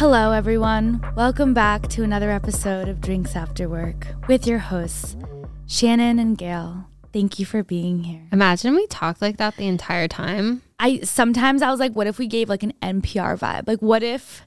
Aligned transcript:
Hello, 0.00 0.32
everyone. 0.32 1.04
Welcome 1.14 1.52
back 1.52 1.86
to 1.88 2.02
another 2.02 2.30
episode 2.30 2.88
of 2.88 3.02
Drinks 3.02 3.36
After 3.36 3.68
Work 3.68 4.06
with 4.28 4.46
your 4.46 4.58
hosts, 4.58 5.14
Shannon 5.66 6.18
and 6.18 6.38
Gail. 6.38 6.86
Thank 7.12 7.38
you 7.38 7.44
for 7.44 7.62
being 7.62 8.04
here. 8.04 8.22
Imagine 8.32 8.74
we 8.74 8.86
talked 8.86 9.20
like 9.20 9.36
that 9.36 9.56
the 9.56 9.66
entire 9.66 10.08
time. 10.08 10.62
I 10.78 11.00
sometimes 11.00 11.60
I 11.60 11.70
was 11.70 11.78
like, 11.78 11.92
what 11.92 12.06
if 12.06 12.18
we 12.18 12.28
gave 12.28 12.48
like 12.48 12.62
an 12.62 12.72
NPR 12.80 13.38
vibe? 13.38 13.68
Like, 13.68 13.80
what 13.80 14.02
if 14.02 14.46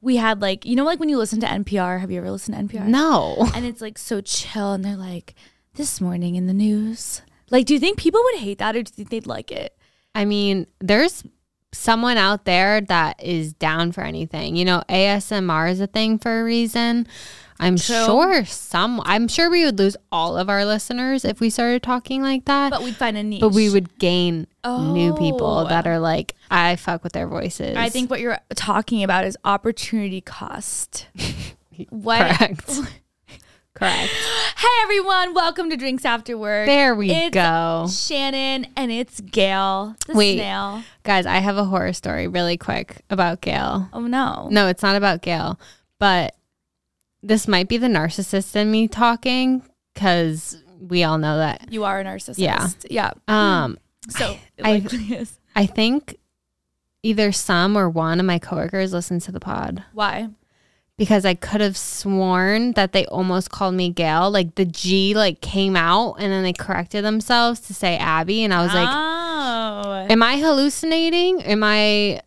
we 0.00 0.18
had 0.18 0.40
like, 0.40 0.64
you 0.64 0.76
know, 0.76 0.84
like 0.84 1.00
when 1.00 1.08
you 1.08 1.18
listen 1.18 1.40
to 1.40 1.48
NPR, 1.48 1.98
have 1.98 2.12
you 2.12 2.18
ever 2.18 2.30
listened 2.30 2.56
to 2.56 2.78
NPR? 2.78 2.86
No. 2.86 3.48
And 3.56 3.66
it's 3.66 3.80
like 3.80 3.98
so 3.98 4.20
chill, 4.20 4.72
and 4.72 4.84
they're 4.84 4.94
like, 4.94 5.34
this 5.74 6.00
morning 6.00 6.36
in 6.36 6.46
the 6.46 6.54
news. 6.54 7.22
Like, 7.50 7.66
do 7.66 7.74
you 7.74 7.80
think 7.80 7.98
people 7.98 8.20
would 8.22 8.38
hate 8.38 8.58
that, 8.58 8.76
or 8.76 8.84
do 8.84 8.92
you 8.92 8.94
think 8.94 9.10
they'd 9.10 9.26
like 9.26 9.50
it? 9.50 9.76
I 10.14 10.24
mean, 10.24 10.68
there's 10.78 11.24
someone 11.72 12.16
out 12.16 12.44
there 12.44 12.80
that 12.82 13.22
is 13.22 13.52
down 13.54 13.92
for 13.92 14.02
anything. 14.02 14.56
You 14.56 14.64
know, 14.64 14.82
ASMR 14.88 15.70
is 15.70 15.80
a 15.80 15.86
thing 15.86 16.18
for 16.18 16.40
a 16.40 16.44
reason. 16.44 17.06
I'm 17.58 17.76
True. 17.76 18.04
sure 18.04 18.44
some 18.44 19.00
I'm 19.06 19.28
sure 19.28 19.48
we 19.50 19.64
would 19.64 19.78
lose 19.78 19.96
all 20.12 20.36
of 20.36 20.50
our 20.50 20.66
listeners 20.66 21.24
if 21.24 21.40
we 21.40 21.48
started 21.48 21.82
talking 21.82 22.20
like 22.22 22.44
that. 22.44 22.70
But 22.70 22.82
we'd 22.82 22.96
find 22.96 23.16
a 23.16 23.22
niche. 23.22 23.40
But 23.40 23.50
we 23.54 23.70
would 23.70 23.98
gain 23.98 24.46
new 24.64 25.14
people 25.14 25.46
Oh. 25.60 25.68
that 25.68 25.86
are 25.86 25.98
like, 25.98 26.34
I 26.50 26.76
fuck 26.76 27.02
with 27.02 27.14
their 27.14 27.26
voices. 27.26 27.76
I 27.76 27.88
think 27.88 28.10
what 28.10 28.20
you're 28.20 28.38
talking 28.54 29.02
about 29.02 29.24
is 29.24 29.38
opportunity 29.44 30.20
cost. 30.20 31.06
what? 31.88 32.36
correct. 32.36 32.78
correct. 33.76 34.12
Hey 34.56 34.82
everyone, 34.84 35.34
welcome 35.34 35.68
to 35.68 35.76
Drinks 35.76 36.06
After 36.06 36.36
Work. 36.38 36.66
There 36.66 36.94
we 36.94 37.10
It's 37.10 37.34
go. 37.34 37.86
Shannon 37.90 38.66
and 38.74 38.90
it's 38.90 39.20
Gail, 39.20 39.94
the 40.06 40.14
Wait. 40.14 40.36
snail. 40.38 40.82
Guys, 41.02 41.26
I 41.26 41.38
have 41.38 41.58
a 41.58 41.64
horror 41.64 41.92
story 41.92 42.26
really 42.26 42.56
quick 42.56 43.02
about 43.10 43.42
Gail. 43.42 43.86
Oh 43.92 44.00
no. 44.00 44.48
No, 44.50 44.66
it's 44.68 44.82
not 44.82 44.96
about 44.96 45.20
Gail, 45.20 45.60
but 45.98 46.34
this 47.22 47.46
might 47.46 47.68
be 47.68 47.76
the 47.76 47.86
narcissist 47.86 48.56
in 48.56 48.70
me 48.70 48.88
talking 48.88 49.62
because 49.92 50.56
we 50.80 51.04
all 51.04 51.18
know 51.18 51.36
that. 51.36 51.70
You 51.70 51.84
are 51.84 52.00
a 52.00 52.04
narcissist. 52.04 52.38
Yeah. 52.38 52.68
Yeah. 52.90 53.10
Um, 53.28 53.78
So 54.08 54.36
I- 54.64 54.82
is. 54.90 55.38
I 55.54 55.66
think 55.66 56.16
either 57.02 57.30
some 57.30 57.76
or 57.76 57.90
one 57.90 58.20
of 58.20 58.26
my 58.26 58.38
coworkers 58.38 58.94
listen 58.94 59.20
to 59.20 59.32
the 59.32 59.40
pod 59.40 59.84
Why? 59.92 60.30
Because 60.98 61.24
I 61.24 61.34
could 61.34 61.60
have 61.60 61.76
sworn 61.76 62.72
that 62.72 62.92
they 62.92 63.04
almost 63.06 63.50
called 63.50 63.74
me 63.74 63.90
Gail. 63.90 64.30
Like 64.30 64.54
the 64.54 64.64
G 64.64 65.14
like 65.14 65.40
came 65.40 65.76
out 65.76 66.14
and 66.14 66.32
then 66.32 66.42
they 66.42 66.52
corrected 66.52 67.04
themselves 67.04 67.60
to 67.60 67.74
say 67.74 67.96
Abby, 67.96 68.44
and 68.44 68.54
I 68.54 68.62
was 68.62 68.74
like, 68.74 68.88
oh. 68.90 70.06
Am 70.08 70.22
I 70.22 70.38
hallucinating? 70.38 71.42
Am 71.42 71.62
I 71.62 72.22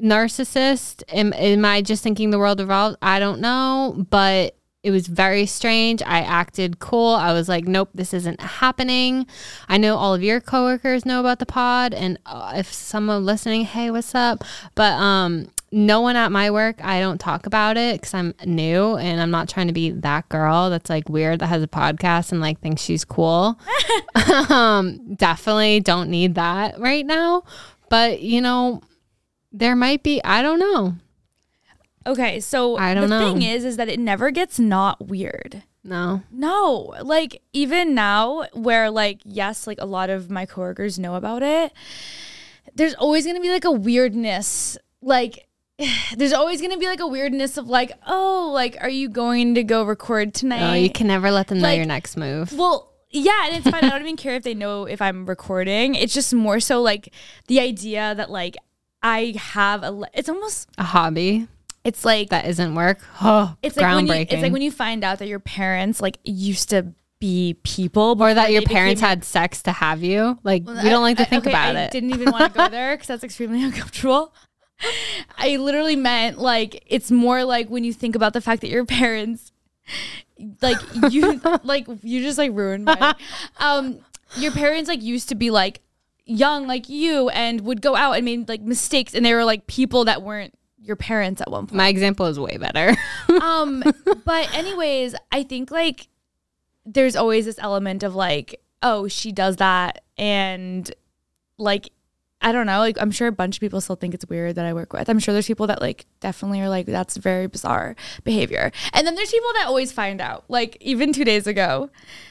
narcissist? 0.00 1.02
Am, 1.08 1.32
am 1.34 1.64
I 1.64 1.82
just 1.82 2.02
thinking 2.02 2.30
the 2.30 2.38
world 2.38 2.60
revolves? 2.60 2.96
I 3.02 3.18
don't 3.18 3.40
know, 3.40 4.06
but 4.10 4.56
it 4.82 4.90
was 4.90 5.06
very 5.06 5.44
strange. 5.44 6.02
I 6.02 6.20
acted 6.20 6.78
cool. 6.78 7.14
I 7.14 7.32
was 7.32 7.48
like, 7.48 7.66
nope, 7.66 7.90
this 7.94 8.14
isn't 8.14 8.40
happening. 8.40 9.26
I 9.68 9.76
know 9.76 9.96
all 9.96 10.14
of 10.14 10.22
your 10.22 10.40
coworkers 10.40 11.04
know 11.04 11.20
about 11.20 11.38
the 11.38 11.46
pod, 11.46 11.92
and 11.92 12.18
uh, 12.24 12.54
if 12.56 12.72
someone 12.72 13.26
listening, 13.26 13.64
hey, 13.64 13.90
what's 13.90 14.14
up? 14.14 14.42
But 14.74 14.92
um, 14.92 15.48
no 15.72 16.00
one 16.00 16.16
at 16.16 16.32
my 16.32 16.50
work, 16.50 16.84
I 16.84 17.00
don't 17.00 17.18
talk 17.18 17.46
about 17.46 17.76
it 17.76 18.00
because 18.00 18.14
I'm 18.14 18.34
new 18.44 18.96
and 18.96 19.20
I'm 19.20 19.30
not 19.30 19.48
trying 19.48 19.68
to 19.68 19.72
be 19.72 19.90
that 19.90 20.28
girl 20.28 20.68
that's 20.70 20.90
like 20.90 21.08
weird 21.08 21.38
that 21.40 21.46
has 21.46 21.62
a 21.62 21.68
podcast 21.68 22.32
and 22.32 22.40
like 22.40 22.60
thinks 22.60 22.82
she's 22.82 23.04
cool. 23.04 23.58
um, 24.48 25.14
definitely 25.14 25.80
don't 25.80 26.10
need 26.10 26.34
that 26.34 26.78
right 26.80 27.06
now. 27.06 27.44
But 27.88 28.20
you 28.20 28.40
know, 28.40 28.82
there 29.52 29.76
might 29.76 30.02
be. 30.02 30.22
I 30.24 30.42
don't 30.42 30.58
know. 30.58 30.94
Okay, 32.06 32.40
so 32.40 32.76
I 32.76 32.94
don't 32.94 33.08
the 33.08 33.20
know. 33.20 33.32
thing 33.32 33.42
is 33.42 33.64
is 33.64 33.76
that 33.76 33.88
it 33.88 34.00
never 34.00 34.30
gets 34.30 34.58
not 34.58 35.06
weird. 35.08 35.62
No. 35.84 36.22
No, 36.30 36.94
like 37.02 37.42
even 37.52 37.94
now, 37.94 38.46
where 38.52 38.90
like 38.90 39.20
yes, 39.24 39.66
like 39.66 39.80
a 39.80 39.86
lot 39.86 40.10
of 40.10 40.30
my 40.30 40.46
coworkers 40.46 40.98
know 40.98 41.14
about 41.14 41.42
it. 41.42 41.72
There's 42.74 42.94
always 42.94 43.26
gonna 43.26 43.40
be 43.40 43.50
like 43.50 43.64
a 43.64 43.70
weirdness, 43.70 44.78
like. 45.00 45.46
There's 46.16 46.32
always 46.32 46.60
gonna 46.60 46.78
be 46.78 46.86
like 46.86 47.00
a 47.00 47.06
weirdness 47.06 47.56
of 47.56 47.68
like, 47.68 47.92
oh, 48.06 48.50
like, 48.54 48.76
are 48.80 48.88
you 48.88 49.08
going 49.08 49.54
to 49.54 49.62
go 49.64 49.84
record 49.84 50.34
tonight? 50.34 50.70
Oh, 50.70 50.74
you 50.74 50.90
can 50.90 51.06
never 51.06 51.30
let 51.30 51.48
them 51.48 51.58
know 51.58 51.68
Like- 51.68 51.76
your 51.76 51.86
next 51.86 52.16
move. 52.16 52.52
Well, 52.52 52.92
yeah, 53.10 53.46
and 53.46 53.56
it's 53.56 53.68
fine. 53.68 53.82
I 53.84 53.90
don't 53.90 54.02
even 54.02 54.16
care 54.16 54.36
if 54.36 54.44
they 54.44 54.54
know 54.54 54.84
if 54.84 55.02
I'm 55.02 55.26
recording. 55.26 55.94
It's 55.96 56.14
just 56.14 56.32
more 56.32 56.60
so 56.60 56.80
like 56.80 57.12
the 57.48 57.58
idea 57.60 58.14
that 58.14 58.30
like 58.30 58.56
I 59.02 59.34
have 59.36 59.82
a. 59.82 60.00
It's 60.14 60.28
almost. 60.28 60.68
A 60.78 60.84
hobby 60.84 61.48
It's 61.82 62.04
like 62.04 62.28
that 62.30 62.46
isn't 62.46 62.74
work. 62.74 62.98
Oh, 63.20 63.56
it's 63.62 63.76
like 63.76 63.86
when 63.96 64.06
you, 64.06 64.12
groundbreaking. 64.12 64.32
it's 64.32 64.42
like 64.42 64.52
when 64.52 64.62
you 64.62 64.70
find 64.70 65.02
out 65.02 65.18
that 65.18 65.26
your 65.26 65.40
parents 65.40 66.00
like 66.00 66.18
used 66.24 66.70
to 66.70 66.92
be 67.18 67.58
people, 67.64 68.16
or 68.22 68.32
that 68.32 68.52
your 68.52 68.62
parents 68.62 69.00
became- 69.00 69.08
had 69.08 69.24
sex 69.24 69.62
to 69.64 69.72
have 69.72 70.02
you. 70.04 70.38
Like 70.44 70.64
Well, 70.66 70.80
we 70.82 70.88
don't 70.88 71.02
like 71.02 71.16
to 71.16 71.24
I- 71.24 71.26
think 71.26 71.44
okay, 71.44 71.50
about 71.50 71.74
I 71.76 71.80
it. 71.86 71.90
Didn't 71.90 72.10
even 72.10 72.30
want 72.30 72.52
to 72.52 72.56
go 72.58 72.68
there 72.68 72.94
because 72.94 73.08
that's 73.08 73.24
extremely 73.24 73.62
uncomfortable. 73.64 74.32
I 75.36 75.56
literally 75.56 75.96
meant 75.96 76.38
like 76.38 76.82
it's 76.86 77.10
more 77.10 77.44
like 77.44 77.68
when 77.68 77.84
you 77.84 77.92
think 77.92 78.14
about 78.14 78.32
the 78.32 78.40
fact 78.40 78.60
that 78.62 78.70
your 78.70 78.84
parents, 78.84 79.52
like 80.62 80.78
you, 81.10 81.40
like 81.64 81.86
you 82.02 82.22
just 82.22 82.38
like 82.38 82.52
ruined 82.52 82.84
my. 82.84 83.14
Um, 83.58 84.00
your 84.36 84.52
parents 84.52 84.88
like 84.88 85.02
used 85.02 85.28
to 85.30 85.34
be 85.34 85.50
like 85.50 85.80
young 86.30 86.66
like 86.66 86.88
you 86.88 87.28
and 87.30 87.62
would 87.62 87.82
go 87.82 87.96
out 87.96 88.12
and 88.12 88.24
made 88.24 88.48
like 88.48 88.60
mistakes 88.60 89.14
and 89.14 89.26
they 89.26 89.34
were 89.34 89.44
like 89.44 89.66
people 89.66 90.04
that 90.04 90.22
weren't 90.22 90.54
your 90.80 90.96
parents 90.96 91.40
at 91.40 91.50
one 91.50 91.66
point. 91.66 91.76
My 91.76 91.88
example 91.88 92.26
is 92.26 92.38
way 92.38 92.56
better. 92.56 92.96
um 93.42 93.82
but 94.24 94.54
anyways 94.54 95.14
i 95.32 95.42
think 95.42 95.70
like 95.70 96.08
there's 96.86 97.16
always 97.16 97.44
this 97.44 97.58
element 97.58 98.02
of 98.02 98.14
like 98.14 98.60
oh 98.82 99.08
she 99.08 99.32
does 99.32 99.56
that 99.56 100.02
and 100.16 100.92
like 101.58 101.90
i 102.42 102.52
don't 102.52 102.66
know 102.66 102.78
like 102.78 102.96
i'm 103.00 103.10
sure 103.10 103.28
a 103.28 103.32
bunch 103.32 103.56
of 103.56 103.60
people 103.60 103.80
still 103.80 103.96
think 103.96 104.14
it's 104.14 104.26
weird 104.28 104.54
that 104.56 104.64
i 104.64 104.72
work 104.72 104.92
with 104.92 105.08
i'm 105.08 105.18
sure 105.18 105.32
there's 105.32 105.46
people 105.46 105.66
that 105.66 105.80
like 105.80 106.06
definitely 106.20 106.60
are 106.60 106.68
like 106.68 106.86
that's 106.86 107.16
very 107.16 107.46
bizarre 107.46 107.94
behavior 108.24 108.70
and 108.92 109.06
then 109.06 109.14
there's 109.14 109.30
people 109.30 109.50
that 109.54 109.66
always 109.66 109.92
find 109.92 110.20
out 110.20 110.44
like 110.48 110.76
even 110.80 111.12
two 111.12 111.24
days 111.24 111.46
ago 111.46 111.90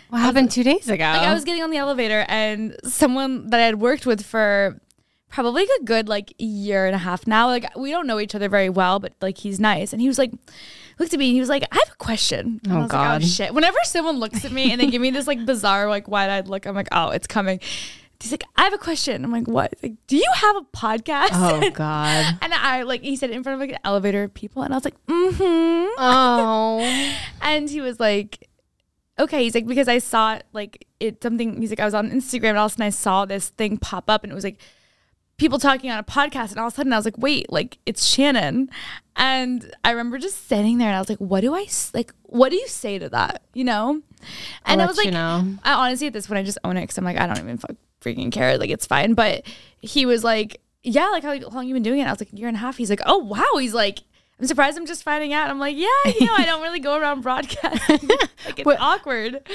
what 0.10 0.20
happened 0.20 0.50
two 0.50 0.64
days 0.64 0.90
ago? 0.90 1.04
like 1.04 1.22
I 1.22 1.34
was 1.34 1.44
getting 1.44 1.62
on 1.62 1.70
the 1.70 1.78
elevator 1.78 2.26
and 2.28 2.76
someone 2.84 3.52
that 3.52 3.60
I 3.60 3.64
had 3.66 3.80
worked 3.80 4.08
with 4.08 4.26
for 4.26 4.80
probably 5.30 5.64
a 5.80 5.84
good 5.84 6.10
like 6.10 6.34
year 6.40 6.88
and 6.88 6.96
a 6.96 6.98
half 6.98 7.28
now. 7.28 7.46
Like 7.46 7.78
we 7.78 7.92
don't 7.92 8.08
know 8.08 8.20
each 8.20 8.34
other 8.34 8.50
very 8.50 8.70
well, 8.72 8.98
but 8.98 9.14
like 9.22 9.38
he's 9.38 9.60
nice. 9.60 9.94
And 9.94 10.02
he 10.02 10.08
was 10.08 10.18
like 10.18 10.32
looked 10.98 11.14
at 11.14 11.20
me 11.20 11.28
and 11.28 11.34
he 11.36 11.40
was 11.40 11.48
like, 11.50 11.62
I 11.72 11.76
have 11.76 11.94
a 11.94 11.98
question. 11.98 12.60
And 12.64 12.74
I 12.74 12.76
Oh, 12.78 12.82
was 12.82 12.92
like, 12.92 13.00
oh 13.00 13.04
God. 13.20 13.24
shit. 13.24 13.54
Whenever 13.54 13.78
someone 13.84 14.18
looks 14.18 14.44
at 14.44 14.52
me 14.52 14.72
and 14.72 14.82
they 14.82 14.88
give 14.88 15.00
me 15.00 15.12
this 15.12 15.28
like 15.28 15.46
bizarre, 15.46 15.88
like 15.88 16.08
wide 16.08 16.32
eyed 16.32 16.48
look, 16.48 16.66
I'm 16.66 16.74
like, 16.74 16.88
oh, 16.92 17.10
it's 17.12 17.28
coming. 17.28 17.60
He's 18.22 18.32
like, 18.32 18.44
I 18.58 18.64
have 18.64 18.74
a 18.74 18.78
question. 18.78 19.24
I'm 19.24 19.32
like, 19.32 19.48
what? 19.48 19.74
He's 19.80 19.92
like, 19.92 19.98
do 20.08 20.18
you 20.18 20.30
have 20.36 20.56
a 20.58 20.62
podcast? 20.76 21.30
oh 21.34 21.70
God. 21.74 22.38
and 22.42 22.54
I 22.54 22.84
like 22.84 23.02
he 23.02 23.16
said 23.16 23.30
in 23.30 23.44
front 23.44 23.54
of 23.56 23.60
like 23.62 23.72
an 23.72 23.80
elevator 23.86 24.24
of 24.24 24.34
people 24.34 24.62
and 24.64 24.74
I 24.74 24.78
was 24.78 24.84
like, 24.86 25.06
mm-hmm. 25.08 25.90
Oh. 25.98 27.16
And 27.42 27.70
he 27.70 27.80
was 27.82 28.00
like, 28.00 28.48
okay. 29.18 29.44
He's 29.44 29.56
like, 29.56 29.66
because 29.66 29.88
I 29.88 30.00
saw 30.00 30.36
it, 30.36 30.44
like, 30.54 30.86
it 31.00 31.24
something, 31.24 31.62
he's 31.62 31.70
like, 31.72 31.80
I 31.80 31.86
was 31.86 31.94
on 31.94 32.12
Instagram 32.12 32.50
and 32.50 32.58
all 32.58 32.66
of 32.66 32.72
a 32.72 32.74
sudden 32.74 32.86
I 32.86 32.90
saw 32.90 33.26
this 33.26 33.50
thing 33.50 33.78
pop 33.78 34.10
up 34.10 34.24
and 34.24 34.32
it 34.32 34.36
was 34.36 34.44
like 34.44 34.60
people 35.38 35.58
talking 35.58 35.90
on 35.90 35.98
a 35.98 36.04
podcast. 36.04 36.52
And 36.52 36.60
all 36.60 36.68
of 36.68 36.74
a 36.74 36.76
sudden 36.76 36.92
I 36.94 36.98
was 36.98 37.06
like, 37.06 37.18
wait, 37.18 37.50
like, 37.52 37.78
it's 37.86 38.06
Shannon. 38.06 38.70
And 39.16 39.74
I 39.86 39.92
remember 39.92 40.18
just 40.18 40.48
sitting 40.48 40.78
there 40.78 40.90
and 40.90 40.96
I 40.98 41.00
was 41.00 41.10
like, 41.10 41.20
what 41.20 41.42
do 41.42 41.56
I, 41.56 41.62
s- 41.62 41.92
like, 41.94 42.14
what 42.24 42.50
do 42.50 42.58
you 42.58 42.68
say 42.68 43.00
to 43.00 43.08
that? 43.10 43.44
You 43.54 43.64
know? 43.64 44.02
And 44.66 44.82
I'll 44.82 44.88
I 44.88 44.90
was 44.90 44.98
like, 44.98 45.06
you 45.06 45.12
know. 45.12 45.56
I 45.64 45.74
honestly 45.74 46.08
at 46.08 46.14
this 46.14 46.28
point 46.28 46.40
I 46.40 46.44
just 46.44 46.58
own 46.66 46.76
it 46.78 46.82
because 46.82 46.98
I'm 46.98 47.06
like, 47.06 47.18
I 47.18 47.26
don't 47.26 47.40
even 47.40 47.58
fuck, 47.58 47.72
freaking 48.02 48.32
care. 48.32 48.58
Like, 48.58 48.70
it's 48.70 48.86
fine. 48.86 49.14
But 49.14 49.44
he 49.80 50.06
was 50.06 50.24
like, 50.24 50.62
yeah, 50.84 51.08
like, 51.10 51.24
how 51.24 51.36
long 51.36 51.68
you 51.68 51.74
been 51.74 51.84
doing 51.84 52.00
it? 52.00 52.06
I 52.06 52.12
was 52.12 52.20
like, 52.20 52.32
a 52.34 52.36
year 52.36 52.48
and 52.48 52.58
a 52.58 52.60
half. 52.60 52.78
He's 52.78 52.90
like, 52.90 53.02
oh, 53.06 53.18
wow. 53.18 53.58
He's 53.58 53.74
like, 53.74 54.00
I'm 54.40 54.48
surprised 54.48 54.78
I'm 54.78 54.86
just 54.86 55.04
finding 55.04 55.34
out. 55.34 55.50
I'm 55.50 55.60
like, 55.60 55.76
yeah, 55.76 55.88
you 56.18 56.26
know, 56.26 56.34
I 56.38 56.46
don't 56.46 56.62
really 56.62 56.80
go 56.80 56.98
around 56.98 57.22
broadcasting. 57.24 58.08
like 58.46 58.60
it's 58.60 58.66
What- 58.66 58.80
awkward. 58.80 59.46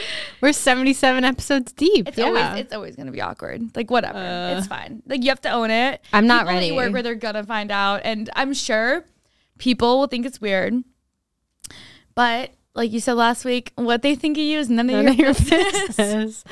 We're 0.42 0.52
77 0.52 1.24
episodes 1.24 1.72
deep. 1.72 2.08
It's 2.08 2.18
yeah. 2.18 2.26
always 2.26 2.60
it's 2.60 2.74
always 2.74 2.94
gonna 2.94 3.10
be 3.10 3.22
awkward. 3.22 3.74
Like 3.74 3.90
whatever. 3.90 4.18
Uh. 4.18 4.58
it's 4.58 4.66
fine. 4.66 5.02
Like 5.06 5.22
you 5.24 5.30
have 5.30 5.40
to 5.42 5.50
own 5.50 5.70
it. 5.70 6.02
I'm 6.12 6.26
not 6.26 6.40
People 6.42 6.54
ready. 6.54 6.72
Work 6.72 6.92
where 6.92 7.02
they're 7.02 7.14
gonna 7.14 7.44
find 7.44 7.70
out. 7.70 8.02
And 8.04 8.28
I'm 8.36 8.52
sure 8.52 9.06
people 9.56 10.00
will 10.00 10.06
think 10.06 10.26
it's 10.26 10.40
weird. 10.40 10.84
But 12.14 12.50
like 12.74 12.90
you 12.92 12.98
said 13.00 13.12
last 13.14 13.44
week, 13.44 13.72
what 13.76 14.02
they 14.02 14.14
think 14.16 14.36
of 14.36 14.42
you 14.42 14.58
is 14.58 14.68
none 14.68 14.90
of 14.90 15.04
None 15.04 15.16
your, 15.16 15.30
of 15.30 15.48
your 15.50 15.72
business. 15.72 16.42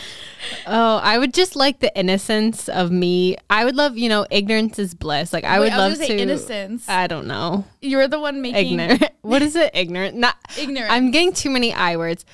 oh, 0.66 0.96
I 1.02 1.18
would 1.18 1.34
just 1.34 1.56
like 1.56 1.80
the 1.80 1.96
innocence 1.98 2.68
of 2.68 2.90
me. 2.92 3.36
I 3.50 3.64
would 3.64 3.74
love, 3.74 3.98
you 3.98 4.08
know, 4.08 4.24
ignorance 4.30 4.78
is 4.78 4.94
bliss. 4.94 5.32
Like 5.32 5.44
I 5.44 5.58
Wait, 5.58 5.66
would 5.66 5.72
I 5.72 5.78
love 5.78 5.90
was 5.90 5.98
gonna 5.98 6.08
say 6.08 6.16
to. 6.18 6.22
innocence. 6.22 6.88
I 6.88 7.06
don't 7.08 7.26
know. 7.26 7.64
You're 7.80 8.06
the 8.08 8.20
one 8.20 8.40
making 8.40 8.78
Ignorant. 8.78 9.04
what 9.22 9.42
is 9.42 9.56
it? 9.56 9.72
Ignorant. 9.74 10.16
Not. 10.16 10.36
ignorant. 10.58 10.92
I'm 10.92 11.10
getting 11.10 11.32
too 11.32 11.50
many 11.50 11.72
I 11.74 11.96
words. 11.96 12.24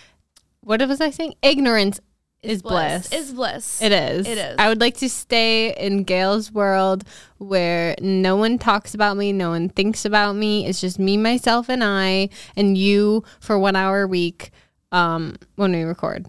What 0.61 0.87
was 0.87 1.01
I 1.01 1.09
saying? 1.11 1.35
Ignorance 1.41 1.99
is 2.43 2.63
bliss. 2.63 3.13
Is 3.13 3.33
bliss. 3.33 3.83
It 3.83 3.93
is. 3.93 4.27
It 4.27 4.39
is. 4.39 4.57
I 4.59 4.69
would 4.69 4.81
like 4.81 4.97
to 4.99 5.09
stay 5.09 5.75
in 5.75 6.05
Gail's 6.05 6.53
world 6.53 7.05
where 7.39 7.95
no 8.01 8.37
one 8.37 8.59
talks 8.59 8.95
about 8.95 9.17
me, 9.17 9.33
no 9.33 9.51
one 9.51 9.69
thinks 9.69 10.05
about 10.05 10.37
me. 10.37 10.67
It's 10.67 10.81
just 10.81 10.99
me, 10.99 11.17
myself, 11.17 11.69
and 11.69 11.83
I, 11.83 12.29
and 12.57 12.79
you 12.79 13.25
for 13.41 13.59
one 13.59 13.77
hour 13.77 14.03
a 14.03 14.07
week 14.07 14.51
um, 14.93 15.37
when 15.57 15.73
we 15.73 15.83
record. 15.83 16.27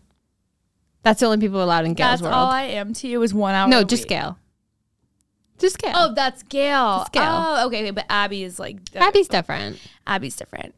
That's 1.04 1.20
the 1.22 1.28
only 1.28 1.38
people 1.38 1.64
allowed 1.64 1.86
in 1.86 1.94
Gail's 1.94 2.20
That's 2.20 2.24
world. 2.24 2.34
all 2.34 2.50
I 2.50 2.64
am 2.64 2.94
to 2.96 3.08
you 3.08 3.22
is 3.22 3.34
one 3.34 3.56
hour. 3.56 3.70
no, 3.70 3.84
just 3.84 4.04
week. 4.04 4.10
Gail. 4.10 4.38
Just 5.60 5.78
Gail. 5.78 5.94
Oh, 5.96 6.14
that's 6.14 6.44
Gail. 6.44 7.06
Gail. 7.12 7.24
Oh, 7.26 7.68
okay, 7.68 7.82
okay, 7.82 7.92
but 7.92 8.06
Abby 8.10 8.44
is 8.44 8.60
like 8.60 8.78
Abby's 8.96 9.28
different. 9.28 9.80
Abby's 10.08 10.36
different. 10.36 10.74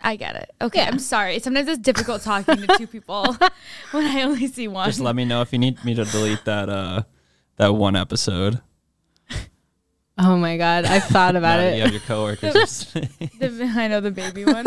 I 0.00 0.16
get 0.16 0.36
it. 0.36 0.50
Okay, 0.60 0.80
Yeah. 0.80 0.88
I'm 0.88 0.98
sorry. 0.98 1.38
Sometimes 1.40 1.68
it's 1.68 1.78
difficult 1.78 2.22
talking 2.22 2.56
to 2.56 2.66
two 2.78 2.86
people 2.96 3.36
when 3.90 4.06
I 4.06 4.22
only 4.22 4.46
see 4.46 4.68
one. 4.68 4.86
Just 4.88 5.00
let 5.00 5.16
me 5.16 5.24
know 5.24 5.40
if 5.42 5.52
you 5.52 5.58
need 5.58 5.84
me 5.84 5.94
to 5.94 6.04
delete 6.04 6.44
that 6.44 6.68
uh 6.68 7.02
that 7.56 7.74
one 7.74 7.96
episode. 7.96 8.60
Oh 10.20 10.36
my 10.36 10.56
god, 10.56 10.84
I've 10.84 11.04
thought 11.04 11.36
about 11.36 11.60
it. 11.60 11.76
You 11.76 11.82
have 11.82 11.92
your 11.92 12.00
coworkers. 12.00 12.52
The, 12.92 13.72
I 13.76 13.86
know 13.86 14.00
the 14.00 14.10
baby 14.10 14.44
one. 14.44 14.66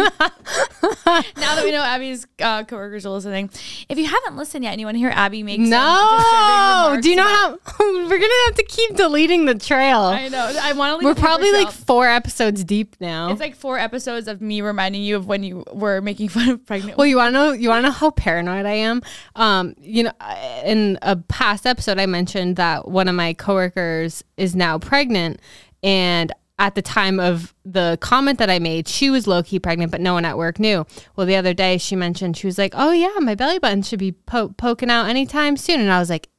now 1.38 1.56
that 1.56 1.64
we 1.64 1.72
know 1.72 1.84
Abby's 1.84 2.28
uh, 2.40 2.64
coworkers 2.64 3.06
are 3.06 3.10
listening, 3.10 3.50
if 3.90 3.98
you 3.98 4.06
haven't 4.06 4.38
listened 4.38 4.64
yet 4.64 4.72
and 4.72 4.80
you 4.80 4.88
want 4.88 4.96
to 4.96 5.00
hear 5.00 5.10
Abby 5.10 5.44
make 5.44 5.60
No, 5.60 6.98
do 7.02 7.10
you 7.10 7.16
know 7.16 7.26
remarks 7.26 7.72
how 7.78 7.80
we're 7.80 8.20
gonna 8.20 8.34
have 8.46 8.56
to 8.56 8.66
keep 8.68 8.96
deleting 8.96 9.46
the 9.46 9.56
trail? 9.56 10.02
I 10.02 10.28
know. 10.30 10.52
I 10.62 10.74
want 10.74 11.02
to. 11.02 11.06
We're 11.06 11.16
probably 11.16 11.52
like 11.52 11.72
four 11.72 12.08
episodes 12.08 12.64
deep 12.64 12.96
now. 13.00 13.32
It's 13.32 13.40
like 13.40 13.56
four 13.56 13.78
episodes 13.78 14.28
of 14.28 14.42
me 14.42 14.62
reminding 14.62 15.04
you 15.04 15.16
of 15.16 15.28
when 15.28 15.44
you 15.44 15.64
were 15.74 16.02
making 16.02 16.30
fun 16.30 16.50
of 16.50 16.66
pregnant. 16.66 16.98
Well, 16.98 17.08
you 17.08 17.18
want 17.18 17.30
to 17.30 17.32
know? 17.34 17.52
You 17.52 17.70
want 17.70 17.84
to 17.84 17.90
know 17.90 17.94
how 17.94 18.12
paranoid 18.12 18.66
I 18.66 18.74
am? 18.74 19.02
Um, 19.36 19.76
you 19.80 20.04
know, 20.04 20.12
in 20.66 20.98
a 21.02 21.16
past 21.16 21.66
episode, 21.66 22.00
I 22.00 22.06
mentioned 22.06 22.56
that 22.58 22.88
one 22.88 23.08
of 23.08 23.16
my 23.16 23.34
coworkers 23.34 24.24
is 24.38 24.56
now 24.56 24.80
pregnant, 24.80 25.40
and 25.84 26.32
at 26.62 26.76
the 26.76 26.82
time 26.84 27.20
of 27.20 27.56
the 27.66 27.98
comment 28.02 28.38
that 28.38 28.48
I 28.52 28.60
made, 28.60 28.88
she 28.88 29.10
was 29.10 29.26
low 29.26 29.42
key 29.42 29.58
pregnant, 29.58 29.92
but 29.92 30.00
no 30.00 30.14
one 30.14 30.26
at 30.26 30.38
work 30.38 30.60
knew. 30.60 30.86
Well, 31.16 31.26
the 31.26 31.36
other 31.36 31.56
day 31.56 31.80
she 31.80 31.96
mentioned 31.96 32.38
she 32.38 32.46
was 32.46 32.60
like, 32.60 32.74
"Oh 32.78 32.92
yeah, 32.92 33.18
my 33.20 33.34
belly 33.34 33.58
button 33.58 33.82
should 33.82 33.98
be 33.98 34.12
po- 34.12 34.50
poking 34.50 34.92
out 34.92 35.10
anytime 35.10 35.58
soon," 35.58 35.80
and 35.82 35.92
I 35.92 35.98
was 35.98 36.12
like, 36.12 36.30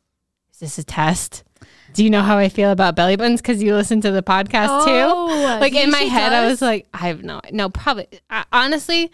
"Is 0.53 0.61
this 0.61 0.79
a 0.79 0.85
test?" 0.85 1.43
Do 1.93 2.05
you 2.05 2.09
know 2.09 2.23
how 2.23 2.39
I 2.39 2.49
feel 2.49 2.71
about 2.71 2.95
belly 2.95 3.17
buttons? 3.17 3.43
Because 3.43 3.61
you 3.61 3.75
listen 3.75 4.01
to 4.03 4.13
the 4.13 4.23
podcast 4.23 4.69
Oh, 4.71 4.87
too. 4.87 5.61
Like 5.61 5.75
in 5.75 5.91
my 5.91 5.99
head, 5.99 6.33
I 6.33 6.47
was 6.47 6.63
like, 6.63 6.87
I 6.95 7.09
have 7.09 7.23
no, 7.25 7.41
no, 7.51 7.69
probably. 7.69 8.07
I, 8.31 8.45
honestly, 8.53 9.11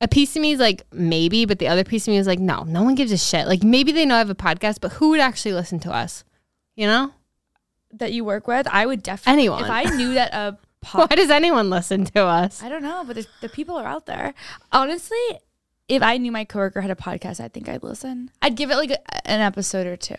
a 0.00 0.08
piece 0.08 0.34
of 0.34 0.42
me 0.42 0.52
is 0.52 0.58
like 0.58 0.82
maybe, 0.90 1.44
but 1.44 1.58
the 1.58 1.68
other 1.68 1.84
piece 1.84 2.08
of 2.08 2.12
me 2.12 2.16
is 2.16 2.26
like, 2.26 2.40
no, 2.40 2.64
no 2.64 2.82
one 2.82 2.94
gives 2.94 3.12
a 3.12 3.18
shit. 3.18 3.46
Like 3.46 3.62
maybe 3.62 3.92
they 3.92 4.06
know 4.06 4.16
I 4.16 4.18
have 4.18 4.30
a 4.30 4.34
podcast, 4.34 4.80
but 4.80 4.92
who 4.94 5.10
would 5.10 5.20
actually 5.20 5.52
listen 5.52 5.78
to 5.80 5.92
us? 5.92 6.24
You 6.74 6.86
know? 6.86 7.12
That 7.98 8.12
you 8.12 8.24
work 8.24 8.46
with, 8.46 8.66
I 8.70 8.86
would 8.86 9.02
definitely. 9.02 9.42
Anyone. 9.42 9.64
If 9.64 9.70
I 9.70 9.84
knew 9.84 10.14
that 10.14 10.32
a 10.34 10.58
Why 10.92 11.06
does 11.06 11.30
anyone 11.30 11.68
listen 11.70 12.04
to 12.06 12.24
us? 12.24 12.62
I 12.62 12.68
don't 12.68 12.82
know, 12.82 13.02
but 13.06 13.26
the 13.40 13.48
people 13.48 13.76
are 13.76 13.86
out 13.86 14.06
there. 14.06 14.34
Honestly, 14.70 15.18
if 15.88 16.02
I 16.02 16.16
knew 16.16 16.30
my 16.30 16.44
coworker 16.44 16.80
had 16.80 16.90
a 16.90 16.96
podcast, 16.96 17.40
I 17.40 17.48
think 17.48 17.68
I'd 17.68 17.82
listen. 17.82 18.30
I'd 18.40 18.54
give 18.54 18.70
it 18.70 18.76
like 18.76 18.90
a, 18.90 19.28
an 19.28 19.40
episode 19.40 19.86
or 19.86 19.96
two. 19.96 20.14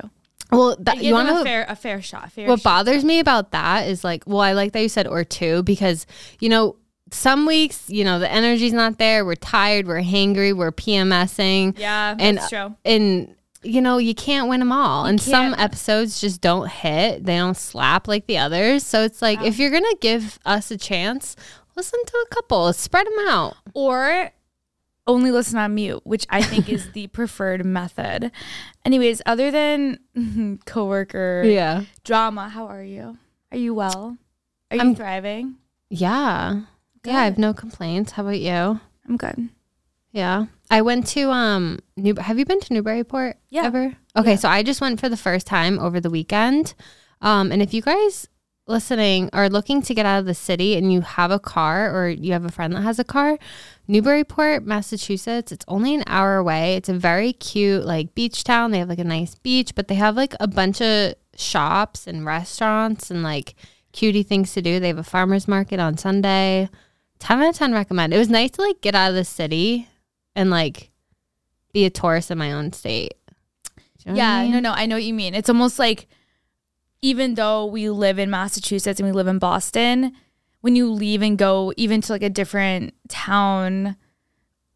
Well, 0.52 0.76
that, 0.80 1.02
you 1.04 1.14
want 1.14 1.28
to 1.30 1.42
a 1.42 1.44
fair, 1.44 1.66
a 1.68 1.76
fair 1.76 2.02
shot. 2.02 2.32
Fair 2.32 2.48
what 2.48 2.60
shot. 2.60 2.64
bothers 2.64 3.04
me 3.04 3.20
about 3.20 3.52
that 3.52 3.88
is 3.88 4.04
like, 4.04 4.24
well, 4.26 4.42
I 4.42 4.54
like 4.54 4.74
that 4.74 4.82
you 4.82 4.90
said 4.90 5.08
or 5.08 5.24
two 5.24 5.64
because 5.64 6.06
you 6.40 6.50
know 6.50 6.78
some 7.12 7.46
weeks, 7.46 7.90
you 7.90 8.04
know, 8.04 8.20
the 8.20 8.32
energy's 8.32 8.74
not 8.74 8.98
there. 8.98 9.24
We're 9.26 9.36
tired. 9.36 9.88
We're 9.88 10.02
hangry. 10.02 10.56
We're 10.56 10.72
PMSing. 10.74 11.78
Yeah, 11.80 12.16
And- 12.20 12.38
that's 12.38 12.50
true. 12.50 12.76
and 12.84 13.36
you 13.64 13.82
know 13.82 13.98
you 13.98 14.14
can't 14.16 14.48
win 14.50 14.60
them 14.60 14.72
all 14.72 15.06
and 15.06 15.20
some 15.20 15.52
can't. 15.52 15.60
episodes 15.62 16.22
just 16.22 16.42
don't 16.42 16.70
hit 16.70 17.26
they 17.26 17.38
don't 17.38 17.58
slap 17.58 18.08
like 18.08 18.28
the 18.28 18.38
others 18.38 18.84
so 18.86 19.02
it's 19.04 19.22
like 19.22 19.42
if 19.42 19.58
you're 19.60 19.72
gonna 19.72 19.88
give 20.02 20.38
us 20.46 20.70
a 20.72 20.78
chance 20.78 21.36
listen 21.76 22.00
to 22.06 22.26
a 22.30 22.36
couple 22.36 22.72
spread 22.74 23.06
them 23.08 23.28
out 23.28 23.56
Or 23.74 24.32
only 25.10 25.32
listen 25.32 25.58
on 25.58 25.74
mute, 25.74 26.02
which 26.04 26.26
I 26.30 26.42
think 26.42 26.68
is 26.68 26.92
the 26.94 27.08
preferred 27.08 27.64
method. 27.66 28.30
Anyways, 28.84 29.22
other 29.26 29.52
than 29.52 30.00
coworker 30.66 31.44
yeah 31.46 31.84
drama, 32.04 32.50
how 32.50 32.66
are 32.68 32.84
you? 32.84 33.18
Are 33.54 33.58
you 33.58 33.74
well? 33.74 34.18
Are 34.70 34.76
you 34.76 34.82
I'm- 34.82 34.96
thriving? 34.96 35.56
yeah 35.90 36.64
yeah 37.06 37.20
i 37.20 37.24
have 37.24 37.38
no 37.38 37.54
complaints 37.54 38.12
how 38.12 38.24
about 38.24 38.42
you 38.42 38.82
I'm 39.08 39.16
good. 39.16 39.48
yeah 40.12 40.48
i 40.70 40.82
went 40.82 41.08
to 41.08 41.30
um 41.32 41.80
new 41.96 42.16
have 42.16 42.38
you 42.40 42.46
been 42.46 42.60
to 42.60 42.74
newburyport 42.74 43.38
Yeah. 43.50 43.66
ever? 43.66 43.94
Okay 44.16 44.36
so 44.36 44.50
i 44.50 44.64
just 44.64 44.82
went 44.82 45.00
for 45.00 45.10
the 45.10 45.18
first 45.18 45.48
time 45.48 45.80
over 45.80 46.00
the 46.00 46.10
weekend. 46.10 46.74
Um 47.22 47.52
and 47.52 47.62
if 47.62 47.74
you 47.74 47.82
guys 47.82 48.28
listening 48.70 49.30
are 49.32 49.48
looking 49.50 49.82
to 49.82 49.94
get 49.94 50.06
out 50.06 50.20
of 50.20 50.26
the 50.26 50.34
city 50.34 50.76
and 50.76 50.92
you 50.92 51.00
have 51.00 51.32
a 51.32 51.40
car 51.40 51.90
or 51.96 52.10
you 52.10 52.34
have 52.34 52.44
a 52.44 52.52
friend 52.52 52.74
that 52.76 52.82
has 52.82 53.00
a 53.00 53.04
car 53.06 53.38
newburyport 53.88 54.66
massachusetts 54.66 55.54
it's 55.54 55.64
only 55.70 55.96
an 55.96 56.04
hour 56.06 56.36
away. 56.36 56.76
It's 56.76 56.90
a 56.90 56.94
very 56.94 57.32
cute 57.34 57.86
like 57.86 58.14
beach 58.14 58.44
town. 58.44 58.72
They 58.72 58.80
have 58.80 58.90
like 58.90 59.00
a 59.00 59.04
nice 59.06 59.36
beach 59.36 59.74
but 59.74 59.88
they 59.88 59.96
have 59.96 60.16
like 60.18 60.36
a 60.40 60.48
bunch 60.48 60.82
of 60.82 61.14
shops 61.38 62.08
and 62.08 62.26
restaurants 62.26 63.10
and 63.10 63.24
like 63.24 63.56
cutie 63.94 64.24
things 64.24 64.54
to 64.54 64.62
do. 64.62 64.80
They 64.80 64.90
have 64.90 64.98
a 64.98 65.04
farmers 65.04 65.48
market 65.48 65.80
on 65.80 65.98
sunday. 65.98 66.70
10 67.20 67.42
out 67.42 67.50
of 67.50 67.56
10 67.56 67.72
recommend. 67.74 68.14
It 68.14 68.18
was 68.18 68.30
nice 68.30 68.52
to 68.52 68.62
like 68.62 68.82
get 68.82 68.94
out 68.96 69.10
of 69.10 69.16
the 69.16 69.24
city 69.26 69.88
and 70.38 70.50
like 70.50 70.90
be 71.74 71.84
a 71.86 71.90
tourist 71.90 72.32
in 72.32 72.38
my 72.38 72.54
own 72.54 72.72
state 72.72 73.14
you 74.06 74.14
know 74.14 74.14
what 74.14 74.22
I 74.22 74.38
Yeah, 74.38 74.44
mean? 74.44 74.52
no, 74.54 74.60
no, 74.62 74.72
I 74.72 74.86
know 74.86 74.96
what 74.96 75.04
you 75.04 75.14
mean. 75.14 75.34
It's 75.36 75.50
almost 75.50 75.78
like 75.80 76.08
even 77.02 77.34
though 77.36 77.66
we 77.66 77.90
live 77.90 78.18
in 78.20 78.30
Massachusetts 78.30 79.00
and 79.00 79.08
we 79.08 79.12
live 79.14 79.28
in 79.28 79.38
Boston, 79.40 80.14
when 80.62 80.76
you 80.76 80.90
leave 80.92 81.22
and 81.22 81.38
go 81.38 81.74
even 81.78 82.00
to 82.02 82.14
like 82.14 82.24
a 82.24 82.30
different 82.30 82.94
town 83.10 83.98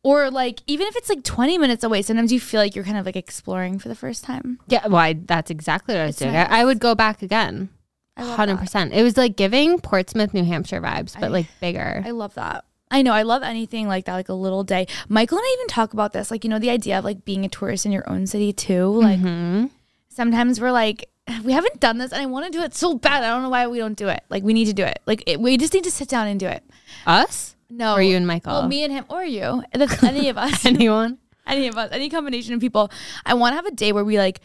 or 0.04 0.30
like 0.32 0.62
even 0.68 0.86
if 0.88 0.96
it's 0.98 1.08
like 1.10 1.24
20 1.24 1.58
minutes 1.58 1.84
away, 1.84 2.02
sometimes 2.02 2.32
you 2.34 2.40
feel 2.40 2.60
like 2.60 2.76
you're 2.76 2.84
kind 2.86 2.98
of 2.98 3.06
like 3.06 3.16
exploring 3.16 3.80
for 3.80 3.88
the 3.88 3.96
first 3.96 4.24
time. 4.24 4.60
Yeah, 4.68 4.86
well, 4.88 4.98
I, 4.98 5.14
that's 5.14 5.50
exactly 5.50 5.96
what 5.96 6.02
I 6.02 6.06
was 6.08 6.16
It's 6.16 6.20
doing. 6.20 6.34
nice. 6.34 6.50
I, 6.50 6.62
I 6.62 6.66
would 6.66 6.80
go 6.80 6.94
back 6.94 7.22
again. 7.22 7.70
I 8.18 8.24
love 8.24 8.36
Hundred 8.36 8.56
that. 8.58 8.62
percent. 8.62 8.94
It 8.94 9.02
was 9.04 9.16
like 9.18 9.36
giving 9.38 9.80
Portsmouth, 9.80 10.34
New 10.34 10.44
Hampshire 10.44 10.82
vibes, 10.82 11.14
but 11.14 11.26
I- 11.26 11.28
like 11.30 11.48
bigger. 11.62 12.04
I 12.06 12.12
love 12.12 12.34
that. 12.34 12.66
I 12.92 13.02
know. 13.02 13.14
I 13.14 13.24
love 13.24 13.42
anything 13.42 13.88
like 13.88 14.06
that, 14.06 14.14
like 14.16 14.30
a 14.30 14.34
little 14.34 14.64
day. 14.64 14.86
Michael 15.10 15.38
and 15.40 15.46
I 15.46 15.56
even 15.58 15.68
talk 15.68 15.94
about 15.94 16.14
this, 16.14 16.30
like, 16.30 16.44
you 16.44 16.50
know, 16.50 16.60
the 16.60 16.70
idea 16.70 17.00
of 17.00 17.06
like 17.06 17.26
being 17.26 17.46
a 17.46 17.50
tourist 17.50 17.86
in 17.86 17.92
your 17.92 18.08
own 18.10 18.28
city 18.28 18.52
too. 18.54 18.86
Like, 18.88 19.20
Mhm. 19.20 19.70
sometimes 20.10 20.60
we're 20.62 20.72
like, 20.72 21.10
we 21.44 21.54
haven't 21.54 21.80
done 21.80 21.98
this 21.98 22.12
and 22.12 22.22
I 22.22 22.26
want 22.26 22.46
to 22.52 22.52
do 22.58 22.64
it 22.64 22.76
so 22.76 22.94
bad. 22.96 23.24
I 23.24 23.30
don't 23.30 23.44
know 23.44 23.50
why 23.50 23.66
we 23.68 23.78
don't 23.80 23.98
do 23.98 24.08
it. 24.10 24.22
Like, 24.30 24.44
we 24.44 24.54
need 24.54 24.66
to 24.66 24.74
do 24.74 24.84
it. 24.84 25.00
Like, 25.06 25.24
it, 25.26 25.40
we 25.40 25.58
just 25.58 25.74
need 25.74 25.86
to 25.86 25.92
sit 25.92 26.10
down 26.10 26.28
and 26.28 26.40
do 26.40 26.48
it. 26.48 26.64
Us 27.08 27.56
No. 27.70 27.94
or 27.96 28.02
you 28.02 28.16
and 28.18 28.28
Michael? 28.28 28.54
Well, 28.54 28.68
me 28.68 28.84
and 28.84 28.92
him, 28.92 29.06
or 29.10 29.24
you. 29.24 29.64
That's 29.74 30.04
any 30.04 30.30
of 30.30 30.38
us. 30.46 30.66
Anyone? 30.66 31.18
any 31.48 31.68
of 31.68 31.78
us. 31.78 31.90
Any 31.92 32.10
combination 32.10 32.54
of 32.54 32.60
people. 32.62 32.92
I 33.26 33.34
want 33.34 33.54
to 33.54 33.56
have 33.56 33.66
a 33.66 33.72
day 33.72 33.92
where 33.94 34.04
we 34.06 34.18
like 34.18 34.42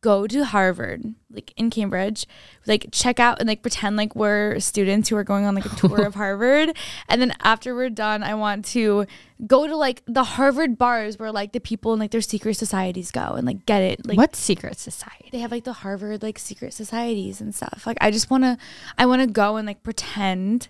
go 0.00 0.26
to 0.26 0.44
Harvard, 0.44 1.14
like 1.30 1.52
in 1.56 1.70
Cambridge, 1.70 2.26
like 2.66 2.88
check 2.92 3.18
out 3.18 3.40
and 3.40 3.48
like 3.48 3.62
pretend 3.62 3.96
like 3.96 4.14
we're 4.14 4.58
students 4.60 5.08
who 5.08 5.16
are 5.16 5.24
going 5.24 5.44
on 5.44 5.54
like 5.54 5.66
a 5.66 5.76
tour 5.76 6.04
of 6.04 6.14
Harvard. 6.16 6.76
And 7.08 7.20
then 7.20 7.34
after 7.42 7.74
we're 7.74 7.90
done, 7.90 8.22
I 8.22 8.34
want 8.34 8.64
to 8.66 9.06
go 9.46 9.66
to 9.66 9.76
like 9.76 10.02
the 10.06 10.24
Harvard 10.24 10.78
bars 10.78 11.18
where 11.18 11.32
like 11.32 11.52
the 11.52 11.60
people 11.60 11.92
in 11.92 11.98
like 11.98 12.10
their 12.10 12.20
secret 12.20 12.54
societies 12.54 13.10
go 13.10 13.34
and 13.34 13.46
like 13.46 13.66
get 13.66 13.82
it. 13.82 14.06
Like 14.06 14.16
what 14.16 14.36
secret 14.36 14.78
society? 14.78 15.28
they 15.30 15.38
have 15.38 15.50
like 15.50 15.64
the 15.64 15.72
Harvard 15.72 16.22
like 16.22 16.38
secret 16.38 16.72
societies 16.72 17.40
and 17.40 17.54
stuff. 17.54 17.84
Like 17.86 17.98
I 18.00 18.10
just 18.10 18.30
want 18.30 18.44
to 18.44 18.58
I 18.96 19.06
want 19.06 19.22
to 19.22 19.28
go 19.28 19.56
and 19.56 19.66
like 19.66 19.82
pretend 19.82 20.68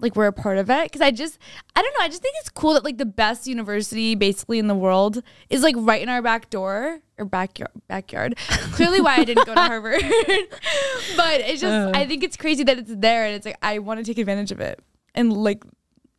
like 0.00 0.14
we're 0.14 0.26
a 0.26 0.32
part 0.32 0.58
of 0.58 0.70
it 0.70 0.84
because 0.84 1.00
I 1.00 1.10
just 1.10 1.38
I 1.74 1.82
don't 1.82 1.94
know, 1.98 2.04
I 2.04 2.08
just 2.08 2.22
think 2.22 2.36
it's 2.40 2.50
cool 2.50 2.74
that 2.74 2.84
like 2.84 2.98
the 2.98 3.06
best 3.06 3.46
university 3.46 4.14
basically 4.14 4.58
in 4.58 4.68
the 4.68 4.74
world 4.74 5.22
is 5.50 5.62
like 5.62 5.74
right 5.78 6.02
in 6.02 6.08
our 6.08 6.22
back 6.22 6.50
door 6.50 7.00
or 7.18 7.24
backyard 7.24 7.70
backyard. 7.88 8.36
Clearly 8.72 9.00
why 9.00 9.16
I 9.16 9.24
didn't 9.24 9.46
go 9.46 9.54
to 9.54 9.60
Harvard. 9.66 10.00
but 11.16 11.40
it's 11.40 11.60
just 11.60 11.64
uh. 11.64 11.92
I 11.94 12.06
think 12.06 12.22
it's 12.24 12.36
crazy 12.36 12.64
that 12.64 12.78
it's 12.78 12.94
there 12.94 13.24
and 13.24 13.34
it's 13.34 13.46
like 13.46 13.58
I 13.62 13.78
want 13.80 13.98
to 13.98 14.04
take 14.04 14.18
advantage 14.18 14.52
of 14.52 14.60
it 14.60 14.80
and 15.14 15.32
like 15.32 15.62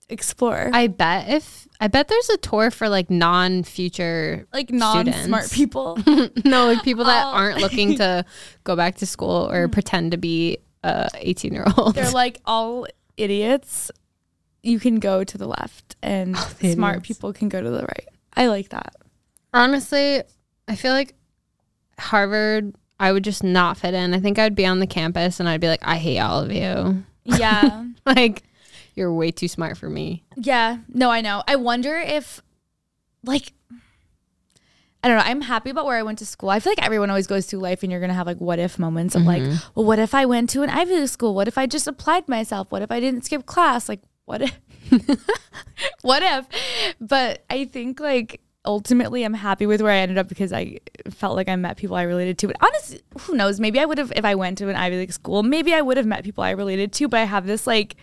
explore. 0.09 0.69
I 0.73 0.87
bet 0.87 1.29
if 1.29 1.67
I 1.79 1.87
bet 1.87 2.07
there's 2.07 2.29
a 2.29 2.37
tour 2.37 2.71
for 2.71 2.89
like 2.89 3.09
non-future 3.09 4.47
like 4.53 4.71
non-smart 4.71 5.51
people. 5.51 5.97
no, 6.43 6.67
like 6.67 6.83
people 6.83 7.05
that 7.05 7.25
Oh. 7.25 7.29
aren't 7.31 7.59
looking 7.59 7.95
to 7.97 8.25
go 8.63 8.75
back 8.75 8.95
to 8.97 9.05
school 9.05 9.49
or 9.51 9.63
mm-hmm. 9.65 9.71
pretend 9.71 10.11
to 10.11 10.17
be 10.17 10.57
a 10.83 11.09
18 11.15 11.53
year 11.53 11.65
old. 11.77 11.95
they're 11.95 12.11
like 12.11 12.39
all 12.45 12.87
idiots. 13.17 13.91
You 14.61 14.79
can 14.79 14.99
go 14.99 15.23
to 15.23 15.37
the 15.37 15.47
left, 15.47 15.95
and 16.03 16.35
the 16.59 16.73
smart 16.73 16.97
idiots. 16.97 17.07
people 17.07 17.31
can 17.31 17.47
go 17.47 17.61
to 17.61 17.69
the 17.69 17.81
right. 17.81 18.07
I 18.35 18.47
like 18.47 18.69
that. 18.69 18.93
Honestly, 19.53 20.21
I 20.69 20.75
feel 20.75 20.93
like 20.93 21.15
Harvard, 21.97 22.75
I 22.99 23.11
would 23.11 23.23
just 23.23 23.43
not 23.43 23.77
fit 23.77 23.93
in. 23.93 24.13
I 24.13 24.19
think 24.19 24.39
I'd 24.39 24.55
be 24.55 24.65
on 24.65 24.79
the 24.79 24.87
campus 24.87 25.39
and 25.39 25.49
I'd 25.49 25.61
be 25.61 25.67
like, 25.67 25.81
I 25.83 25.97
hate 25.97 26.19
all 26.19 26.41
of 26.41 26.51
you. 26.51 27.03
Yeah, 27.25 27.85
like, 28.07 28.41
you're 28.95 29.13
way 29.13 29.29
too 29.29 29.47
smart 29.47 29.77
for 29.77 29.87
me. 29.87 30.23
yeah. 30.35 30.79
No, 30.91 31.11
I 31.11 31.21
know. 31.21 31.43
I 31.47 31.57
wonder 31.57 31.95
if, 31.95 32.41
like, 33.23 33.53
I 35.03 35.07
don't 35.07 35.17
know. 35.17 35.23
I'm 35.23 35.41
happy 35.41 35.69
about 35.69 35.85
where 35.85 35.97
I 35.97 36.01
went 36.01 36.17
to 36.19 36.25
school. 36.25 36.49
I 36.49 36.59
feel 36.59 36.71
like 36.71 36.83
everyone 36.83 37.09
always 37.09 37.27
goes 37.27 37.45
through 37.45 37.59
life 37.59 37.83
and 37.83 37.91
you're 37.91 38.01
going 38.01 38.09
to 38.09 38.15
have 38.15 38.25
like 38.27 38.39
what 38.39 38.59
if 38.59 38.79
moments 38.79 39.15
of 39.15 39.23
like, 39.23 39.43
mm-hmm. 39.43 39.55
well, 39.75 39.85
what 39.85 39.99
if 39.99 40.13
I 40.13 40.25
went 40.25 40.49
to 40.51 40.63
an 40.63 40.69
Ivy 40.69 40.95
League 40.95 41.07
school? 41.07 41.35
What 41.35 41.47
if 41.47 41.57
I 41.57 41.67
just 41.67 41.87
applied 41.87 42.27
myself? 42.27 42.71
What 42.71 42.81
if 42.81 42.91
I 42.91 42.99
didn't 42.99 43.25
skip 43.25 43.45
class? 43.45 43.87
Like, 43.87 44.01
what 44.25 44.41
if? 44.41 44.59
what 46.01 46.23
if? 46.23 46.47
But 46.99 47.45
I 47.49 47.65
think 47.65 47.99
like 47.99 48.41
ultimately 48.65 49.23
I'm 49.23 49.33
happy 49.33 49.65
with 49.65 49.81
where 49.81 49.91
I 49.91 49.97
ended 49.97 50.17
up 50.17 50.27
because 50.27 50.51
I 50.51 50.79
felt 51.09 51.35
like 51.35 51.49
I 51.49 51.55
met 51.55 51.77
people 51.77 51.95
I 51.95 52.03
related 52.03 52.37
to. 52.39 52.47
But 52.47 52.57
honestly, 52.61 53.01
who 53.21 53.35
knows? 53.35 53.59
Maybe 53.59 53.79
I 53.79 53.85
would 53.85 53.97
have, 53.97 54.11
if 54.15 54.25
I 54.25 54.35
went 54.35 54.57
to 54.59 54.69
an 54.69 54.75
Ivy 54.75 54.97
League 54.97 55.13
school, 55.13 55.43
maybe 55.43 55.73
I 55.73 55.81
would 55.81 55.97
have 55.97 56.05
met 56.05 56.23
people 56.23 56.43
I 56.43 56.51
related 56.51 56.91
to. 56.93 57.07
But 57.07 57.21
I 57.21 57.23
have 57.23 57.45
this 57.45 57.65
like 57.65 57.95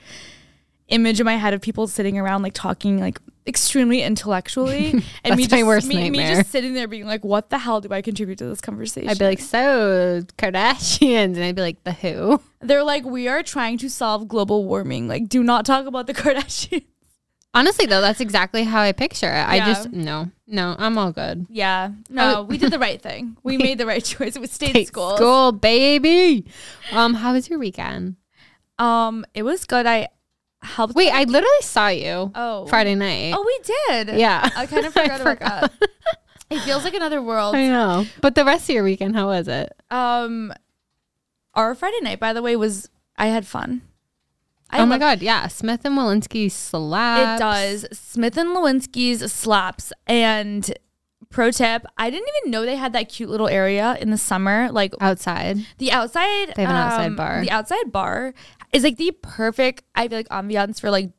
image 0.88 1.20
in 1.20 1.24
my 1.24 1.36
head 1.36 1.52
of 1.52 1.60
people 1.60 1.86
sitting 1.86 2.18
around 2.18 2.42
like 2.42 2.54
talking 2.54 2.98
like 3.00 3.20
extremely 3.44 4.02
intellectually 4.02 4.90
and 5.24 5.36
me 5.36 5.46
just 5.46 5.88
me, 5.88 6.10
me 6.10 6.18
just 6.18 6.50
sitting 6.50 6.74
there 6.74 6.88
being 6.88 7.06
like 7.06 7.24
what 7.24 7.50
the 7.50 7.58
hell 7.58 7.80
do 7.80 7.88
i 7.92 8.02
contribute 8.02 8.38
to 8.38 8.44
this 8.44 8.60
conversation 8.60 9.08
I'd 9.08 9.18
be 9.18 9.24
like, 9.24 9.38
so 9.38 10.22
Kardashians, 10.36 11.36
and 11.36 11.44
I'd 11.44 11.54
be 11.54 11.62
like, 11.62 11.82
the 11.84 11.92
who? 11.92 12.40
they're 12.60 12.84
like 12.84 13.04
we 13.04 13.26
are 13.28 13.44
trying 13.44 13.78
to 13.78 13.90
solve 13.90 14.26
global 14.28 14.64
warming 14.64 15.06
like 15.08 15.28
do 15.28 15.42
not 15.44 15.64
talk 15.64 15.86
about 15.86 16.06
the 16.06 16.14
kardashians 16.14 16.84
Honestly, 17.56 17.86
though, 17.86 18.02
that's 18.02 18.20
exactly 18.20 18.64
how 18.64 18.82
I 18.82 18.92
picture 18.92 19.30
it. 19.30 19.48
I 19.48 19.60
just 19.60 19.90
no, 19.90 20.30
no, 20.46 20.76
I'm 20.78 20.96
all 20.98 21.12
good. 21.12 21.46
yeah. 21.50 21.90
No 22.08 22.42
we 22.42 22.58
did 22.58 22.72
the 22.72 22.78
right 22.86 23.00
thing. 23.00 23.36
We 23.42 23.56
made 23.58 23.78
the 23.78 23.86
right 23.86 24.04
choice. 24.04 24.38
Was 24.38 24.50
state 24.52 24.72
Take 24.72 24.88
school. 24.88 25.16
school, 25.16 25.52
baby. 25.52 26.44
Um, 26.92 27.14
how 27.14 27.32
was 27.32 27.48
your 27.50 27.58
weekend? 27.58 28.16
um 28.78 29.24
it 29.34 29.42
was 29.42 29.64
good. 29.64 29.86
I 29.86 30.08
helped 30.62 30.94
Wait, 30.94 31.10
I 31.10 31.24
literally 31.24 31.62
saw 31.62 31.88
you 31.88 32.30
oh. 32.34 32.66
Friday 32.66 32.94
night. 32.94 33.32
oh 33.36 33.42
we 33.44 33.58
did. 34.04 34.18
Yeah, 34.18 34.48
i 34.56 34.66
kind 34.66 34.84
of 34.86 34.92
forgot 35.00 35.20
about 35.20 35.38
that. 35.40 35.72
it 36.50 36.60
feels 36.60 36.84
like 36.84 36.94
another 36.94 37.22
world. 37.22 37.54
I 37.54 37.68
know. 37.68 38.04
But 38.20 38.34
the 38.34 38.44
rest 38.44 38.68
of 38.68 38.74
your 38.74 38.84
weekend, 38.84 39.14
how 39.16 39.26
was 39.28 39.48
it? 39.48 39.72
um 39.90 40.52
our 41.54 41.74
friday 41.74 42.00
night 42.02 42.20
by 42.20 42.34
the 42.34 42.42
way 42.42 42.54
was 42.54 42.90
i 43.16 43.28
had 43.28 43.46
fun 43.46 43.80
I 44.70 44.80
oh 44.80 44.86
my 44.86 44.98
god, 44.98 45.22
yeah. 45.22 45.46
Smith 45.48 45.84
and 45.84 45.96
Wollensky 45.96 46.50
slaps. 46.50 47.40
It 47.40 47.44
does. 47.44 47.86
Smith 47.92 48.36
and 48.36 48.50
Wollensky's 48.50 49.32
slaps. 49.32 49.92
And 50.06 50.76
pro 51.30 51.50
tip, 51.50 51.84
I 51.96 52.10
didn't 52.10 52.28
even 52.38 52.50
know 52.50 52.64
they 52.66 52.76
had 52.76 52.92
that 52.92 53.08
cute 53.08 53.30
little 53.30 53.48
area 53.48 53.96
in 54.00 54.10
the 54.10 54.18
summer. 54.18 54.70
Like 54.70 54.94
outside. 55.00 55.58
the 55.78 55.92
outside 55.92 56.52
They 56.56 56.62
have 56.62 56.70
an 56.70 56.76
outside 56.76 57.06
um, 57.06 57.16
bar. 57.16 57.40
The 57.42 57.50
outside 57.50 57.92
bar 57.92 58.34
is 58.72 58.82
like 58.82 58.96
the 58.96 59.12
perfect, 59.22 59.84
I 59.94 60.08
feel 60.08 60.18
like 60.18 60.28
ambiance 60.28 60.80
for 60.80 60.90
like 60.90 61.12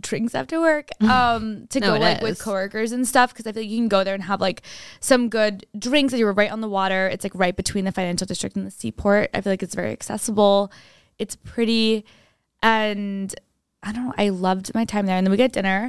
drinks 0.00 0.34
after 0.34 0.58
work 0.58 0.88
um 1.02 1.66
to 1.68 1.80
No, 1.80 1.92
go 1.94 2.00
like 2.00 2.16
is. 2.16 2.22
with 2.22 2.38
coworkers 2.40 2.92
and 2.92 3.06
stuff 3.06 3.34
because 3.34 3.46
I 3.46 3.52
feel 3.52 3.62
like 3.62 3.70
you 3.70 3.76
can 3.76 3.88
go 3.88 4.04
there 4.04 4.14
and 4.14 4.22
have 4.22 4.40
like 4.40 4.62
some 5.00 5.28
good 5.28 5.66
drinks 5.78 6.14
and 6.14 6.20
you're 6.20 6.32
right 6.32 6.50
on 6.50 6.62
the 6.62 6.68
water. 6.68 7.08
It's 7.08 7.24
like 7.24 7.34
right 7.34 7.54
between 7.54 7.84
the 7.84 7.92
financial 7.92 8.26
district 8.26 8.56
and 8.56 8.66
the 8.66 8.70
seaport. 8.70 9.28
I 9.34 9.42
feel 9.42 9.52
like 9.52 9.62
it's 9.62 9.74
very 9.74 9.92
accessible. 9.92 10.72
It's 11.18 11.36
pretty 11.36 12.06
and 12.62 13.34
I 13.82 13.92
don't 13.92 14.06
know. 14.06 14.14
I 14.18 14.30
loved 14.30 14.74
my 14.74 14.84
time 14.84 15.06
there. 15.06 15.16
And 15.16 15.26
then 15.26 15.30
we 15.30 15.36
get 15.36 15.52
dinner. 15.52 15.88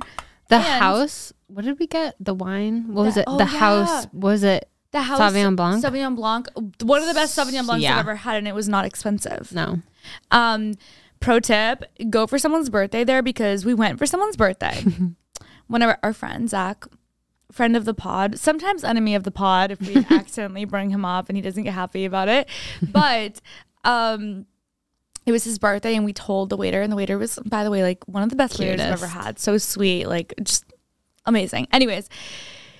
The 0.49 0.55
And- 0.57 0.63
house. 0.65 1.33
What 1.47 1.65
did 1.65 1.79
we 1.79 1.87
get? 1.87 2.15
The 2.19 2.33
wine. 2.33 2.93
What 2.93 3.05
was 3.05 3.17
it? 3.17 3.23
oh, 3.27 3.37
the 3.37 3.45
yeah. 3.45 3.59
house. 3.59 4.07
Was 4.13 4.43
it? 4.43 4.69
The 4.91 5.01
house 5.01 5.19
Sauvignon 5.19 5.55
Blanc? 5.55 5.83
Sauvignon 5.83 6.15
Blanc, 6.15 6.47
one 6.81 7.01
of 7.01 7.07
the 7.07 7.13
best 7.13 7.37
Sauvignon 7.37 7.65
Blancs 7.65 7.83
Yeah. 7.83 7.93
I've 7.95 7.99
ever 7.99 8.15
had, 8.15 8.37
and 8.37 8.47
it 8.47 8.55
was 8.55 8.69
not 8.69 8.85
expensive. 8.85 9.51
No. 9.53 9.81
Um, 10.31 10.75
pro 11.19 11.39
tip: 11.41 11.83
go 12.09 12.25
for 12.25 12.39
someone's 12.39 12.69
birthday 12.69 13.03
there 13.03 13.21
because 13.21 13.65
we 13.65 13.73
went 13.73 13.99
for 13.99 14.05
someone's 14.05 14.37
birthday. 14.37 14.83
One 15.67 15.81
of 15.81 15.89
our, 15.89 15.99
our 16.03 16.13
friends, 16.13 16.51
Zach, 16.51 16.85
friend 17.51 17.75
of 17.75 17.83
the 17.83 17.93
pod, 17.93 18.39
sometimes 18.39 18.85
enemy 18.85 19.13
of 19.15 19.23
the 19.23 19.31
pod 19.31 19.71
if 19.71 19.81
we 19.81 19.97
accidentally 20.09 20.63
bring 20.65 20.89
him 20.89 21.03
up 21.03 21.27
and 21.27 21.35
he 21.35 21.41
doesn't 21.41 21.63
get 21.63 21.73
happy 21.73 22.05
about 22.05 22.29
it. 22.29 22.47
But 22.81 23.41
um, 23.83 24.45
it 25.27 25.31
was 25.33 25.43
his 25.43 25.59
birthday, 25.59 25.95
and 25.95 26.05
we 26.05 26.13
told 26.13 26.49
the 26.49 26.57
waiter, 26.57 26.81
and 26.81 26.91
the 26.91 26.95
waiter 26.95 27.17
was, 27.17 27.37
by 27.45 27.63
the 27.65 27.69
way, 27.69 27.83
like 27.83 28.03
one 28.07 28.23
of 28.23 28.29
the 28.29 28.35
best 28.37 28.57
waiters 28.57 28.79
I've 28.79 28.93
ever 28.93 29.07
had. 29.07 29.37
So 29.39 29.57
sweet, 29.57 30.07
like 30.07 30.33
just 30.41 30.63
amazing. 31.25 31.67
Anyways, 31.73 32.09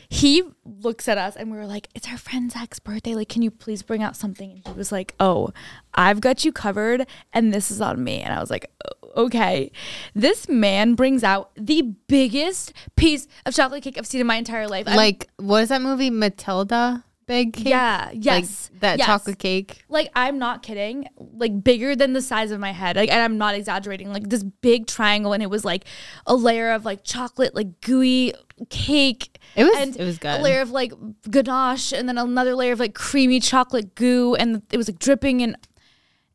he 0.10 0.44
looks 0.64 1.10
at 1.10 1.18
us 1.18 1.36
and 1.36 1.52
we 1.52 1.58
were 1.58 1.66
like, 1.66 1.90
It's 1.94 2.08
our 2.08 2.18
friend 2.18 2.50
Zach's 2.50 2.80
birthday. 2.80 3.14
Like, 3.16 3.28
can 3.28 3.42
you 3.42 3.52
please 3.52 3.84
bring 3.84 4.02
out 4.02 4.16
something? 4.16 4.50
And 4.52 4.66
he 4.66 4.72
was 4.74 4.92
like, 4.92 5.14
Oh, 5.20 5.50
I've 5.94 6.22
got 6.22 6.46
you 6.46 6.54
covered 6.54 7.06
and 7.34 7.54
this 7.54 7.70
is 7.70 7.82
on 7.82 8.02
me. 8.02 8.22
And 8.22 8.34
I 8.34 8.40
was 8.40 8.50
like, 8.50 8.72
Okay. 9.18 9.70
This 10.16 10.48
man 10.48 10.96
brings 10.96 11.26
out 11.26 11.52
the 11.56 11.82
biggest 12.08 12.72
piece 12.96 13.28
of 13.46 13.54
chocolate 13.54 13.84
cake 13.84 13.98
I've 13.98 14.08
seen 14.08 14.22
in 14.22 14.28
my 14.28 14.36
entire 14.38 14.68
life. 14.70 14.88
I'm- 14.88 14.96
like, 14.96 15.28
what 15.36 15.64
is 15.64 15.70
that 15.70 15.82
movie? 15.82 16.10
Matilda? 16.10 17.04
Big 17.28 17.54
cake? 17.54 17.68
yeah, 17.68 18.10
yes. 18.14 18.70
Like 18.72 18.80
that 18.80 18.98
yes. 19.00 19.06
chocolate 19.06 19.38
cake. 19.38 19.84
Like 19.90 20.10
I'm 20.16 20.40
not 20.40 20.64
kidding. 20.64 21.10
Like 21.18 21.62
bigger 21.64 21.94
than 21.96 22.14
the 22.14 22.22
size 22.22 22.52
of 22.52 22.60
my 22.60 22.72
head. 22.72 22.96
Like 22.96 23.12
and 23.12 23.22
I'm 23.22 23.38
not 23.38 23.54
exaggerating. 23.54 24.14
Like 24.14 24.30
this 24.30 24.44
big 24.44 24.88
triangle 24.88 25.34
and 25.34 25.44
it 25.44 25.50
was 25.50 25.66
like 25.66 25.84
a 26.26 26.36
layer 26.36 26.72
of 26.72 26.86
like 26.86 27.04
chocolate, 27.04 27.54
like 27.54 27.82
gooey 27.82 28.34
cake. 28.70 29.40
It 29.56 29.66
was- 29.66 29.76
and 29.78 29.98
it 29.98 30.04
was 30.06 30.18
good. 30.18 30.40
A 30.40 30.42
layer 30.42 30.62
of 30.62 30.72
like 30.72 30.94
ganache 31.30 31.92
and 31.92 32.08
then 32.08 32.18
another 32.18 32.56
layer 32.56 32.72
of 32.72 32.80
like 32.80 32.96
creamy 32.96 33.42
chocolate 33.42 33.94
goo 33.96 34.36
and 34.36 34.62
it 34.72 34.78
was 34.78 34.88
like 34.88 35.00
dripping 35.00 35.42
and 35.42 35.58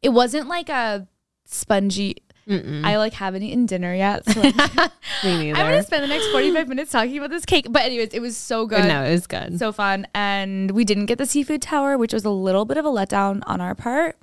it 0.03 0.11
wasn't 0.11 0.47
like 0.47 0.69
a 0.69 1.09
spongy 1.47 2.17
I 2.49 2.97
like 2.97 3.13
haven't 3.13 3.43
eaten 3.43 3.67
dinner 3.67 3.95
yet. 3.95 4.25
So 4.29 4.41
like, 4.41 4.57
Me 5.25 5.39
neither. 5.39 5.59
I'm 5.59 5.71
gonna 5.71 5.83
spend 5.83 6.03
the 6.03 6.09
next 6.09 6.29
45 6.33 6.69
minutes 6.69 6.91
talking 6.93 7.17
about 7.19 7.31
this 7.31 7.45
cake. 7.45 7.67
But 7.71 7.83
anyways, 7.83 8.09
it 8.13 8.21
was 8.21 8.37
so 8.37 8.67
good 8.67 8.85
no, 8.85 9.05
it 9.05 9.13
was 9.13 9.27
good. 9.27 9.59
so 9.59 9.73
fun. 9.73 10.07
And 10.15 10.73
we 10.73 10.85
didn't 10.85 11.07
get 11.07 11.19
the 11.19 11.27
seafood 11.27 11.63
tower, 11.63 11.97
which 11.97 12.13
was 12.13 12.25
a 12.25 12.31
little 12.31 12.65
bit 12.65 12.77
of 12.77 12.85
a 12.85 12.89
letdown 12.91 13.43
on 13.47 13.61
our 13.61 13.75
part. 13.75 14.17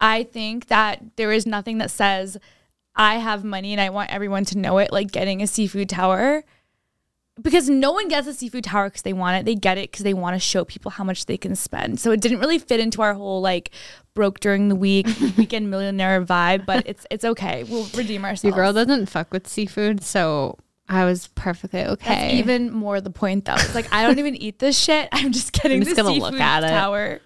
I 0.00 0.24
think 0.24 0.66
that 0.66 1.02
there 1.16 1.32
is 1.32 1.46
nothing 1.46 1.78
that 1.78 1.90
says 1.90 2.36
I 2.94 3.16
have 3.16 3.44
money 3.44 3.72
and 3.72 3.80
I 3.80 3.90
want 3.90 4.10
everyone 4.12 4.44
to 4.46 4.58
know 4.58 4.78
it, 4.78 4.92
like 4.92 5.10
getting 5.12 5.42
a 5.42 5.46
seafood 5.46 5.88
tower. 5.88 6.44
Because 7.40 7.70
no 7.70 7.92
one 7.92 8.08
gets 8.08 8.26
a 8.26 8.34
seafood 8.34 8.64
tower 8.64 8.88
because 8.90 9.02
they 9.02 9.14
want 9.14 9.38
it. 9.40 9.44
They 9.46 9.54
get 9.54 9.78
it 9.78 9.90
because 9.90 10.04
they 10.04 10.12
want 10.12 10.34
to 10.34 10.38
show 10.38 10.66
people 10.66 10.90
how 10.90 11.02
much 11.02 11.24
they 11.24 11.38
can 11.38 11.56
spend. 11.56 11.98
So 11.98 12.10
it 12.10 12.20
didn't 12.20 12.40
really 12.40 12.58
fit 12.58 12.78
into 12.78 13.00
our 13.00 13.14
whole 13.14 13.40
like 13.40 13.70
broke 14.14 14.40
during 14.40 14.68
the 14.68 14.76
week 14.76 15.06
weekend 15.38 15.70
millionaire 15.70 16.22
vibe, 16.22 16.66
but 16.66 16.86
it's 16.86 17.06
it's 17.10 17.24
okay. 17.24 17.64
We'll 17.64 17.86
redeem 17.94 18.24
ourselves. 18.24 18.44
Your 18.44 18.52
girl 18.52 18.72
doesn't 18.74 19.06
fuck 19.06 19.32
with 19.32 19.48
seafood, 19.48 20.02
so 20.02 20.58
I 20.90 21.06
was 21.06 21.28
perfectly 21.28 21.82
That's 21.84 22.02
okay. 22.02 22.36
even 22.38 22.70
more 22.70 23.00
the 23.00 23.08
point 23.10 23.46
though. 23.46 23.54
It's 23.54 23.74
like 23.74 23.90
I 23.94 24.02
don't 24.06 24.18
even 24.18 24.36
eat 24.36 24.58
this 24.58 24.78
shit. 24.78 25.08
I'm 25.12 25.32
just 25.32 25.52
getting 25.52 25.78
I'm 25.78 25.84
just 25.84 25.96
the 25.96 26.02
gonna 26.02 26.14
seafood 26.14 26.32
look 26.32 26.40
at 26.40 26.64
it. 26.64 26.68
tower. 26.68 27.20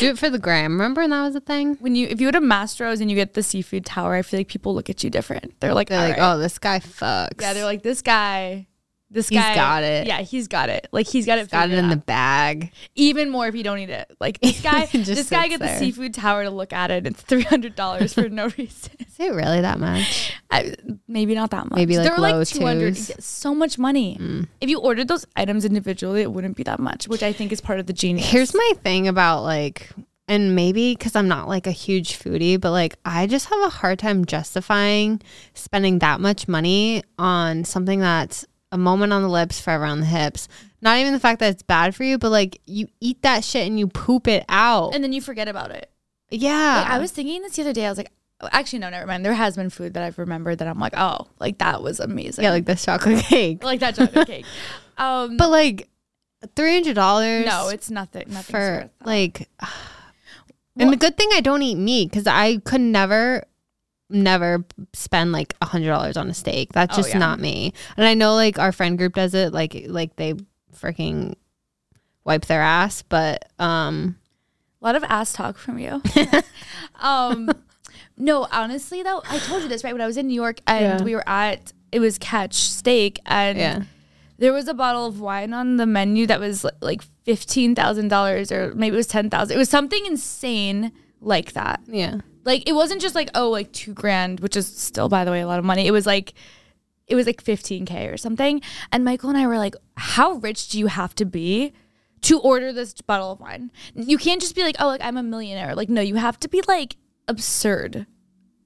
Do 0.00 0.10
it 0.10 0.18
for 0.18 0.28
the 0.28 0.38
gram. 0.40 0.72
Remember 0.72 1.00
when 1.02 1.10
that 1.10 1.22
was 1.22 1.36
a 1.36 1.40
thing? 1.40 1.76
When 1.76 1.94
you 1.94 2.06
if 2.08 2.20
you 2.20 2.26
go 2.30 2.38
to 2.38 2.44
Mastro's 2.44 3.00
and 3.00 3.08
you 3.10 3.14
get 3.16 3.32
the 3.32 3.42
seafood 3.42 3.86
tower, 3.86 4.14
I 4.14 4.20
feel 4.22 4.40
like 4.40 4.48
people 4.48 4.74
look 4.74 4.90
at 4.90 5.02
you 5.02 5.08
different. 5.08 5.58
They're 5.60 5.72
like, 5.72 5.88
They're 5.88 6.06
like, 6.08 6.18
"All 6.18 6.32
right." 6.32 6.36
oh, 6.36 6.38
this 6.38 6.58
guy 6.58 6.80
fucks. 6.80 7.40
yeah, 7.40 7.54
they're 7.54 7.64
like 7.64 7.82
this 7.82 8.02
guy. 8.02 8.66
This 9.12 9.28
He's 9.28 9.38
guy 9.38 9.54
got 9.54 9.82
it. 9.82 10.06
Yeah, 10.06 10.22
he's 10.22 10.48
got 10.48 10.70
it. 10.70 10.88
Like 10.90 11.06
he's 11.06 11.26
got 11.26 11.38
it. 11.38 11.50
got 11.50 11.70
it 11.70 11.76
in 11.76 11.90
the 11.90 11.96
bag. 11.98 12.72
even 12.94 13.28
more 13.28 13.46
if 13.46 13.54
you 13.54 13.62
don't 13.62 13.78
eat 13.78 13.90
it. 13.90 14.10
Like 14.20 14.40
this 14.40 14.62
guy, 14.62 14.86
this 14.86 15.28
guy 15.28 15.48
gets 15.48 15.60
there. 15.60 15.74
the 15.74 15.78
seafood 15.78 16.14
tower 16.14 16.44
to 16.44 16.50
look 16.50 16.72
at 16.72 16.90
it. 16.90 17.06
It's 17.06 17.20
three 17.20 17.42
hundred 17.42 17.76
dollars 17.76 18.14
for 18.14 18.30
no 18.30 18.44
reason. 18.58 18.92
Is 18.98 19.20
it 19.20 19.34
really 19.34 19.60
that 19.60 19.78
much? 19.78 20.32
I, 20.50 20.74
maybe 21.06 21.34
not 21.34 21.50
that 21.50 21.68
much. 21.68 21.76
Maybe, 21.76 21.98
like, 21.98 22.16
like 22.16 22.48
two 22.48 22.64
hundred. 22.64 22.96
So 22.96 23.54
much 23.54 23.78
money. 23.78 24.16
Mm. 24.18 24.48
If 24.62 24.70
you 24.70 24.80
ordered 24.80 25.08
those 25.08 25.26
items 25.36 25.66
individually, 25.66 26.22
it 26.22 26.32
wouldn't 26.32 26.56
be 26.56 26.62
that 26.62 26.80
much, 26.80 27.06
which 27.06 27.22
I 27.22 27.34
think 27.34 27.52
is 27.52 27.60
part 27.60 27.80
of 27.80 27.86
the 27.86 27.92
genius. 27.92 28.30
Here's 28.30 28.54
my 28.54 28.72
thing 28.82 29.08
about 29.08 29.42
like, 29.42 29.90
and 30.26 30.56
maybe 30.56 30.94
because 30.94 31.14
I'm 31.14 31.28
not 31.28 31.48
like 31.48 31.66
a 31.66 31.70
huge 31.72 32.18
foodie, 32.18 32.58
but 32.58 32.70
like 32.70 32.96
I 33.04 33.26
just 33.26 33.50
have 33.50 33.60
a 33.60 33.68
hard 33.68 33.98
time 33.98 34.24
justifying 34.24 35.20
spending 35.52 35.98
that 35.98 36.18
much 36.20 36.48
money 36.48 37.02
on 37.18 37.64
something 37.64 38.00
that's 38.00 38.46
a 38.72 38.78
moment 38.78 39.12
on 39.12 39.22
the 39.22 39.28
lips, 39.28 39.60
forever 39.60 39.84
on 39.84 40.00
the 40.00 40.06
hips. 40.06 40.48
Not 40.80 40.98
even 40.98 41.12
the 41.12 41.20
fact 41.20 41.38
that 41.38 41.52
it's 41.52 41.62
bad 41.62 41.94
for 41.94 42.02
you, 42.02 42.18
but 42.18 42.30
like 42.30 42.60
you 42.66 42.88
eat 43.00 43.22
that 43.22 43.44
shit 43.44 43.66
and 43.68 43.78
you 43.78 43.86
poop 43.86 44.26
it 44.26 44.44
out. 44.48 44.94
and 44.94 45.04
then 45.04 45.12
you 45.12 45.20
forget 45.20 45.46
about 45.46 45.70
it. 45.70 45.90
yeah. 46.30 46.82
Like, 46.82 46.90
I 46.90 46.98
was 46.98 47.12
thinking 47.12 47.42
this 47.42 47.54
the 47.54 47.62
other 47.62 47.72
day. 47.72 47.86
I 47.86 47.88
was 47.90 47.98
like, 47.98 48.10
oh, 48.40 48.48
actually, 48.50 48.80
no, 48.80 48.90
never 48.90 49.06
mind. 49.06 49.24
There 49.24 49.34
has 49.34 49.54
been 49.54 49.70
food 49.70 49.94
that 49.94 50.02
I've 50.02 50.18
remembered 50.18 50.58
that 50.58 50.66
I'm 50.66 50.80
like, 50.80 50.94
oh, 50.96 51.28
like 51.38 51.58
that 51.58 51.82
was 51.82 52.00
amazing. 52.00 52.42
yeah, 52.42 52.50
like 52.50 52.64
this 52.64 52.84
chocolate 52.84 53.22
cake. 53.26 53.62
like 53.62 53.78
that 53.80 53.94
chocolate 53.94 54.26
cake. 54.34 54.46
Um, 54.98 55.36
But 55.36 55.50
like 55.50 55.88
three 56.56 56.72
hundred 56.72 56.94
dollars. 56.94 57.46
no, 57.46 57.68
it's 57.68 57.90
nothing. 57.90 58.24
Nothing 58.28 58.52
for 58.54 58.90
like. 59.04 59.48
And 60.78 60.90
the 60.90 60.96
good 60.96 61.18
thing 61.18 61.28
I 61.34 61.42
don't 61.42 61.60
eat 61.62 61.74
meat 61.76 62.08
because 62.10 62.26
I 62.26 62.56
could 62.56 62.80
never, 62.80 63.44
never 64.12 64.64
spend 64.92 65.32
like 65.32 65.54
a 65.60 65.66
hundred 65.66 65.88
dollars 65.88 66.16
on 66.16 66.28
a 66.30 66.34
steak. 66.34 66.72
That's 66.72 66.94
Oh, 66.94 67.02
just 67.02 67.10
yeah. 67.10 67.18
not 67.18 67.40
me. 67.40 67.72
And 67.96 68.06
I 68.06 68.14
know 68.14 68.34
like 68.34 68.58
our 68.58 68.72
friend 68.72 68.96
group 68.98 69.14
does 69.14 69.34
it. 69.34 69.52
Like 69.52 69.84
like 69.88 70.16
they 70.16 70.34
freaking 70.76 71.34
wipe 72.24 72.46
their 72.46 72.62
ass. 72.62 73.02
But 73.02 73.50
um, 73.58 74.16
a 74.80 74.84
lot 74.86 74.94
of 74.96 75.04
ass 75.04 75.32
talk 75.32 75.56
from 75.58 75.78
you. 75.78 76.02
um, 77.00 77.50
no, 78.16 78.46
honestly 78.52 79.02
though, 79.02 79.22
I 79.28 79.38
told 79.38 79.62
you 79.62 79.68
this 79.68 79.84
right 79.84 79.92
when 79.92 80.02
I 80.02 80.06
was 80.06 80.16
in 80.16 80.26
New 80.28 80.34
York 80.34 80.60
and 80.66 81.00
Yeah. 81.00 81.04
we 81.04 81.14
were 81.14 81.28
at 81.28 81.72
it 81.90 82.00
was 82.00 82.18
Catch 82.18 82.54
Steak 82.54 83.20
and 83.26 83.58
yeah, 83.58 83.82
there 84.38 84.52
was 84.52 84.66
a 84.68 84.74
bottle 84.74 85.04
of 85.06 85.20
wine 85.20 85.52
on 85.52 85.76
the 85.76 85.86
menu 85.86 86.26
that 86.26 86.40
was 86.40 86.64
like 86.80 87.02
fifteen 87.24 87.74
thousand 87.74 88.08
dollars 88.08 88.50
or 88.50 88.74
maybe 88.74 88.94
it 88.94 88.96
was 88.96 89.06
ten 89.06 89.28
thousand. 89.30 89.54
It 89.56 89.58
was 89.58 89.68
something 89.68 90.04
insane 90.06 90.90
like 91.20 91.52
that. 91.52 91.80
Yeah. 91.86 92.20
Like 92.44 92.68
it 92.68 92.72
wasn't 92.72 93.00
just 93.00 93.14
like 93.14 93.30
oh 93.34 93.50
like 93.50 93.72
two 93.72 93.94
grand, 93.94 94.40
which 94.40 94.56
is 94.56 94.66
still 94.66 95.08
by 95.08 95.24
the 95.24 95.30
way 95.30 95.40
a 95.40 95.46
lot 95.46 95.58
of 95.58 95.64
money. 95.64 95.86
It 95.86 95.92
was 95.92 96.06
like 96.06 96.34
it 97.06 97.14
was 97.14 97.26
like 97.26 97.40
fifteen 97.40 97.84
k 97.84 98.08
or 98.08 98.16
something. 98.16 98.60
And 98.90 99.04
Michael 99.04 99.28
and 99.28 99.38
I 99.38 99.46
were 99.46 99.58
like, 99.58 99.74
how 99.96 100.34
rich 100.34 100.68
do 100.68 100.78
you 100.78 100.86
have 100.86 101.14
to 101.16 101.24
be 101.24 101.72
to 102.22 102.38
order 102.38 102.72
this 102.72 102.94
bottle 102.94 103.32
of 103.32 103.40
wine? 103.40 103.70
You 103.94 104.18
can't 104.18 104.40
just 104.40 104.54
be 104.54 104.62
like 104.62 104.76
oh 104.78 104.86
like 104.88 105.02
I'm 105.02 105.16
a 105.16 105.22
millionaire. 105.22 105.74
Like 105.74 105.88
no, 105.88 106.00
you 106.00 106.16
have 106.16 106.38
to 106.40 106.48
be 106.48 106.62
like 106.66 106.96
absurd 107.28 108.06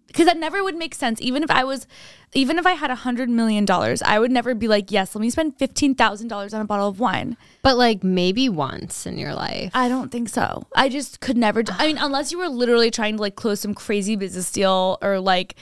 because 0.06 0.26
that 0.26 0.36
never 0.36 0.62
would 0.62 0.76
make 0.76 0.94
sense. 0.94 1.20
Even 1.20 1.42
if 1.42 1.50
I 1.50 1.64
was, 1.64 1.86
even 2.32 2.58
if 2.58 2.66
I 2.66 2.72
had 2.72 2.90
a 2.90 2.94
hundred 2.94 3.28
million 3.28 3.64
dollars, 3.64 4.02
I 4.02 4.18
would 4.18 4.30
never 4.30 4.54
be 4.54 4.68
like, 4.68 4.90
yes, 4.90 5.14
let 5.14 5.20
me 5.20 5.30
spend 5.30 5.58
fifteen 5.58 5.94
thousand 5.94 6.28
dollars 6.28 6.54
on 6.54 6.60
a 6.60 6.64
bottle 6.64 6.88
of 6.88 7.00
wine. 7.00 7.36
But 7.62 7.76
like 7.76 8.02
maybe 8.04 8.48
once 8.48 9.06
in 9.06 9.18
your 9.18 9.34
life. 9.34 9.70
I 9.74 9.88
don't 9.88 10.10
think 10.10 10.28
so. 10.28 10.66
I 10.74 10.88
just 10.88 11.20
could 11.20 11.36
never. 11.36 11.62
I 11.68 11.86
mean, 11.86 11.98
unless 11.98 12.32
you 12.32 12.38
were 12.38 12.48
literally 12.48 12.90
trying 12.90 13.16
to 13.16 13.20
like 13.20 13.36
close 13.36 13.60
some 13.60 13.74
crazy 13.74 14.16
business 14.16 14.50
deal 14.50 14.98
or 15.02 15.20
like, 15.20 15.56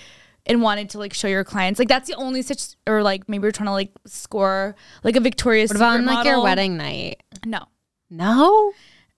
and 0.46 0.60
wanted 0.60 0.90
to 0.90 0.98
like 0.98 1.14
show 1.14 1.28
your 1.28 1.44
clients, 1.44 1.78
like 1.78 1.88
that's 1.88 2.08
the 2.08 2.14
only 2.16 2.42
such, 2.42 2.76
or 2.86 3.02
like 3.02 3.28
maybe 3.28 3.42
you're 3.42 3.52
trying 3.52 3.66
to 3.66 3.72
like 3.72 3.90
score 4.06 4.76
like 5.02 5.16
a 5.16 5.20
Victoria's 5.20 5.70
What 5.70 5.76
about 5.76 5.98
on 5.98 6.06
like 6.06 6.26
your 6.26 6.42
wedding 6.42 6.76
night? 6.76 7.22
No. 7.44 7.64
No. 8.10 8.72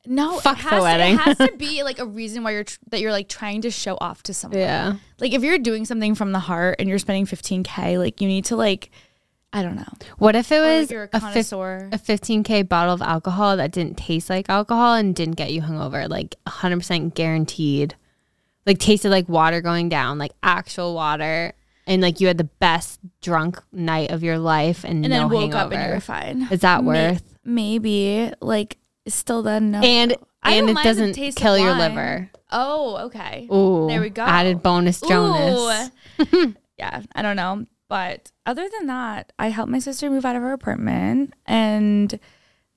No, 0.06 0.38
Fuck 0.38 0.58
it 0.60 0.62
the 0.64 0.68
has 0.70 0.82
wedding. 0.82 1.16
To, 1.16 1.22
it 1.22 1.24
has 1.38 1.48
to 1.50 1.56
be 1.58 1.82
like 1.82 1.98
a 1.98 2.06
reason 2.06 2.42
why 2.42 2.52
you're 2.52 2.64
tr- 2.64 2.78
that 2.90 3.00
you're 3.00 3.12
like 3.12 3.28
trying 3.28 3.62
to 3.62 3.70
show 3.70 3.96
off 4.00 4.22
to 4.24 4.34
someone. 4.34 4.60
Yeah. 4.60 4.96
Like 5.20 5.32
if 5.32 5.42
you're 5.42 5.58
doing 5.58 5.84
something 5.84 6.14
from 6.14 6.32
the 6.32 6.38
heart 6.38 6.76
and 6.78 6.88
you're 6.88 6.98
spending 6.98 7.26
15k, 7.26 7.98
like 7.98 8.20
you 8.20 8.28
need 8.28 8.44
to 8.46 8.56
like, 8.56 8.90
I 9.52 9.62
don't 9.62 9.76
know. 9.76 9.84
What 10.18 10.36
if 10.36 10.52
it 10.52 10.56
Or, 10.56 10.60
like, 10.62 10.80
was 10.80 10.90
you're 10.90 11.02
a 11.04 11.08
connoisseur. 11.08 11.88
a 11.92 11.98
15k 11.98 12.68
bottle 12.68 12.94
of 12.94 13.00
alcohol 13.02 13.56
that 13.56 13.70
didn't 13.72 13.96
taste 13.96 14.28
like 14.28 14.50
alcohol 14.50 14.94
and 14.94 15.14
didn't 15.14 15.36
get 15.36 15.52
you 15.52 15.62
hungover, 15.62 16.08
like 16.08 16.34
100% 16.46 17.14
guaranteed. 17.14 17.94
Like 18.66 18.78
tasted 18.78 19.10
like 19.10 19.28
water 19.28 19.60
going 19.60 19.88
down, 19.88 20.18
like 20.18 20.32
actual 20.42 20.92
water, 20.94 21.52
and 21.86 22.02
like 22.02 22.20
you 22.20 22.26
had 22.26 22.36
the 22.36 22.44
best 22.58 22.98
drunk 23.22 23.62
night 23.72 24.10
of 24.10 24.24
your 24.24 24.38
life 24.38 24.82
and, 24.82 25.04
and 25.04 25.12
no 25.12 25.20
then 25.20 25.28
woke 25.30 25.40
hangover. 25.52 25.58
up 25.66 25.72
and 25.72 25.88
you 25.88 25.94
were 25.94 26.00
fine. 26.00 26.48
Is 26.50 26.60
that 26.62 26.82
worth? 26.82 27.22
maybe 27.44 28.32
like 28.40 28.76
still 29.08 29.42
then 29.42 29.70
no. 29.70 29.80
And 29.80 30.16
I 30.42 30.54
and 30.54 30.70
it 30.70 30.76
doesn't 30.82 31.12
taste 31.14 31.36
kill 31.38 31.58
your 31.58 31.74
liver. 31.74 32.30
Oh, 32.50 33.06
okay. 33.06 33.48
Ooh, 33.52 33.86
There 33.88 34.00
we 34.00 34.10
go. 34.10 34.22
Added 34.22 34.62
bonus 34.62 35.00
Jonas. 35.00 35.90
Yeah, 36.78 37.02
I 37.14 37.22
don't 37.22 37.36
know. 37.36 37.64
But 37.88 38.30
other 38.44 38.68
than 38.68 38.86
that, 38.88 39.32
I 39.38 39.48
helped 39.48 39.72
my 39.72 39.78
sister 39.78 40.10
move 40.10 40.24
out 40.26 40.36
of 40.36 40.42
her 40.42 40.52
apartment 40.52 41.32
and 41.46 42.18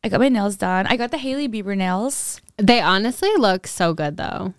I 0.03 0.09
got 0.09 0.21
my 0.21 0.29
nails 0.29 0.55
done. 0.55 0.87
I 0.87 0.95
got 0.95 1.11
the 1.11 1.17
Hailey 1.17 1.49
Bieber 1.49 1.75
nails. 1.75 2.39
They 2.57 2.79
honestly 2.79 3.29
look 3.37 3.67
so 3.67 3.93
good 3.93 4.15
though. 4.17 4.53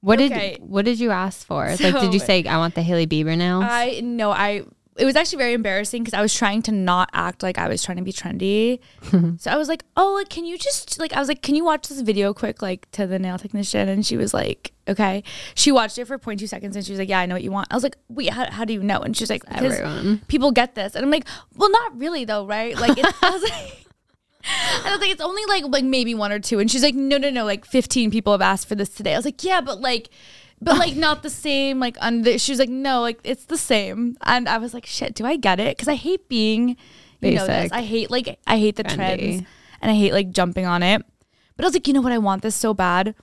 What 0.00 0.20
Okay. 0.20 0.56
did 0.58 0.68
what 0.68 0.84
did 0.84 0.98
you 1.00 1.10
ask 1.10 1.46
for? 1.46 1.66
like, 1.68 1.78
did 2.00 2.12
you 2.14 2.18
say 2.20 2.44
I 2.44 2.56
want 2.58 2.74
the 2.74 2.82
Hailey 2.82 3.06
Bieber 3.06 3.36
nails? 3.38 3.64
I 3.68 4.00
no, 4.02 4.30
I 4.32 4.62
it 4.98 5.04
was 5.04 5.16
actually 5.16 5.38
very 5.38 5.52
embarrassing 5.52 6.02
because 6.02 6.14
I 6.14 6.20
was 6.20 6.34
trying 6.34 6.62
to 6.62 6.72
not 6.72 7.08
act 7.12 7.42
like 7.42 7.56
I 7.56 7.68
was 7.68 7.82
trying 7.82 7.98
to 7.98 8.02
be 8.02 8.12
trendy. 8.12 8.80
so 9.40 9.50
I 9.50 9.56
was 9.56 9.68
like, 9.68 9.84
"Oh, 9.96 10.14
like 10.14 10.28
can 10.28 10.44
you 10.44 10.58
just 10.58 10.98
like 10.98 11.12
I 11.12 11.20
was 11.20 11.28
like, 11.28 11.42
"Can 11.42 11.54
you 11.54 11.64
watch 11.64 11.88
this 11.88 12.00
video 12.00 12.34
quick 12.34 12.60
like 12.62 12.90
to 12.92 13.06
the 13.06 13.18
nail 13.18 13.38
technician?" 13.38 13.88
And 13.88 14.04
she 14.04 14.16
was 14.16 14.34
like, 14.34 14.72
"Okay." 14.88 15.22
She 15.54 15.70
watched 15.70 15.98
it 15.98 16.06
for 16.06 16.18
0.2 16.18 16.48
seconds 16.48 16.74
and 16.76 16.84
she 16.84 16.92
was 16.92 16.98
like, 16.98 17.08
"Yeah, 17.08 17.20
I 17.20 17.26
know 17.26 17.36
what 17.36 17.42
you 17.42 17.52
want." 17.52 17.68
I 17.70 17.74
was 17.74 17.82
like, 17.82 17.96
"Wait, 18.08 18.30
how, 18.30 18.50
how 18.50 18.64
do 18.64 18.72
you 18.72 18.82
know?" 18.82 19.00
And 19.00 19.16
she's 19.16 19.30
like, 19.30 19.44
"Because 19.48 19.78
Everyone. 19.78 20.22
people 20.28 20.50
get 20.50 20.74
this." 20.74 20.94
And 20.94 21.04
I'm 21.04 21.10
like, 21.10 21.26
"Well, 21.54 21.70
not 21.70 21.98
really 21.98 22.24
though, 22.24 22.44
right?" 22.46 22.76
Like 22.76 22.98
it's, 22.98 23.12
I 23.22 23.30
was 23.30 23.42
like 23.50 23.86
And 24.80 24.86
I 24.86 24.92
was 24.92 25.00
like, 25.00 25.10
it's 25.10 25.22
only 25.22 25.44
like 25.46 25.64
like 25.64 25.84
maybe 25.84 26.14
one 26.14 26.32
or 26.32 26.38
two. 26.38 26.58
And 26.58 26.70
she's 26.70 26.82
like, 26.82 26.94
no, 26.94 27.18
no, 27.18 27.30
no, 27.30 27.44
like 27.44 27.64
15 27.64 28.10
people 28.10 28.32
have 28.32 28.42
asked 28.42 28.68
for 28.68 28.74
this 28.74 28.88
today. 28.88 29.14
I 29.14 29.16
was 29.18 29.24
like, 29.24 29.42
yeah, 29.44 29.60
but 29.60 29.80
like 29.80 30.10
but 30.60 30.78
like 30.78 30.96
not 30.96 31.22
the 31.22 31.30
same 31.30 31.78
like 31.78 31.96
on 32.00 32.22
the, 32.22 32.38
she 32.38 32.52
was 32.52 32.58
like 32.58 32.68
no 32.68 33.00
like 33.00 33.18
it's 33.24 33.44
the 33.46 33.56
same 33.56 34.16
and 34.22 34.48
i 34.48 34.58
was 34.58 34.74
like 34.74 34.86
shit 34.86 35.14
do 35.14 35.24
i 35.24 35.36
get 35.36 35.60
it 35.60 35.76
because 35.76 35.88
i 35.88 35.94
hate 35.94 36.28
being 36.28 36.76
you 37.20 37.32
know 37.32 37.46
this 37.46 37.62
Basic. 37.64 37.72
i 37.72 37.82
hate 37.82 38.10
like 38.10 38.38
i 38.46 38.58
hate 38.58 38.76
the 38.76 38.84
Trendy. 38.84 38.94
trends 38.96 39.42
and 39.80 39.90
i 39.90 39.94
hate 39.94 40.12
like 40.12 40.30
jumping 40.30 40.66
on 40.66 40.82
it 40.82 41.04
but 41.56 41.64
i 41.64 41.66
was 41.66 41.74
like 41.74 41.86
you 41.86 41.94
know 41.94 42.00
what 42.00 42.12
i 42.12 42.18
want 42.18 42.42
this 42.42 42.54
so 42.54 42.74
bad 42.74 43.14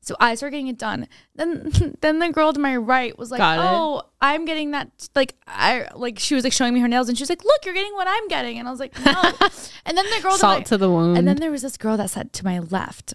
so 0.00 0.14
i 0.20 0.34
started 0.34 0.52
getting 0.52 0.68
it 0.68 0.78
done 0.78 1.08
then 1.34 1.96
then 2.00 2.18
the 2.18 2.28
girl 2.30 2.52
to 2.52 2.60
my 2.60 2.76
right 2.76 3.18
was 3.18 3.30
like 3.30 3.40
oh 3.40 4.02
i'm 4.20 4.44
getting 4.44 4.72
that 4.72 5.08
like 5.14 5.34
i 5.46 5.86
like 5.94 6.18
she 6.18 6.34
was 6.34 6.44
like 6.44 6.52
showing 6.52 6.74
me 6.74 6.80
her 6.80 6.88
nails 6.88 7.08
and 7.08 7.16
she 7.16 7.22
was 7.22 7.30
like 7.30 7.44
look 7.44 7.64
you're 7.64 7.74
getting 7.74 7.94
what 7.94 8.06
i'm 8.08 8.28
getting 8.28 8.58
and 8.58 8.68
i 8.68 8.70
was 8.70 8.80
like 8.80 8.96
no 9.04 9.12
and 9.86 9.96
then 9.96 10.04
the 10.10 10.20
girl 10.22 10.36
to 10.36 10.46
my, 10.46 10.60
to 10.60 10.76
the 10.76 10.90
wound. 10.90 11.16
and 11.16 11.26
then 11.26 11.36
there 11.36 11.50
was 11.50 11.62
this 11.62 11.76
girl 11.76 11.96
that 11.96 12.10
sat 12.10 12.32
to 12.32 12.44
my 12.44 12.58
left. 12.58 13.14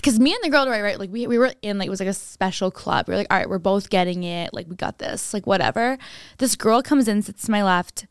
Because 0.00 0.18
me 0.18 0.32
and 0.32 0.42
the 0.42 0.48
girl 0.48 0.64
my 0.66 0.80
right, 0.80 0.98
like 0.98 1.10
we, 1.10 1.26
we 1.26 1.36
were 1.38 1.52
in 1.62 1.78
like 1.78 1.86
it 1.86 1.90
was 1.90 2.00
like 2.00 2.08
a 2.08 2.14
special 2.14 2.70
club. 2.70 3.06
We 3.06 3.12
were 3.12 3.18
like, 3.18 3.26
all 3.30 3.36
right, 3.38 3.48
we're 3.48 3.58
both 3.58 3.90
getting 3.90 4.22
it. 4.24 4.54
Like 4.54 4.66
we 4.68 4.76
got 4.76 4.98
this. 4.98 5.34
Like 5.34 5.46
whatever. 5.46 5.98
This 6.38 6.56
girl 6.56 6.82
comes 6.82 7.06
in, 7.08 7.22
sits 7.22 7.44
to 7.44 7.50
my 7.50 7.62
left, 7.62 8.06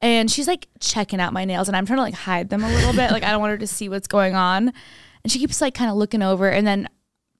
and 0.00 0.30
she's 0.30 0.46
like 0.46 0.68
checking 0.80 1.20
out 1.20 1.32
my 1.32 1.44
nails, 1.44 1.68
and 1.68 1.76
I'm 1.76 1.86
trying 1.86 1.98
to 1.98 2.02
like 2.02 2.14
hide 2.14 2.50
them 2.50 2.62
a 2.62 2.68
little 2.68 2.92
bit. 2.92 3.10
Like 3.10 3.22
I 3.22 3.30
don't 3.30 3.40
want 3.40 3.52
her 3.52 3.58
to 3.58 3.66
see 3.66 3.88
what's 3.88 4.06
going 4.06 4.34
on. 4.34 4.72
And 5.22 5.32
she 5.32 5.38
keeps 5.38 5.60
like 5.60 5.74
kind 5.74 5.90
of 5.90 5.96
looking 5.96 6.22
over, 6.22 6.48
and 6.50 6.66
then 6.66 6.88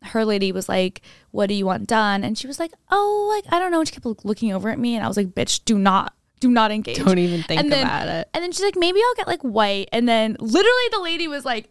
her 0.02 0.24
lady 0.24 0.52
was 0.52 0.68
like, 0.68 1.02
"What 1.30 1.48
do 1.48 1.54
you 1.54 1.66
want 1.66 1.86
done?" 1.86 2.24
And 2.24 2.38
she 2.38 2.46
was 2.46 2.58
like, 2.58 2.72
"Oh, 2.90 3.30
like 3.34 3.52
I 3.52 3.58
don't 3.58 3.70
know." 3.70 3.80
And 3.80 3.88
she 3.88 3.94
kept 3.94 4.06
like, 4.06 4.24
looking 4.24 4.52
over 4.52 4.70
at 4.70 4.78
me, 4.78 4.94
and 4.96 5.04
I 5.04 5.08
was 5.08 5.16
like, 5.16 5.28
"Bitch, 5.28 5.64
do 5.66 5.78
not, 5.78 6.14
do 6.40 6.50
not 6.50 6.70
engage." 6.72 6.96
Don't 6.96 7.18
even 7.18 7.42
think 7.42 7.60
then- 7.70 7.84
about 7.84 8.08
it. 8.08 8.28
And 8.32 8.42
then 8.42 8.52
she's 8.52 8.62
like, 8.64 8.76
maybe 8.76 9.00
I'll 9.06 9.14
get 9.14 9.26
like 9.26 9.42
white. 9.42 9.88
And 9.92 10.08
then 10.08 10.36
literally 10.40 10.88
the 10.92 11.00
lady 11.00 11.28
was 11.28 11.44
like, 11.44 11.70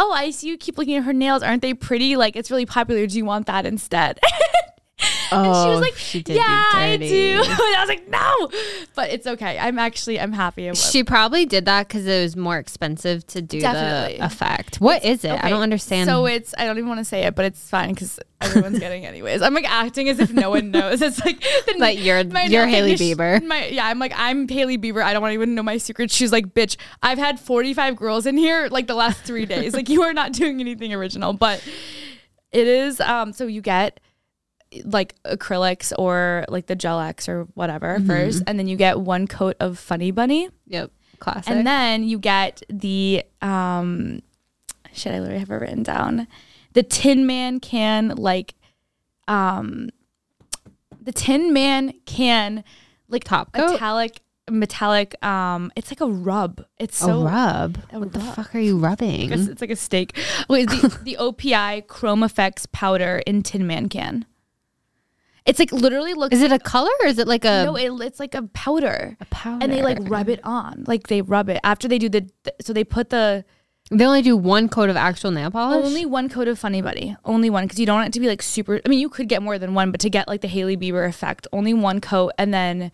oh, 0.00 0.12
I 0.12 0.30
see 0.30 0.48
you 0.48 0.56
keep 0.56 0.78
looking 0.78 0.96
at 0.96 1.04
her 1.04 1.12
nails. 1.12 1.42
Aren't 1.42 1.62
they 1.62 1.74
pretty? 1.74 2.16
Like 2.16 2.34
it's 2.34 2.50
really 2.50 2.66
popular. 2.66 3.06
Do 3.06 3.16
you 3.16 3.24
want 3.24 3.46
that 3.46 3.66
instead? 3.66 4.18
Oh, 5.32 5.44
and 5.44 5.64
she 5.64 5.70
was 5.70 5.80
like, 5.80 5.96
she 5.96 6.22
did 6.22 6.36
yeah, 6.36 6.64
I 6.72 6.96
do. 6.96 7.42
And 7.50 7.76
I 7.76 7.80
was 7.80 7.88
like, 7.88 8.08
no, 8.08 8.50
but 8.94 9.10
it's 9.10 9.26
okay. 9.26 9.58
I'm 9.58 9.78
actually, 9.78 10.18
I'm 10.20 10.32
happy. 10.32 10.72
She 10.74 11.04
probably 11.04 11.46
did 11.46 11.64
that 11.66 11.88
because 11.88 12.06
it 12.06 12.22
was 12.22 12.36
more 12.36 12.58
expensive 12.58 13.26
to 13.28 13.40
do 13.42 13.60
Definitely. 13.60 14.18
the 14.18 14.24
effect. 14.26 14.80
What 14.80 15.04
is 15.04 15.24
it? 15.24 15.42
I 15.42 15.50
don't 15.50 15.62
understand. 15.62 16.08
So 16.08 16.26
it's 16.26 16.54
I 16.58 16.64
don't 16.64 16.76
even 16.78 16.88
want 16.88 16.98
to 16.98 17.04
say 17.04 17.22
it, 17.24 17.34
but 17.34 17.44
it's 17.44 17.68
fine 17.68 17.94
because 17.94 18.18
everyone's 18.40 18.78
getting 18.80 19.06
anyways. 19.06 19.42
I'm 19.42 19.54
like 19.54 19.70
acting 19.70 20.08
as 20.08 20.18
if 20.18 20.32
no 20.32 20.50
one 20.50 20.70
knows. 20.70 21.00
It's 21.02 21.24
like 21.24 21.40
the, 21.40 21.74
Like, 21.78 21.98
you're- 22.02 22.24
my 22.24 22.44
you're 22.44 22.66
nail 22.66 22.74
Hailey 22.74 22.94
Bieber. 22.94 23.42
My, 23.44 23.66
yeah, 23.66 23.86
I'm 23.86 23.98
like 23.98 24.12
I'm 24.16 24.48
Hailey 24.48 24.78
Bieber. 24.78 25.02
I 25.02 25.12
don't 25.12 25.22
want 25.22 25.30
anyone 25.32 25.48
to 25.48 25.54
know 25.54 25.62
my 25.62 25.76
secret. 25.78 26.10
She's 26.10 26.32
like, 26.32 26.54
bitch, 26.54 26.76
I've 27.02 27.18
had 27.18 27.38
45 27.40 27.96
girls 27.96 28.26
in 28.26 28.36
here 28.36 28.68
like 28.70 28.86
the 28.86 28.94
last 28.94 29.22
three 29.22 29.46
days. 29.46 29.74
Like 29.74 29.88
you 29.88 30.02
are 30.02 30.12
not 30.12 30.32
doing 30.32 30.60
anything 30.60 30.92
original, 30.92 31.32
but 31.32 31.62
it 32.52 32.66
is. 32.66 33.00
Um, 33.00 33.32
so 33.32 33.46
you 33.46 33.60
get 33.62 34.00
like 34.84 35.14
acrylics 35.24 35.92
or 35.98 36.44
like 36.48 36.66
the 36.66 36.76
gel 36.76 37.00
X 37.00 37.28
or 37.28 37.44
whatever 37.54 37.98
Mm-hmm. 37.98 38.06
first, 38.06 38.42
and 38.46 38.58
then 38.58 38.66
you 38.68 38.76
get 38.76 39.00
one 39.00 39.26
coat 39.26 39.56
of 39.60 39.78
Funny 39.78 40.10
Bunny. 40.10 40.48
yep, 40.66 40.90
classic. 41.18 41.50
And 41.50 41.66
then 41.66 42.04
you 42.04 42.18
get 42.18 42.62
the 42.68 43.24
um 43.42 44.20
shit, 44.92 45.12
I 45.12 45.18
literally 45.20 45.40
have 45.40 45.50
it 45.50 45.54
written 45.54 45.82
down. 45.82 46.26
The 46.72 46.82
Tin 46.84 47.26
Man 47.26 47.58
can 47.60 48.08
like 48.16 48.54
um 49.28 49.90
the 51.02 51.12
Tin 51.12 51.52
Man 51.52 51.92
can 52.06 52.62
like 53.08 53.24
Top 53.24 53.52
coat? 53.52 53.72
metallic 53.72 54.20
metallic 54.50 55.14
um 55.24 55.72
it's 55.76 55.90
like 55.90 56.00
a 56.00 56.06
rub. 56.06 56.64
It's 56.78 56.96
so 56.98 57.20
a 57.20 57.24
rub. 57.24 57.78
a 57.92 57.98
what 58.00 58.12
the 58.12 58.20
fuck 58.20 58.54
are 58.54 58.58
you 58.60 58.78
rubbing? 58.78 59.32
It's, 59.32 59.46
it's 59.48 59.60
like 59.60 59.70
a 59.70 59.76
steak. 59.76 60.16
Wait, 60.48 60.68
the, 60.68 60.98
the 61.02 61.16
OPI 61.20 61.86
Chrome 61.86 62.22
Effects 62.22 62.66
powder 62.72 63.22
in 63.26 63.42
Tin 63.42 63.66
Man 63.66 63.88
can. 63.88 64.26
It's 65.46 65.58
like 65.58 65.72
literally 65.72 66.14
looks 66.14 66.34
Is 66.34 66.42
it 66.42 66.52
a 66.52 66.58
color 66.58 66.90
or 67.00 67.06
is 67.06 67.18
it 67.18 67.26
like 67.26 67.44
a, 67.44 67.64
no, 67.64 67.76
it, 67.76 67.90
it's 68.06 68.20
like 68.20 68.34
a 68.34 68.42
powder. 68.42 69.16
a 69.20 69.24
powder? 69.26 69.64
And 69.64 69.72
they 69.72 69.82
like 69.82 69.98
rub 70.02 70.28
it 70.28 70.40
on. 70.44 70.84
Like 70.86 71.06
they 71.08 71.22
rub 71.22 71.48
it 71.48 71.60
after 71.64 71.88
they 71.88 71.98
do 71.98 72.08
the 72.08 72.30
so 72.60 72.72
they 72.72 72.84
put 72.84 73.10
the 73.10 73.44
They 73.90 74.04
only 74.04 74.22
do 74.22 74.36
one 74.36 74.68
coat 74.68 74.90
of 74.90 74.96
actual 74.96 75.30
nail 75.30 75.50
polish. 75.50 75.84
Only 75.84 76.06
one 76.06 76.28
coat 76.28 76.46
of 76.46 76.58
Funny 76.58 76.82
Bunny. 76.82 77.16
Only 77.24 77.50
one 77.50 77.64
because 77.64 77.78
you 77.80 77.86
don't 77.86 77.96
want 77.96 78.08
it 78.08 78.12
to 78.12 78.20
be 78.20 78.28
like 78.28 78.42
super. 78.42 78.80
I 78.84 78.88
mean, 78.88 79.00
you 79.00 79.08
could 79.08 79.28
get 79.28 79.42
more 79.42 79.58
than 79.58 79.74
one, 79.74 79.90
but 79.90 80.00
to 80.00 80.10
get 80.10 80.28
like 80.28 80.42
the 80.42 80.48
Hailey 80.48 80.76
Bieber 80.76 81.08
effect, 81.08 81.46
only 81.52 81.74
one 81.74 82.00
coat, 82.00 82.32
and 82.38 82.52
then 82.54 82.92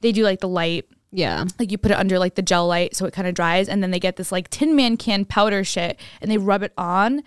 they 0.00 0.12
do 0.12 0.22
like 0.22 0.40
the 0.40 0.48
light. 0.48 0.86
yeah. 1.10 1.44
Like 1.58 1.72
you 1.72 1.78
put 1.78 1.90
it 1.90 1.98
under 1.98 2.18
like 2.18 2.36
the 2.36 2.42
gel 2.42 2.66
light 2.66 2.94
so 2.94 3.04
it 3.06 3.12
kind 3.12 3.26
of 3.28 3.34
dries, 3.34 3.68
and 3.68 3.82
then 3.82 3.90
they 3.90 4.00
get 4.00 4.16
this 4.16 4.30
like 4.30 4.48
Tin 4.48 4.76
Man 4.76 4.96
can 4.96 5.24
powder 5.24 5.64
shit, 5.64 5.98
and 6.22 6.30
they 6.30 6.38
rub 6.38 6.62
it 6.62 6.72
on, 6.78 7.22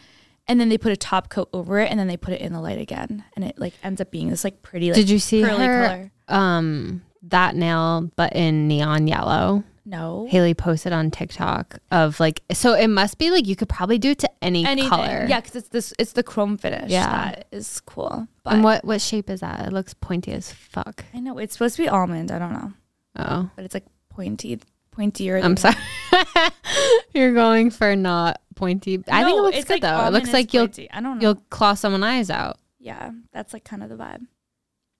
and 0.47 0.59
then 0.59 0.69
they 0.69 0.77
put 0.77 0.91
a 0.91 0.97
top 0.97 1.29
coat 1.29 1.49
over 1.53 1.79
it, 1.79 1.89
and 1.89 1.99
then 1.99 2.07
they 2.07 2.17
put 2.17 2.33
it 2.33 2.41
in 2.41 2.53
the 2.53 2.61
light 2.61 2.79
again, 2.79 3.23
and 3.35 3.45
it 3.45 3.57
like 3.59 3.73
ends 3.83 4.01
up 4.01 4.11
being 4.11 4.29
this 4.29 4.43
like 4.43 4.61
pretty. 4.61 4.87
Like, 4.87 4.95
Did 4.95 5.09
you 5.09 5.19
see 5.19 5.41
pearly 5.43 5.65
her 5.65 5.87
color? 5.87 6.11
um 6.27 7.01
that 7.23 7.55
nail 7.55 8.09
but 8.15 8.33
in 8.35 8.67
neon 8.67 9.07
yellow? 9.07 9.63
No. 9.83 10.27
Hailey 10.29 10.53
posted 10.53 10.93
on 10.93 11.09
TikTok 11.09 11.79
of 11.89 12.19
like 12.19 12.43
so 12.51 12.73
it 12.75 12.87
must 12.87 13.17
be 13.17 13.31
like 13.31 13.47
you 13.47 13.55
could 13.55 13.67
probably 13.67 13.97
do 13.97 14.11
it 14.11 14.19
to 14.19 14.29
any 14.41 14.63
Anything. 14.65 14.89
color. 14.89 15.25
Yeah, 15.27 15.39
because 15.41 15.55
it's 15.55 15.69
this. 15.69 15.93
It's 15.97 16.13
the 16.13 16.21
chrome 16.23 16.57
finish. 16.57 16.91
Yeah. 16.91 17.07
that 17.07 17.47
is 17.51 17.81
cool. 17.81 18.27
But 18.43 18.53
And 18.53 18.63
what 18.63 18.85
what 18.85 19.01
shape 19.01 19.29
is 19.29 19.39
that? 19.39 19.65
It 19.67 19.73
looks 19.73 19.93
pointy 19.95 20.31
as 20.33 20.51
fuck. 20.51 21.03
I 21.15 21.19
know 21.19 21.37
it's 21.39 21.53
supposed 21.53 21.75
to 21.77 21.81
be 21.83 21.89
almond. 21.89 22.31
I 22.31 22.37
don't 22.39 22.53
know, 22.53 22.73
Oh. 23.17 23.49
but 23.55 23.65
it's 23.65 23.73
like 23.73 23.85
pointy, 24.09 24.59
pointier. 24.95 25.43
I'm 25.43 25.57
sorry. 25.57 25.75
You're 27.13 27.33
going 27.33 27.71
for 27.71 27.95
not 27.95 28.39
pointy. 28.61 29.03
I 29.11 29.23
think 29.23 29.37
it 29.37 29.41
looks 29.41 29.57
good 29.65 29.69
like 29.69 29.81
though. 29.81 30.05
It 30.07 30.13
looks 30.13 30.31
like 30.31 30.53
you'll 30.53 30.67
pointy. 30.67 30.89
I 30.91 31.01
don't 31.01 31.17
know. 31.17 31.21
you'll 31.21 31.41
claw 31.49 31.73
someone's 31.73 32.03
eyes 32.03 32.29
out. 32.29 32.57
yeah, 32.79 33.11
that's 33.33 33.53
like 33.53 33.63
kind 33.63 33.83
of 33.83 33.89
the 33.89 33.95
vibe. 33.95 34.27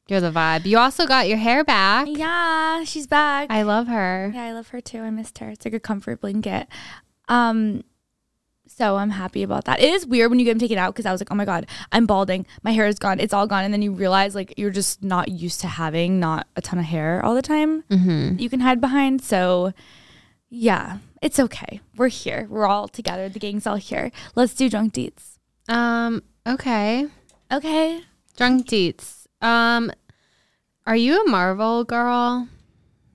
You're 0.08 0.20
the 0.20 0.32
vibe. 0.32 0.66
You 0.66 0.78
also 0.80 1.06
got 1.08 1.30
your 1.30 1.38
hair 1.38 1.64
back. 1.64 2.08
Yeah, 2.10 2.84
she's 2.84 3.08
back. 3.08 3.50
I 3.50 3.62
love 3.62 3.88
her. 3.88 4.32
yeah, 4.34 4.44
I 4.44 4.52
love 4.52 4.70
her 4.70 4.82
too. 4.82 5.00
I 5.02 5.10
missed 5.10 5.38
her. 5.38 5.50
It's 5.52 5.64
like 5.64 5.74
a 5.74 5.80
comfort 5.80 6.20
blanket. 6.22 6.68
Um, 7.30 7.84
so 8.68 8.96
I'm 8.98 9.12
happy 9.12 9.44
about 9.44 9.66
that. 9.66 9.80
It 9.80 9.94
is 9.94 10.06
weird 10.06 10.30
when 10.32 10.40
you 10.40 10.46
get 10.46 10.52
them 10.54 10.60
taken 10.60 10.78
out 10.78 10.94
because 10.94 11.06
I 11.06 11.12
was 11.12 11.22
like, 11.22 11.32
oh 11.32 11.36
my 11.36 11.46
god, 11.46 11.68
I'm 11.92 12.06
balding. 12.08 12.46
My 12.64 12.72
hair 12.72 12.88
is 12.88 12.98
gone. 13.00 13.20
It's 13.20 13.34
all 13.34 13.46
gone, 13.48 13.64
and 13.64 13.74
then 13.74 13.82
you 13.82 13.92
realize 13.92 14.34
like 14.34 14.54
you're 14.58 14.72
just 14.72 15.04
not 15.04 15.30
used 15.30 15.62
to 15.62 15.68
having 15.68 16.20
not 16.20 16.48
a 16.56 16.62
ton 16.62 16.80
of 16.80 16.86
hair 16.86 17.24
all 17.24 17.36
the 17.36 17.42
time. 17.42 17.84
Mm-hmm. 17.84 18.40
You 18.40 18.50
can 18.50 18.60
hide 18.62 18.82
behind. 18.82 19.22
So 19.22 19.72
yeah, 20.50 20.98
it's 21.22 21.40
okay. 21.40 21.82
We're 21.96 22.08
here. 22.10 22.48
We're 22.50 22.66
all 22.68 22.88
together. 22.88 23.30
The 23.30 23.40
gang's 23.40 23.68
all 23.68 23.76
here. 23.76 24.12
Let's 24.36 24.54
do 24.54 24.70
drunk 24.70 24.94
deets. 24.94 25.38
Um. 25.70 26.24
Okay. 26.48 27.08
Okay. 27.52 28.02
Drunk 28.38 28.68
deets. 28.68 29.28
Um. 29.42 29.92
Are 30.86 30.96
you 30.96 31.22
a 31.22 31.30
Marvel 31.30 31.84
girl? 31.84 32.48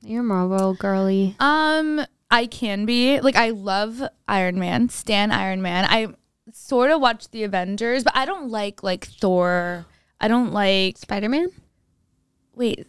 You're 0.02 0.20
a 0.20 0.24
Marvel 0.24 0.74
girly. 0.74 1.34
Um, 1.40 2.00
I 2.30 2.46
can 2.46 2.86
be 2.86 3.20
like 3.20 3.34
I 3.34 3.50
love 3.50 4.00
Iron 4.28 4.58
Man, 4.58 4.88
Stan 4.88 5.32
Iron 5.32 5.62
Man. 5.62 5.84
I 5.84 6.14
sort 6.52 6.92
of 6.92 7.00
watch 7.00 7.28
the 7.30 7.42
Avengers, 7.42 8.04
but 8.04 8.16
I 8.16 8.24
don't 8.24 8.50
like 8.50 8.84
like 8.84 9.04
Thor. 9.04 9.84
I 10.20 10.28
don't 10.28 10.52
like 10.52 10.96
Spider 10.96 11.28
Man. 11.28 11.48
wait. 12.54 12.86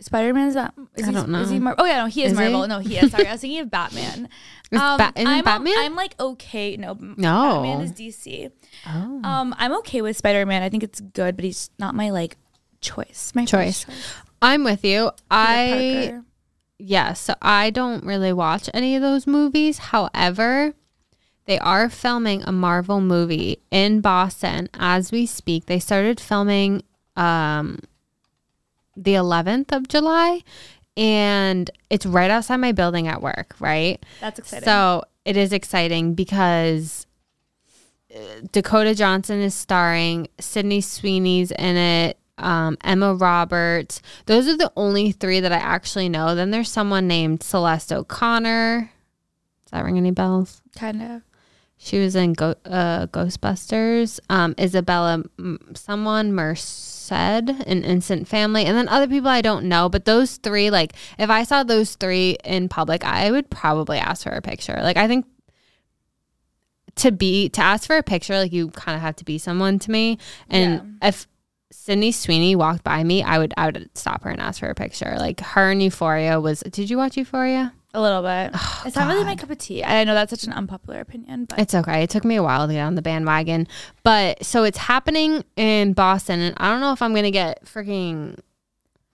Spider 0.00 0.34
Man 0.34 0.48
is 0.48 0.54
that? 0.54 0.74
Is 0.96 1.04
I 1.04 1.08
he, 1.08 1.14
don't 1.14 1.28
know. 1.28 1.40
Is 1.40 1.50
he. 1.50 1.58
Mar- 1.58 1.76
oh 1.78 1.84
yeah, 1.84 1.98
no, 1.98 2.06
he 2.06 2.24
is, 2.24 2.32
Is 2.32 2.38
he? 2.38 2.44
Marvel. 2.44 2.66
No, 2.68 2.78
he 2.80 2.98
is. 2.98 3.10
Sorry, 3.12 3.26
I 3.26 3.32
was 3.32 3.40
thinking 3.40 3.60
of 3.60 3.70
Batman. 3.70 4.28
Is 4.72 4.80
Ba- 4.80 5.12
I'm, 5.16 5.44
Batman? 5.44 5.74
I'm 5.78 5.94
like 5.94 6.16
okay. 6.18 6.76
No, 6.76 6.94
No. 7.00 7.62
Batman 7.62 7.80
is 7.82 7.92
DC. 7.92 8.50
Oh. 8.88 9.20
Um, 9.22 9.54
I'm 9.56 9.72
okay 9.78 10.02
with 10.02 10.16
Spider 10.16 10.44
Man. 10.46 10.62
I 10.62 10.68
think 10.68 10.82
it's 10.82 11.00
good, 11.00 11.36
but 11.36 11.44
he's 11.44 11.70
not 11.78 11.94
my 11.94 12.10
like 12.10 12.36
choice. 12.80 13.30
My 13.36 13.44
Choice. 13.44 13.84
choice. 13.84 14.14
I'm 14.42 14.64
with 14.64 14.84
you. 14.84 15.10
Peter 15.10 15.14
I 15.30 16.08
Parker. 16.10 16.24
Yes, 16.78 17.20
so 17.20 17.34
I 17.40 17.70
don't 17.70 18.04
really 18.04 18.32
watch 18.32 18.68
any 18.74 18.96
of 18.96 19.02
those 19.02 19.28
movies. 19.28 19.78
However, 19.78 20.74
they 21.46 21.58
are 21.60 21.88
filming 21.88 22.42
a 22.42 22.50
Marvel 22.50 23.00
movie 23.00 23.62
in 23.70 24.00
Boston 24.00 24.68
as 24.74 25.12
we 25.12 25.24
speak. 25.24 25.66
They 25.66 25.78
started 25.78 26.18
filming 26.18 26.82
um 27.16 27.78
the 28.96 29.14
11th 29.14 29.72
of 29.72 29.88
July 29.88 30.42
and 30.96 31.70
it's 31.90 32.06
right 32.06 32.30
outside 32.30 32.56
my 32.58 32.72
building 32.72 33.08
at 33.08 33.20
work, 33.20 33.56
right? 33.58 34.04
That's 34.20 34.38
exciting. 34.38 34.64
So, 34.64 35.04
it 35.24 35.36
is 35.36 35.52
exciting 35.52 36.14
because 36.14 37.06
uh, 38.14 38.18
Dakota 38.52 38.94
Johnson 38.94 39.40
is 39.40 39.54
starring, 39.54 40.28
Sydney 40.38 40.80
Sweeney's 40.80 41.50
in 41.50 41.76
it, 41.76 42.18
um, 42.38 42.76
Emma 42.84 43.14
Roberts. 43.14 44.02
Those 44.26 44.46
are 44.48 44.56
the 44.56 44.72
only 44.76 45.12
three 45.12 45.40
that 45.40 45.52
I 45.52 45.56
actually 45.56 46.08
know. 46.08 46.34
Then 46.34 46.50
there's 46.50 46.70
someone 46.70 47.08
named 47.08 47.42
Celeste 47.42 47.92
O'Connor. 47.92 48.90
Does 49.64 49.70
that 49.72 49.84
ring 49.84 49.96
any 49.96 50.10
bells? 50.10 50.60
kind 50.76 51.00
of. 51.02 51.22
She 51.76 51.98
was 51.98 52.14
in 52.16 52.32
Go- 52.34 52.54
uh, 52.64 53.06
Ghostbusters. 53.08 54.18
Um, 54.30 54.54
Isabela, 54.54 55.26
M- 55.38 55.72
someone 55.74 56.34
Merced 57.10 57.66
in 57.66 57.84
Instant 57.84 58.28
Family, 58.28 58.64
and 58.64 58.76
then 58.76 58.88
other 58.88 59.06
people 59.06 59.28
I 59.28 59.40
don't 59.40 59.66
know. 59.66 59.88
But 59.88 60.04
those 60.04 60.36
three, 60.36 60.70
like, 60.70 60.94
if 61.18 61.30
I 61.30 61.44
saw 61.44 61.62
those 61.62 61.94
three 61.94 62.36
in 62.44 62.68
public, 62.68 63.04
I 63.04 63.30
would 63.30 63.50
probably 63.50 63.98
ask 63.98 64.24
for 64.24 64.30
a 64.30 64.42
picture. 64.42 64.78
Like, 64.82 64.96
I 64.96 65.08
think 65.08 65.26
to 66.96 67.10
be 67.10 67.48
to 67.50 67.60
ask 67.60 67.86
for 67.86 67.96
a 67.96 68.02
picture, 68.02 68.38
like, 68.38 68.52
you 68.52 68.68
kind 68.68 68.96
of 68.96 69.02
have 69.02 69.16
to 69.16 69.24
be 69.24 69.38
someone 69.38 69.78
to 69.80 69.90
me. 69.90 70.18
And 70.48 70.98
if 71.02 71.26
Sydney 71.70 72.12
Sweeney 72.12 72.56
walked 72.56 72.84
by 72.84 73.02
me, 73.04 73.22
I 73.22 73.38
would 73.38 73.54
I 73.56 73.66
would 73.66 73.90
stop 73.94 74.22
her 74.22 74.30
and 74.30 74.40
ask 74.40 74.60
for 74.60 74.68
a 74.68 74.74
picture. 74.74 75.14
Like 75.18 75.40
her 75.40 75.72
in 75.72 75.80
Euphoria 75.80 76.40
was. 76.40 76.60
Did 76.60 76.90
you 76.90 76.96
watch 76.96 77.16
Euphoria? 77.16 77.72
A 77.94 78.00
little 78.00 78.22
bit. 78.22 78.50
it's 78.84 78.96
not 78.96 79.06
really 79.06 79.24
my 79.24 79.36
cup 79.36 79.50
of 79.50 79.58
tea. 79.58 79.84
I 79.84 80.02
know 80.02 80.14
that's 80.14 80.30
such 80.30 80.44
an 80.44 80.52
unpopular 80.52 81.00
opinion, 81.00 81.44
but 81.44 81.60
It's 81.60 81.74
okay. 81.74 82.02
It 82.02 82.10
took 82.10 82.24
me 82.24 82.34
a 82.34 82.42
while 82.42 82.66
to 82.66 82.72
get 82.72 82.82
on 82.82 82.96
the 82.96 83.02
bandwagon. 83.02 83.68
But 84.02 84.44
so 84.44 84.64
it's 84.64 84.78
happening 84.78 85.44
in 85.56 85.92
Boston. 85.92 86.40
And 86.40 86.54
I 86.58 86.70
don't 86.70 86.80
know 86.80 86.92
if 86.92 87.00
I'm 87.00 87.12
going 87.12 87.24
to 87.24 87.30
get 87.30 87.64
freaking 87.64 88.36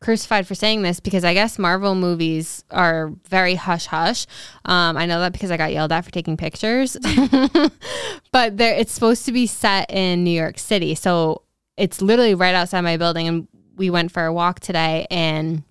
crucified 0.00 0.46
for 0.46 0.54
saying 0.54 0.80
this 0.80 0.98
because 0.98 1.24
I 1.24 1.34
guess 1.34 1.58
Marvel 1.58 1.94
movies 1.94 2.64
are 2.70 3.12
very 3.28 3.54
hush 3.54 3.84
hush. 3.84 4.26
Um, 4.64 4.96
I 4.96 5.04
know 5.04 5.20
that 5.20 5.32
because 5.32 5.50
I 5.50 5.58
got 5.58 5.72
yelled 5.72 5.92
at 5.92 6.06
for 6.06 6.10
taking 6.10 6.38
pictures. 6.38 6.96
but 8.32 8.56
there, 8.56 8.74
it's 8.74 8.92
supposed 8.92 9.26
to 9.26 9.32
be 9.32 9.46
set 9.46 9.90
in 9.90 10.24
New 10.24 10.30
York 10.30 10.58
City. 10.58 10.94
So 10.94 11.42
it's 11.76 12.00
literally 12.00 12.34
right 12.34 12.54
outside 12.54 12.80
my 12.80 12.96
building. 12.96 13.28
And 13.28 13.48
we 13.76 13.90
went 13.90 14.10
for 14.10 14.24
a 14.24 14.32
walk 14.32 14.60
today 14.60 15.06
and 15.10 15.64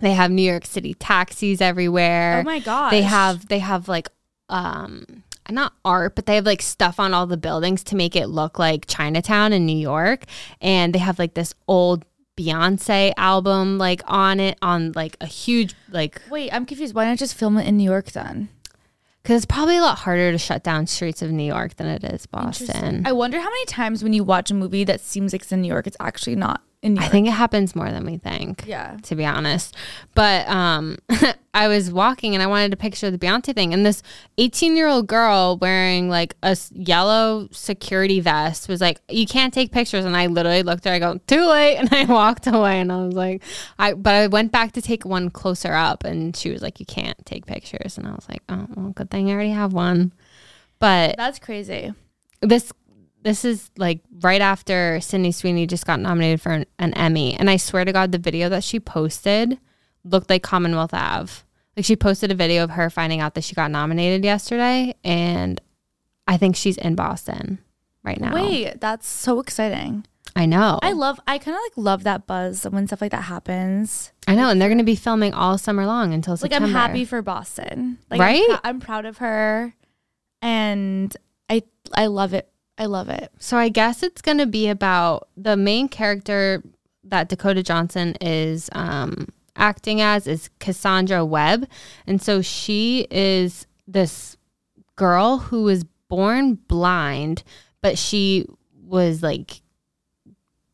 they 0.00 0.12
have 0.12 0.30
New 0.30 0.42
York 0.42 0.66
City 0.66 0.94
taxis 0.94 1.60
everywhere. 1.60 2.40
Oh 2.40 2.42
my 2.42 2.58
god, 2.58 2.90
they 2.90 3.02
have 3.02 3.48
they 3.48 3.58
have 3.58 3.88
like 3.88 4.08
um 4.48 5.22
not 5.50 5.72
art 5.84 6.14
but 6.14 6.26
they 6.26 6.36
have 6.36 6.46
like 6.46 6.62
stuff 6.62 7.00
on 7.00 7.12
all 7.12 7.26
the 7.26 7.36
buildings 7.36 7.82
to 7.82 7.96
make 7.96 8.14
it 8.14 8.28
look 8.28 8.56
like 8.56 8.86
chinatown 8.86 9.52
in 9.52 9.66
new 9.66 9.76
york. 9.76 10.24
And 10.60 10.94
they 10.94 11.00
have 11.00 11.18
like 11.18 11.34
this 11.34 11.54
old 11.66 12.04
beyonce 12.36 13.12
album 13.16 13.76
like 13.76 14.00
on 14.06 14.38
it 14.38 14.56
on 14.62 14.92
like 14.92 15.16
a 15.20 15.26
huge 15.26 15.74
like 15.90 16.22
Wait, 16.30 16.52
I'm 16.52 16.66
confused. 16.66 16.94
Why 16.94 17.04
not 17.06 17.18
just 17.18 17.34
film 17.34 17.58
it 17.58 17.66
in 17.66 17.76
New 17.76 17.84
York 17.84 18.12
then? 18.12 18.48
because 19.22 19.36
it's 19.36 19.46
probably 19.46 19.76
a 19.76 19.82
lot 19.82 19.98
harder 19.98 20.32
to 20.32 20.38
shut 20.38 20.64
down 20.64 20.86
streets 20.86 21.20
of 21.22 21.30
new 21.30 21.44
york 21.44 21.76
than 21.76 21.86
it 21.86 22.04
is 22.04 22.26
boston. 22.26 23.02
I 23.06 23.12
wonder 23.12 23.38
how 23.38 23.48
many 23.48 23.64
times 23.66 24.02
when 24.02 24.12
you 24.12 24.24
watch 24.24 24.50
a 24.50 24.54
movie 24.54 24.84
that 24.84 25.00
seems 25.00 25.32
like 25.32 25.42
it's 25.42 25.52
in 25.52 25.62
New 25.62 25.68
York, 25.68 25.86
it's 25.86 25.96
actually 26.00 26.36
not 26.36 26.62
i 26.82 27.08
think 27.08 27.28
it 27.28 27.32
happens 27.32 27.76
more 27.76 27.90
than 27.90 28.06
we 28.06 28.16
think 28.16 28.64
yeah. 28.66 28.96
to 29.02 29.14
be 29.14 29.24
honest. 29.24 29.76
But 30.14 30.48
um, 30.48 30.98
I 31.54 31.68
was 31.68 31.92
walking 31.92 32.34
and 32.34 32.42
I 32.42 32.46
wanted 32.46 32.70
to 32.70 32.76
picture 32.76 33.10
the 33.10 33.18
Beyonce 33.18 33.54
thing, 33.54 33.74
and 33.74 33.84
this 33.84 34.02
18 34.38 34.76
year 34.76 34.86
old 34.86 35.06
girl 35.06 35.58
wearing 35.60 36.08
like 36.08 36.36
a 36.42 36.56
yellow 36.72 37.48
security 37.52 38.20
vest 38.20 38.68
was 38.68 38.80
like, 38.80 39.00
"You 39.08 39.26
can't 39.26 39.52
take 39.52 39.72
pictures." 39.72 40.04
And 40.04 40.16
I 40.16 40.26
literally 40.26 40.62
looked 40.62 40.86
at 40.86 40.90
her, 40.90 40.96
I 40.96 40.98
go, 40.98 41.20
"Too 41.26 41.46
late," 41.46 41.76
and 41.78 41.92
I 41.92 42.04
walked 42.04 42.46
away. 42.46 42.80
And 42.80 42.92
I 42.92 43.04
was 43.04 43.14
like, 43.14 43.42
"I," 43.78 43.94
but 43.94 44.14
I 44.14 44.26
went 44.28 44.52
back 44.52 44.72
to 44.72 44.82
take 44.82 45.04
one 45.04 45.30
closer 45.30 45.72
up, 45.72 46.04
and 46.04 46.36
she 46.36 46.50
was 46.50 46.62
like, 46.62 46.80
"You 46.80 46.86
can't 46.86 47.24
take 47.26 47.46
pictures," 47.46 47.98
and 47.98 48.06
I 48.06 48.12
was 48.12 48.28
like, 48.28 48.42
"Oh, 48.48 48.66
well, 48.74 48.90
good 48.90 49.10
thing 49.10 49.30
I 49.30 49.34
already 49.34 49.50
have 49.50 49.72
one." 49.72 50.12
But 50.78 51.16
That's 51.18 51.38
crazy. 51.38 51.92
this 52.40 52.72
this 53.22 53.44
is 53.44 53.70
like 53.76 54.00
right 54.20 54.40
after 54.40 55.00
Sydney 55.00 55.32
Sweeney 55.32 55.66
just 55.66 55.86
got 55.86 56.00
nominated 56.00 56.40
for 56.40 56.52
an, 56.52 56.66
an 56.78 56.94
Emmy, 56.94 57.34
and 57.36 57.50
I 57.50 57.56
swear 57.56 57.84
to 57.84 57.92
God, 57.92 58.12
the 58.12 58.18
video 58.18 58.48
that 58.48 58.64
she 58.64 58.80
posted 58.80 59.58
looked 60.04 60.30
like 60.30 60.42
Commonwealth 60.42 60.94
Ave. 60.94 61.32
Like 61.76 61.84
she 61.84 61.96
posted 61.96 62.30
a 62.30 62.34
video 62.34 62.64
of 62.64 62.70
her 62.70 62.90
finding 62.90 63.20
out 63.20 63.34
that 63.34 63.44
she 63.44 63.54
got 63.54 63.70
nominated 63.70 64.24
yesterday, 64.24 64.94
and 65.04 65.60
I 66.26 66.36
think 66.36 66.56
she's 66.56 66.76
in 66.76 66.94
Boston 66.94 67.58
right 68.02 68.20
now. 68.20 68.34
Wait, 68.34 68.80
that's 68.80 69.06
so 69.06 69.40
exciting. 69.40 70.06
I 70.36 70.46
know, 70.46 70.78
I 70.82 70.92
love. 70.92 71.18
I 71.26 71.38
kind 71.38 71.56
of 71.56 71.62
like 71.62 71.72
love 71.76 72.04
that 72.04 72.26
buzz 72.26 72.64
when 72.64 72.86
stuff 72.86 73.00
like 73.00 73.10
that 73.10 73.22
happens. 73.24 74.12
I 74.28 74.34
know, 74.36 74.48
and 74.48 74.60
they're 74.60 74.68
going 74.68 74.78
to 74.78 74.84
be 74.84 74.94
filming 74.96 75.34
all 75.34 75.58
summer 75.58 75.86
long 75.86 76.14
until 76.14 76.34
Like 76.34 76.40
September. 76.40 76.66
I'm 76.68 76.72
happy 76.72 77.04
for 77.04 77.20
Boston. 77.20 77.98
Like, 78.10 78.20
Right? 78.20 78.46
I'm, 78.50 78.60
I'm 78.64 78.80
proud 78.80 79.06
of 79.06 79.18
her, 79.18 79.74
and 80.40 81.14
I 81.48 81.62
I 81.94 82.06
love 82.06 82.32
it. 82.34 82.49
I 82.80 82.86
love 82.86 83.10
it. 83.10 83.30
So 83.38 83.58
I 83.58 83.68
guess 83.68 84.02
it's 84.02 84.22
going 84.22 84.38
to 84.38 84.46
be 84.46 84.66
about 84.66 85.28
the 85.36 85.54
main 85.54 85.86
character 85.86 86.62
that 87.04 87.28
Dakota 87.28 87.62
Johnson 87.62 88.16
is 88.22 88.70
um, 88.72 89.28
acting 89.54 90.00
as 90.00 90.26
is 90.26 90.48
Cassandra 90.60 91.22
Webb, 91.22 91.68
and 92.06 92.22
so 92.22 92.40
she 92.40 93.06
is 93.10 93.66
this 93.86 94.38
girl 94.96 95.36
who 95.36 95.64
was 95.64 95.84
born 96.08 96.54
blind, 96.54 97.42
but 97.82 97.98
she 97.98 98.46
was 98.82 99.22
like 99.22 99.60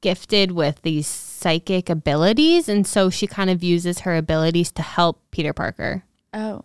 gifted 0.00 0.52
with 0.52 0.82
these 0.82 1.08
psychic 1.08 1.90
abilities, 1.90 2.68
and 2.68 2.86
so 2.86 3.10
she 3.10 3.26
kind 3.26 3.50
of 3.50 3.64
uses 3.64 4.00
her 4.00 4.14
abilities 4.14 4.70
to 4.70 4.82
help 4.82 5.20
Peter 5.32 5.52
Parker. 5.52 6.04
Oh, 6.32 6.62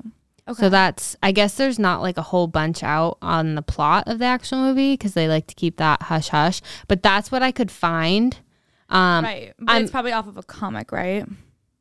okay. 0.51 0.59
So 0.61 0.69
that's 0.69 1.15
I 1.23 1.31
guess 1.31 1.55
there's 1.55 1.79
not 1.79 2.01
like 2.01 2.17
a 2.17 2.21
whole 2.21 2.47
bunch 2.47 2.83
out 2.83 3.17
on 3.21 3.55
the 3.55 3.61
plot 3.61 4.05
of 4.07 4.19
the 4.19 4.25
actual 4.25 4.59
movie 4.59 4.93
because 4.93 5.13
they 5.13 5.27
like 5.27 5.47
to 5.47 5.55
keep 5.55 5.77
that 5.77 6.03
hush 6.03 6.29
hush. 6.29 6.61
But 6.87 7.03
that's 7.03 7.31
what 7.31 7.41
I 7.43 7.51
could 7.51 7.71
find. 7.71 8.37
Um, 8.89 9.23
right, 9.25 9.53
but 9.59 9.71
I'm- 9.71 9.81
it's 9.83 9.91
probably 9.91 10.11
off 10.11 10.27
of 10.27 10.37
a 10.37 10.43
comic, 10.43 10.91
right? 10.91 11.25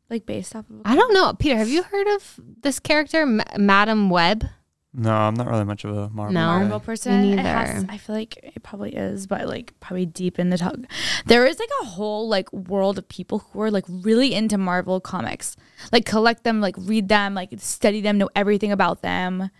Like 0.08 0.26
based 0.26 0.56
off 0.56 0.64
of. 0.70 0.80
I 0.84 0.96
don't 0.96 1.12
know, 1.14 1.32
Peter. 1.34 1.56
Have 1.56 1.68
you 1.68 1.82
heard 1.84 2.06
of 2.08 2.40
this 2.62 2.80
character, 2.80 3.26
Ma- 3.26 3.44
Madam 3.58 4.10
Web? 4.10 4.44
No, 4.92 5.12
I'm 5.12 5.34
not 5.34 5.46
really 5.46 5.64
much 5.64 5.84
of 5.84 5.96
a 5.96 6.08
Marvel. 6.10 6.34
No. 6.34 6.40
guy. 6.40 6.58
Marvel 6.60 6.80
person. 6.80 7.22
Me 7.22 7.32
It 7.34 7.38
has- 7.38 7.74
neither. 7.82 7.92
I 7.92 7.96
feel 7.96 8.16
like 8.16 8.36
it 8.42 8.62
probably 8.64 8.94
is, 8.96 9.26
but 9.28 9.46
like 9.46 9.72
probably 9.78 10.04
deep 10.06 10.38
in 10.38 10.50
the 10.50 10.58
tug. 10.58 10.86
There 11.26 11.46
is 11.46 11.60
like 11.60 11.68
a 11.82 11.84
whole 11.84 12.28
like 12.28 12.52
world 12.52 12.98
of 12.98 13.08
people 13.08 13.38
who 13.38 13.60
are 13.62 13.70
like 13.70 13.84
really 13.88 14.34
into 14.34 14.58
Marvel 14.58 15.00
comics, 15.00 15.56
like 15.92 16.04
collect 16.06 16.42
them, 16.42 16.60
like 16.60 16.74
read 16.76 17.08
them, 17.08 17.34
like 17.34 17.50
study 17.58 18.00
them, 18.00 18.18
know 18.18 18.30
everything 18.34 18.72
about 18.72 19.02
them. 19.02 19.50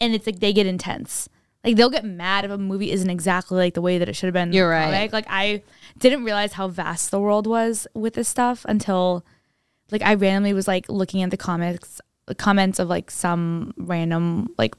and 0.00 0.14
it's 0.14 0.26
like 0.26 0.40
they 0.40 0.52
get 0.52 0.66
intense. 0.66 1.28
Like 1.62 1.76
they'll 1.76 1.88
get 1.90 2.04
mad 2.04 2.44
if 2.44 2.50
a 2.50 2.58
movie 2.58 2.90
isn't 2.90 3.08
exactly 3.08 3.56
like 3.56 3.74
the 3.74 3.80
way 3.80 3.98
that 3.98 4.08
it 4.08 4.16
should 4.16 4.26
have 4.26 4.34
been. 4.34 4.52
You're 4.52 4.68
right. 4.68 4.86
comic. 4.86 5.12
Like 5.12 5.26
I 5.28 5.62
didn't 5.96 6.24
realize 6.24 6.54
how 6.54 6.66
vast 6.66 7.12
the 7.12 7.20
world 7.20 7.46
was 7.46 7.86
with 7.94 8.14
this 8.14 8.28
stuff 8.28 8.66
until 8.68 9.24
like 9.92 10.02
I 10.02 10.14
randomly 10.14 10.54
was 10.54 10.66
like 10.66 10.88
looking 10.88 11.22
at 11.22 11.30
the 11.30 11.36
comics 11.36 12.00
the 12.00 12.02
comments 12.36 12.78
of 12.78 12.88
like 12.88 13.10
some 13.10 13.74
random 13.76 14.48
like 14.58 14.74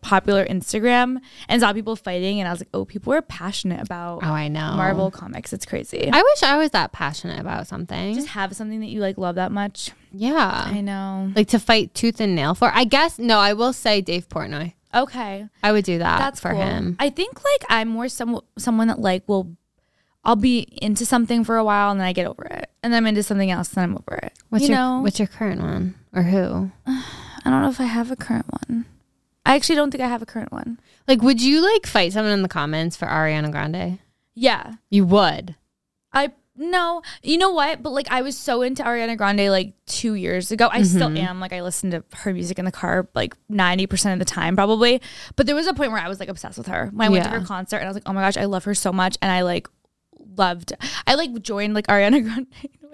popular 0.00 0.44
Instagram 0.44 1.16
and 1.48 1.60
saw 1.62 1.72
people 1.72 1.96
fighting 1.96 2.38
and 2.38 2.46
I 2.46 2.52
was 2.52 2.60
like, 2.60 2.68
oh, 2.74 2.84
people 2.84 3.12
are 3.14 3.22
passionate 3.22 3.80
about 3.80 4.20
Oh, 4.22 4.28
I 4.32 4.48
know. 4.48 4.74
Marvel 4.76 5.10
comics. 5.10 5.52
It's 5.52 5.64
crazy. 5.64 6.10
I 6.12 6.22
wish 6.22 6.42
I 6.42 6.58
was 6.58 6.70
that 6.72 6.92
passionate 6.92 7.40
about 7.40 7.66
something. 7.66 8.14
just 8.14 8.28
have 8.28 8.54
something 8.54 8.80
that 8.80 8.88
you 8.88 9.00
like 9.00 9.16
love 9.18 9.36
that 9.36 9.50
much. 9.50 9.92
yeah. 10.12 10.64
I 10.66 10.80
know. 10.82 11.32
like 11.34 11.48
to 11.48 11.58
fight 11.58 11.94
tooth 11.94 12.20
and 12.20 12.34
nail 12.34 12.54
for. 12.54 12.70
I 12.74 12.84
guess 12.84 13.18
no, 13.18 13.38
I 13.38 13.54
will 13.54 13.72
say 13.72 14.00
Dave 14.02 14.28
Portnoy. 14.28 14.74
Okay. 14.94 15.48
I 15.62 15.72
would 15.72 15.84
do 15.84 15.98
that 15.98 16.18
That's 16.18 16.38
for 16.40 16.52
cool. 16.52 16.60
him. 16.62 16.96
I 17.00 17.10
think 17.10 17.42
like 17.42 17.64
I'm 17.68 17.88
more 17.88 18.08
some 18.08 18.40
someone 18.58 18.88
that 18.88 19.00
like 19.00 19.26
will 19.26 19.56
I'll 20.22 20.36
be 20.36 20.60
into 20.80 21.04
something 21.04 21.44
for 21.44 21.56
a 21.56 21.64
while 21.64 21.90
and 21.90 21.98
then 22.00 22.06
I 22.06 22.12
get 22.12 22.26
over 22.26 22.44
it. 22.44 22.70
And 22.82 22.92
then 22.92 23.02
I'm 23.02 23.06
into 23.08 23.22
something 23.22 23.50
else 23.50 23.72
and 23.74 23.82
I'm 23.84 23.94
over 23.96 24.16
it. 24.22 24.32
What's 24.50 24.64
you 24.64 24.68
your 24.70 24.78
know? 24.78 25.00
what's 25.02 25.18
your 25.18 25.28
current 25.28 25.60
one 25.62 25.94
or 26.14 26.22
who? 26.22 26.70
I 26.86 27.50
don't 27.50 27.62
know 27.62 27.68
if 27.70 27.80
I 27.80 27.84
have 27.84 28.10
a 28.10 28.16
current 28.16 28.46
one. 28.68 28.86
I 29.46 29.54
actually 29.56 29.76
don't 29.76 29.90
think 29.90 30.02
I 30.02 30.08
have 30.08 30.22
a 30.22 30.26
current 30.26 30.52
one. 30.52 30.80
Like, 31.06 31.20
would 31.22 31.42
you 31.42 31.60
like 31.60 31.86
fight 31.86 32.12
someone 32.14 32.32
in 32.32 32.42
the 32.42 32.48
comments 32.48 32.96
for 32.96 33.06
Ariana 33.06 33.50
Grande? 33.50 33.98
Yeah. 34.34 34.74
You 34.90 35.04
would. 35.06 35.54
I 36.12 36.32
no, 36.56 37.02
you 37.22 37.36
know 37.36 37.50
what? 37.50 37.82
But 37.82 37.90
like 37.90 38.08
I 38.12 38.22
was 38.22 38.38
so 38.38 38.62
into 38.62 38.84
Ariana 38.84 39.16
Grande 39.16 39.50
like 39.50 39.74
two 39.86 40.14
years 40.14 40.52
ago. 40.52 40.68
I 40.70 40.82
still 40.82 41.08
Mm-hmm. 41.08 41.16
am. 41.26 41.40
Like 41.40 41.52
I 41.52 41.62
listen 41.62 41.90
to 41.90 42.04
her 42.18 42.32
music 42.32 42.58
in 42.60 42.64
the 42.64 42.70
car 42.72 43.08
like 43.14 43.34
ninety 43.48 43.86
percent 43.88 44.12
of 44.12 44.24
the 44.24 44.32
time, 44.32 44.54
probably. 44.54 45.02
But 45.36 45.46
there 45.46 45.56
was 45.56 45.66
a 45.66 45.74
point 45.74 45.90
where 45.90 46.00
I 46.00 46.08
was 46.08 46.20
like 46.20 46.28
obsessed 46.28 46.56
with 46.56 46.68
her. 46.68 46.90
When 46.92 47.04
I 47.06 47.08
went 47.10 47.24
to 47.24 47.30
Yeah. 47.30 47.40
her 47.40 47.44
concert 47.44 47.78
and 47.78 47.86
I 47.86 47.88
was 47.88 47.96
like, 47.96 48.04
oh 48.06 48.12
my 48.12 48.20
gosh, 48.22 48.36
I 48.36 48.44
love 48.44 48.64
her 48.64 48.74
so 48.74 48.92
much, 48.92 49.18
and 49.20 49.30
I 49.32 49.42
like 49.42 49.68
loved. 50.36 50.72
I 51.06 51.16
like 51.16 51.42
joined 51.42 51.74
like 51.74 51.88
Ariana 51.88 52.22
Grande. 52.24 52.46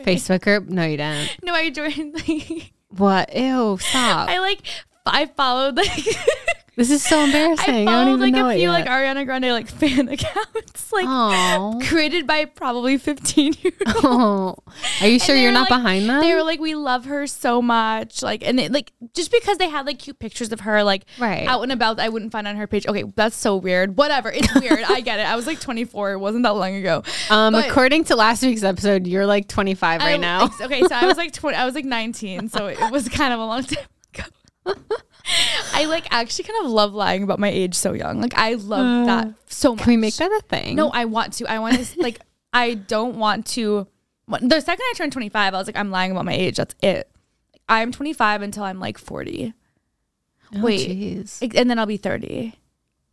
Facebook 0.07 0.41
group? 0.43 0.67
No, 0.71 0.85
you 0.87 0.97
didn't. 0.97 1.37
No, 1.45 1.53
I 1.53 1.69
joined 1.69 2.15
like 2.15 2.73
What? 2.97 3.35
Ew, 3.37 3.79
stop. 3.79 4.29
I 4.29 4.39
like 4.41 4.61
I 5.07 5.27
followed 5.27 5.77
like 5.77 6.05
this 6.81 6.91
is 6.91 7.03
so 7.03 7.21
embarrassing. 7.25 7.87
I 7.87 7.93
I, 7.93 8.05
don't 8.05 8.09
even 8.15 8.21
like 8.21 8.33
know 8.33 8.49
a 8.49 8.53
few 8.55 8.63
yet. 8.63 8.71
like 8.71 8.87
Ariana 8.87 9.27
Grande 9.27 9.45
like 9.53 9.69
fan 9.81 10.09
accounts 10.09 10.91
like 10.91 11.05
oh. 11.07 11.79
created 11.85 12.27
by 12.27 12.47
probably 12.47 12.97
fifteen 12.97 13.53
year 13.61 13.73
olds. 13.87 14.01
oh. 14.03 14.57
Are 15.03 15.07
you 15.07 15.19
sure 15.19 15.37
you're 15.37 15.53
not 15.53 15.69
like- 15.71 15.79
behind 15.79 16.09
them? 16.09 16.21
They 16.23 16.33
were 16.35 16.43
like, 16.43 16.59
we 16.59 16.75
love 16.75 17.05
her 17.05 17.27
so 17.27 17.61
much. 17.61 18.23
Like, 18.23 18.43
and 18.47 18.59
it, 18.59 18.73
like, 18.73 18.93
just 19.15 19.31
because 19.31 19.59
they 19.59 19.69
had 19.69 19.85
like 19.85 19.99
cute 19.99 20.19
pictures 20.19 20.53
of 20.53 20.61
her, 20.61 20.83
like, 20.83 21.05
Right. 21.19 21.47
out 21.47 21.63
and 21.63 21.71
about, 21.73 22.01
I 22.01 22.09
wouldn't 22.09 22.33
find 22.33 22.49
on 22.49 22.57
her 22.57 22.67
page. 22.67 22.87
Okay, 22.87 23.05
that's 23.15 23.37
so 23.37 23.57
weird. 23.57 23.97
Whatever. 23.99 24.31
It's 24.33 24.53
weird. 24.59 24.85
I 24.89 25.01
get 25.01 25.21
it. 25.21 25.27
I 25.27 25.37
was 25.37 25.47
like 25.47 25.61
24. 25.61 26.13
It 26.13 26.19
wasn't 26.19 26.45
that 26.45 26.55
long 26.55 26.75
ago. 26.77 27.03
um, 27.29 27.53
but- 27.53 27.69
according 27.69 28.05
to 28.05 28.17
last 28.17 28.43
week's 28.43 28.63
episode, 28.63 29.07
you're 29.07 29.27
like 29.27 29.49
25 29.49 30.01
right 30.01 30.15
I- 30.15 30.17
now. 30.17 30.49
okay, 30.63 30.81
so 30.81 30.95
I 30.95 31.07
was 31.07 31.17
like 31.19 31.33
20, 31.33 31.57
I 31.57 31.65
was 31.67 31.75
like 31.75 31.85
19. 31.85 32.49
So 32.49 32.67
it 32.69 32.79
was 32.91 33.09
kind 33.09 33.33
of 33.35 33.41
a 33.41 33.45
long 33.45 33.63
time 33.65 33.85
ago. 34.15 34.75
I 35.73 35.85
like 35.87 36.07
actually 36.11 36.45
kind 36.45 36.65
of 36.65 36.71
love 36.71 36.93
lying 36.95 37.23
about 37.23 37.39
my 37.39 37.49
age 37.49 37.75
so 37.75 37.93
young. 37.93 38.21
Like, 38.21 38.37
I 38.37 38.55
love 38.55 38.87
uh, 38.87 39.07
that 39.07 39.35
so 39.47 39.75
much. 39.75 39.85
Can 39.85 39.91
we 39.93 39.97
make 39.97 40.17
that 40.17 40.31
a 40.31 40.43
thing? 40.49 40.77
No, 40.77 40.91
I 40.91 41.05
want 41.05 41.33
to. 41.35 41.47
I 41.47 41.59
want 41.59 41.79
to 41.79 42.01
like. 42.01 42.21
I 42.53 42.75
don't 42.75 43.17
want 43.17 43.47
to. 43.49 43.87
The 44.27 44.61
second 44.61 44.85
I 44.85 44.93
turned 44.97 45.13
25, 45.13 45.55
I 45.55 45.57
was 45.57 45.67
like, 45.69 45.77
I'm 45.77 45.91
lying 45.91 46.11
about 46.13 46.25
my 46.25 46.33
age. 46.33 46.57
That's 46.57 46.75
it. 46.83 47.11
I'm 47.69 47.93
25 47.93 48.43
until 48.43 48.65
I'm 48.65 48.81
like 48.81 48.99
40, 48.99 49.55
Oh, 50.57 50.61
wait. 50.63 50.89
jeez. 50.89 51.57
And 51.57 51.71
then 51.71 51.79
I'll 51.79 51.87
be 51.87 51.97
30. 51.97 52.55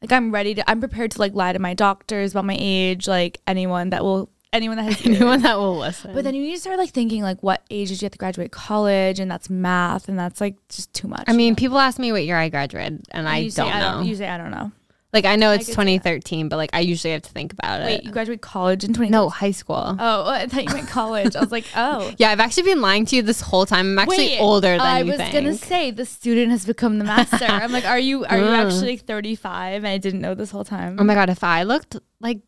Like 0.02 0.12
I'm 0.12 0.32
ready 0.32 0.56
to. 0.56 0.70
I'm 0.70 0.80
prepared 0.80 1.12
to 1.12 1.20
like 1.20 1.34
lie 1.34 1.54
to 1.54 1.60
my 1.60 1.74
doctors 1.74 2.32
about 2.32 2.46
my 2.46 2.58
age. 2.60 3.08
Like 3.08 3.40
anyone 3.48 3.92
that 3.92 4.04
will, 4.04 4.30
anyone 4.54 4.78
that 4.78 4.84
has 4.84 5.06
Anyone 5.06 5.42
that 5.42 5.58
will 5.58 5.78
listen. 5.78 6.14
But 6.14 6.24
then 6.24 6.36
you 6.36 6.42
need 6.42 6.56
to 6.56 6.62
start 6.62 6.78
like 6.78 6.92
thinking 6.92 7.22
like, 7.22 7.42
what 7.44 7.64
age 7.70 7.90
did 7.90 8.02
you 8.02 8.06
have 8.06 8.14
to 8.14 8.18
graduate 8.18 8.52
college? 8.52 9.20
And 9.20 9.30
that's 9.30 9.50
math, 9.50 10.10
and 10.10 10.18
that's 10.18 10.42
like 10.42 10.56
just 10.70 10.94
too 10.94 11.08
much. 11.08 11.24
I 11.28 11.34
mean, 11.34 11.56
people 11.56 11.78
ask 11.78 12.00
me 12.00 12.12
what 12.12 12.24
year 12.24 12.38
I 12.38 12.50
graduated, 12.50 13.06
and 13.12 13.28
I 13.28 13.38
you 13.38 13.52
don't 13.52 13.74
I 13.74 13.80
know. 13.80 14.02
You 14.02 14.16
say 14.16 14.28
I 14.28 14.38
don't 14.38 14.52
know. 14.52 14.72
like, 15.14 15.26
I 15.26 15.36
know 15.36 15.52
it's 15.52 15.68
that. 15.68 15.72
2013, 15.72 16.50
but 16.50 16.58
like, 16.58 16.70
I 16.74 16.82
usually 16.82 17.14
have 17.14 17.22
to 17.24 17.32
think 17.32 17.54
about 17.54 17.80
Wait, 17.82 17.86
it. 17.86 17.98
Wait, 17.98 18.04
you 18.04 18.12
graduate 18.12 18.42
college 18.42 18.84
in 18.84 18.94
20? 18.94 19.10
no, 19.10 19.30
high 19.30 19.52
school. 19.52 19.96
Oh, 19.98 20.30
I 20.30 20.48
thought 20.48 20.64
you 20.64 20.74
meant 20.74 20.90
college. 20.90 21.36
I 21.36 21.40
was 21.40 21.52
like, 21.52 21.66
oh. 21.76 22.14
Yeah, 22.18 22.30
I've 22.30 22.40
actually 22.40 22.64
been 22.64 22.82
lying 22.82 23.06
to 23.06 23.16
you 23.16 23.22
this 23.22 23.42
whole 23.42 23.66
time. 23.66 23.88
I'm 23.94 24.00
actually 24.00 24.18
Wait, 24.18 24.40
older 24.40 24.78
than 24.78 24.80
you. 24.80 24.84
I 24.86 25.04
was 25.04 25.18
think. 25.18 25.34
gonna 25.34 25.54
say 25.56 25.92
the 25.92 26.06
student 26.06 26.52
has 26.52 26.66
become 26.66 27.00
the 27.00 27.06
master. 27.06 27.46
I'm 27.48 27.72
like, 27.72 27.86
are 27.86 28.00
you 28.00 28.26
are 28.26 28.38
you 28.38 28.48
actually 28.48 28.98
35? 28.98 29.78
And 29.84 29.88
I 29.88 29.98
didn't 29.98 30.22
know 30.22 30.36
this 30.36 30.52
whole 30.52 30.66
time. 30.66 30.98
oh 31.00 31.04
my 31.04 31.14
god, 31.14 31.30
if 31.30 31.44
I 31.44 31.64
looked 31.64 31.96
like 32.20 32.40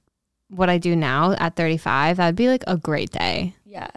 what 0.49 0.69
I 0.69 0.77
do 0.77 0.95
now 0.95 1.33
at 1.33 1.55
35, 1.55 2.17
that'd 2.17 2.35
be 2.35 2.47
like 2.47 2.63
a 2.67 2.77
great 2.77 3.11
day. 3.11 3.55
yeah, 3.65 3.89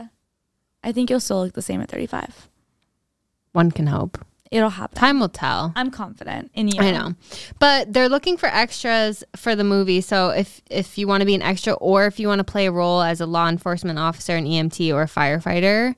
I 0.85 0.93
think 0.93 1.11
you'll 1.11 1.21
still 1.21 1.43
look 1.45 1.55
the 1.55 1.62
same 1.62 1.81
at 1.81 1.88
35. 1.91 2.49
One 3.53 3.71
can 3.71 3.87
hope. 3.87 4.19
It'll 4.51 4.69
happen. 4.69 4.99
Time 4.99 5.19
will 5.19 5.31
tell. 5.31 5.73
I'm 5.77 5.91
confident 5.91 6.51
in 6.55 6.69
you. 6.69 6.79
I 6.81 6.91
know. 6.91 7.15
But 7.59 7.93
they're 7.95 8.11
looking 8.11 8.37
for 8.37 8.47
extras 8.51 9.25
for 9.35 9.57
the 9.57 9.65
movie. 9.65 10.03
So 10.03 10.29
if 10.29 10.61
if 10.69 10.99
you 10.99 11.09
want 11.09 11.23
to 11.23 11.27
be 11.27 11.35
an 11.35 11.41
extra 11.41 11.73
or 11.75 12.05
if 12.07 12.21
you 12.21 12.29
want 12.29 12.41
to 12.41 12.45
play 12.45 12.67
a 12.67 12.73
role 12.73 13.01
as 13.01 13.23
a 13.23 13.27
law 13.27 13.49
enforcement 13.49 13.99
officer, 13.99 14.37
an 14.37 14.45
EMT 14.45 14.93
or 14.93 15.01
a 15.03 15.07
firefighter, 15.07 15.95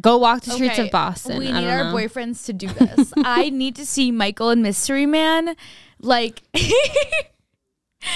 go 0.00 0.16
walk 0.18 0.42
the 0.42 0.52
streets 0.52 0.74
Okay, 0.74 0.86
of 0.86 0.92
Boston. 0.92 1.38
We 1.38 1.46
need 1.50 1.66
our 1.66 1.84
know. 1.84 1.94
boyfriends 1.94 2.44
to 2.46 2.52
do 2.52 2.68
this. 2.68 3.12
I 3.24 3.50
need 3.50 3.74
to 3.76 3.86
see 3.86 4.12
Michael 4.12 4.50
and 4.50 4.62
Mystery 4.62 5.06
Man 5.06 5.56
like 5.98 6.42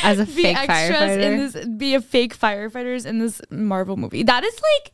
as 0.02 0.18
a 0.18 0.26
be 0.26 0.42
fake 0.42 0.56
firefighter. 0.56 1.20
in 1.20 1.38
this 1.38 1.66
be 1.66 1.94
a 1.94 2.00
fake 2.00 2.36
firefighters 2.38 3.06
in 3.06 3.18
this 3.18 3.40
Marvel 3.50 3.96
movie. 3.96 4.22
That 4.22 4.44
is 4.44 4.54
like 4.60 4.92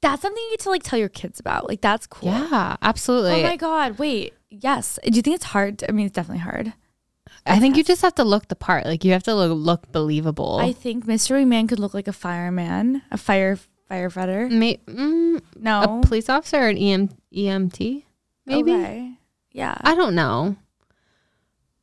that's 0.00 0.22
something 0.22 0.42
you 0.42 0.50
get 0.50 0.60
to 0.60 0.70
like 0.70 0.82
tell 0.82 0.98
your 0.98 1.08
kids 1.08 1.38
about. 1.40 1.68
Like 1.68 1.80
that's 1.80 2.06
cool. 2.06 2.30
yeah, 2.30 2.76
absolutely. 2.82 3.40
Oh 3.40 3.42
my 3.42 3.56
god, 3.56 3.98
wait. 3.98 4.34
Yes. 4.50 4.98
Do 5.04 5.10
you 5.16 5.22
think 5.22 5.36
it's 5.36 5.46
hard? 5.46 5.78
to- 5.78 5.88
I 5.88 5.92
mean, 5.92 6.06
it's 6.06 6.14
definitely 6.14 6.40
hard. 6.42 6.72
I 7.46 7.58
think 7.58 7.76
you 7.76 7.82
just 7.82 8.02
have 8.02 8.14
to 8.16 8.24
look 8.24 8.48
the 8.48 8.54
part. 8.54 8.84
Like 8.84 9.04
you 9.04 9.12
have 9.12 9.22
to 9.24 9.34
look, 9.34 9.56
look 9.56 9.90
believable. 9.92 10.58
I 10.60 10.72
think 10.72 11.06
Mystery 11.06 11.44
Man 11.44 11.66
could 11.66 11.78
look 11.80 11.94
like 11.94 12.06
a 12.06 12.12
fireman, 12.12 13.02
a 13.10 13.16
fire 13.16 13.58
firefighter. 13.90 14.50
May, 14.50 14.76
mm, 14.86 15.40
No. 15.58 16.00
a 16.00 16.06
police 16.06 16.28
officer 16.28 16.58
or 16.58 16.68
an 16.68 16.76
EM, 16.78 17.08
EMT, 17.34 18.04
maybe. 18.46 18.72
Okay. 18.72 19.12
Yeah. 19.52 19.76
I 19.80 19.94
don't 19.94 20.14
know. 20.14 20.56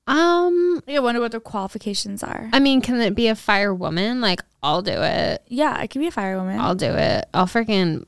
Um, 0.10 0.82
I 0.88 1.00
wonder 1.00 1.22
what 1.22 1.32
their 1.32 1.40
qualifications 1.40 2.24
are. 2.24 2.50
I 2.52 2.60
mean, 2.60 2.82
can 2.82 3.00
it 3.02 3.16
be 3.16 3.28
a 3.28 3.36
firewoman? 3.36 4.22
Like, 4.22 4.42
I'll 4.64 4.82
do 4.82 4.92
it. 5.02 5.44
yeah, 5.48 5.82
it 5.82 5.90
could 5.90 6.00
be 6.00 6.08
a 6.08 6.12
firewoman. 6.12 6.60
I'll 6.60 6.76
do 6.76 6.92
it. 6.92 7.26
I'll 7.34 7.46
freaking 7.46 8.06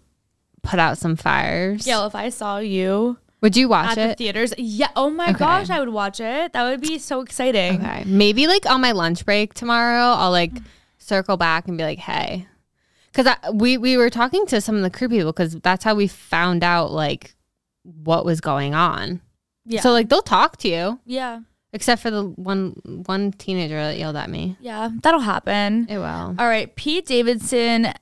put 0.63 0.79
out 0.79 0.97
some 0.97 1.15
fires. 1.15 1.85
yeah, 1.87 1.97
well, 1.97 2.07
if 2.07 2.15
I 2.15 2.29
saw 2.29 2.57
you 2.59 3.17
Would 3.41 3.55
you 3.57 3.67
watch 3.69 3.91
at 3.91 3.95
the 3.95 4.09
it? 4.11 4.17
theaters, 4.17 4.53
yeah. 4.57 4.89
Oh 4.95 5.09
my 5.09 5.29
Okay. 5.29 5.39
gosh, 5.39 5.69
I 5.69 5.79
would 5.79 5.89
watch 5.89 6.19
it. 6.19 6.53
That 6.53 6.63
would 6.63 6.81
be 6.81 6.97
so 6.99 7.21
exciting. 7.21 7.79
Okay. 7.81 8.03
Maybe 8.05 8.47
like 8.47 8.65
on 8.65 8.81
my 8.81 8.91
lunch 8.91 9.25
break 9.25 9.53
tomorrow, 9.53 10.13
I'll 10.17 10.31
like 10.31 10.51
circle 10.97 11.37
back 11.37 11.67
and 11.67 11.77
be 11.77 11.83
like, 11.83 11.99
hey. 11.99 12.47
Because 13.13 13.27
we, 13.53 13.77
we 13.77 13.97
were 13.97 14.09
talking 14.09 14.45
to 14.47 14.61
some 14.61 14.75
of 14.75 14.83
the 14.83 14.89
crew 14.89 15.09
people 15.09 15.31
because 15.33 15.55
that's 15.61 15.83
how 15.83 15.95
we 15.95 16.07
found 16.07 16.63
out 16.63 16.91
like 16.91 17.35
what 17.83 18.23
was 18.25 18.39
going 18.41 18.73
on. 18.73 19.21
Yeah. 19.65 19.81
So 19.81 19.91
like 19.91 20.09
they'll 20.09 20.21
talk 20.21 20.57
to 20.57 20.67
you, 20.69 20.99
yeah. 21.05 21.41
Except 21.73 22.01
for 22.01 22.11
the 22.11 22.23
one 22.23 23.03
one 23.05 23.31
teenager 23.31 23.75
that 23.75 23.97
yelled 23.97 24.15
at 24.15 24.29
me. 24.29 24.57
Yeah. 24.59 24.89
That'll 25.01 25.21
happen. 25.21 25.87
It 25.89 25.97
will. 25.97 26.35
All 26.37 26.47
right. 26.47 26.73
Pete 26.75 27.05
Davidson 27.05 27.93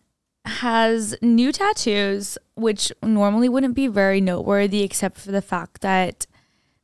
has 0.45 1.15
new 1.21 1.51
tattoos, 1.51 2.37
which 2.55 2.91
normally 3.03 3.49
wouldn't 3.49 3.75
be 3.75 3.87
very 3.87 4.21
noteworthy, 4.21 4.83
except 4.83 5.19
for 5.19 5.31
the 5.31 5.41
fact 5.41 5.81
that 5.81 6.25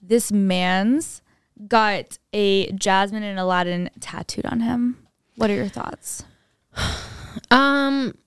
this 0.01 0.31
man's 0.31 1.21
got 1.67 2.17
a 2.33 2.71
Jasmine 2.71 3.23
and 3.23 3.39
Aladdin 3.39 3.89
tattooed 3.99 4.45
on 4.45 4.59
him. 4.59 5.07
What 5.37 5.49
are 5.49 5.55
your 5.55 5.69
thoughts? 5.69 6.23
Um. 7.51 8.17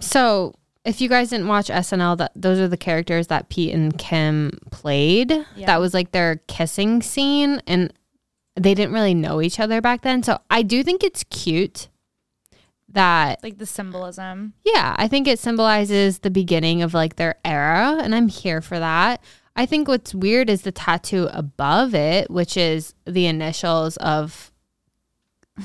So 0.00 0.56
if 0.84 1.00
you 1.00 1.08
guys 1.08 1.30
didn't 1.30 1.46
watch 1.48 1.68
SNL, 1.68 2.18
that 2.18 2.32
those 2.34 2.58
are 2.58 2.68
the 2.68 2.76
characters 2.76 3.28
that 3.28 3.48
Pete 3.48 3.72
and 3.74 3.96
Kim 3.98 4.58
played. 4.70 5.30
Yeah. 5.30 5.66
That 5.66 5.80
was 5.80 5.94
like 5.94 6.10
their 6.12 6.36
kissing 6.48 7.02
scene, 7.02 7.62
and 7.66 7.92
they 8.56 8.74
didn't 8.74 8.92
really 8.92 9.14
know 9.14 9.40
each 9.40 9.60
other 9.60 9.80
back 9.80 10.02
then. 10.02 10.22
So 10.22 10.38
I 10.50 10.62
do 10.62 10.82
think 10.82 11.02
it's 11.04 11.24
cute 11.30 11.88
that 12.88 13.42
Like 13.42 13.58
the 13.58 13.66
symbolism. 13.66 14.52
yeah, 14.64 14.94
I 14.98 15.08
think 15.08 15.26
it 15.26 15.38
symbolizes 15.38 16.18
the 16.18 16.30
beginning 16.30 16.82
of 16.82 16.92
like 16.94 17.16
their 17.16 17.36
era, 17.44 17.98
and 18.02 18.14
I'm 18.14 18.28
here 18.28 18.60
for 18.60 18.78
that. 18.78 19.22
I 19.54 19.66
think 19.66 19.86
what's 19.88 20.14
weird 20.14 20.50
is 20.50 20.62
the 20.62 20.72
tattoo 20.72 21.28
above 21.32 21.94
it, 21.94 22.30
which 22.30 22.56
is 22.56 22.94
the 23.06 23.26
initials 23.26 23.96
of 23.98 24.50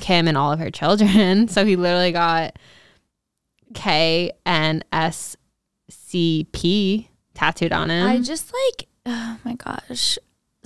Kim 0.00 0.28
and 0.28 0.36
all 0.38 0.52
of 0.52 0.58
her 0.60 0.70
children. 0.70 1.48
So 1.48 1.64
he 1.64 1.74
literally 1.76 2.12
got 2.12 2.58
K 3.74 4.32
N 4.46 4.82
S 4.92 5.36
C 5.88 6.46
P 6.52 7.08
tattooed 7.34 7.72
on 7.72 7.90
him. 7.90 8.06
I 8.06 8.20
just 8.20 8.52
like, 8.52 8.88
oh 9.06 9.38
my 9.44 9.54
gosh. 9.54 10.18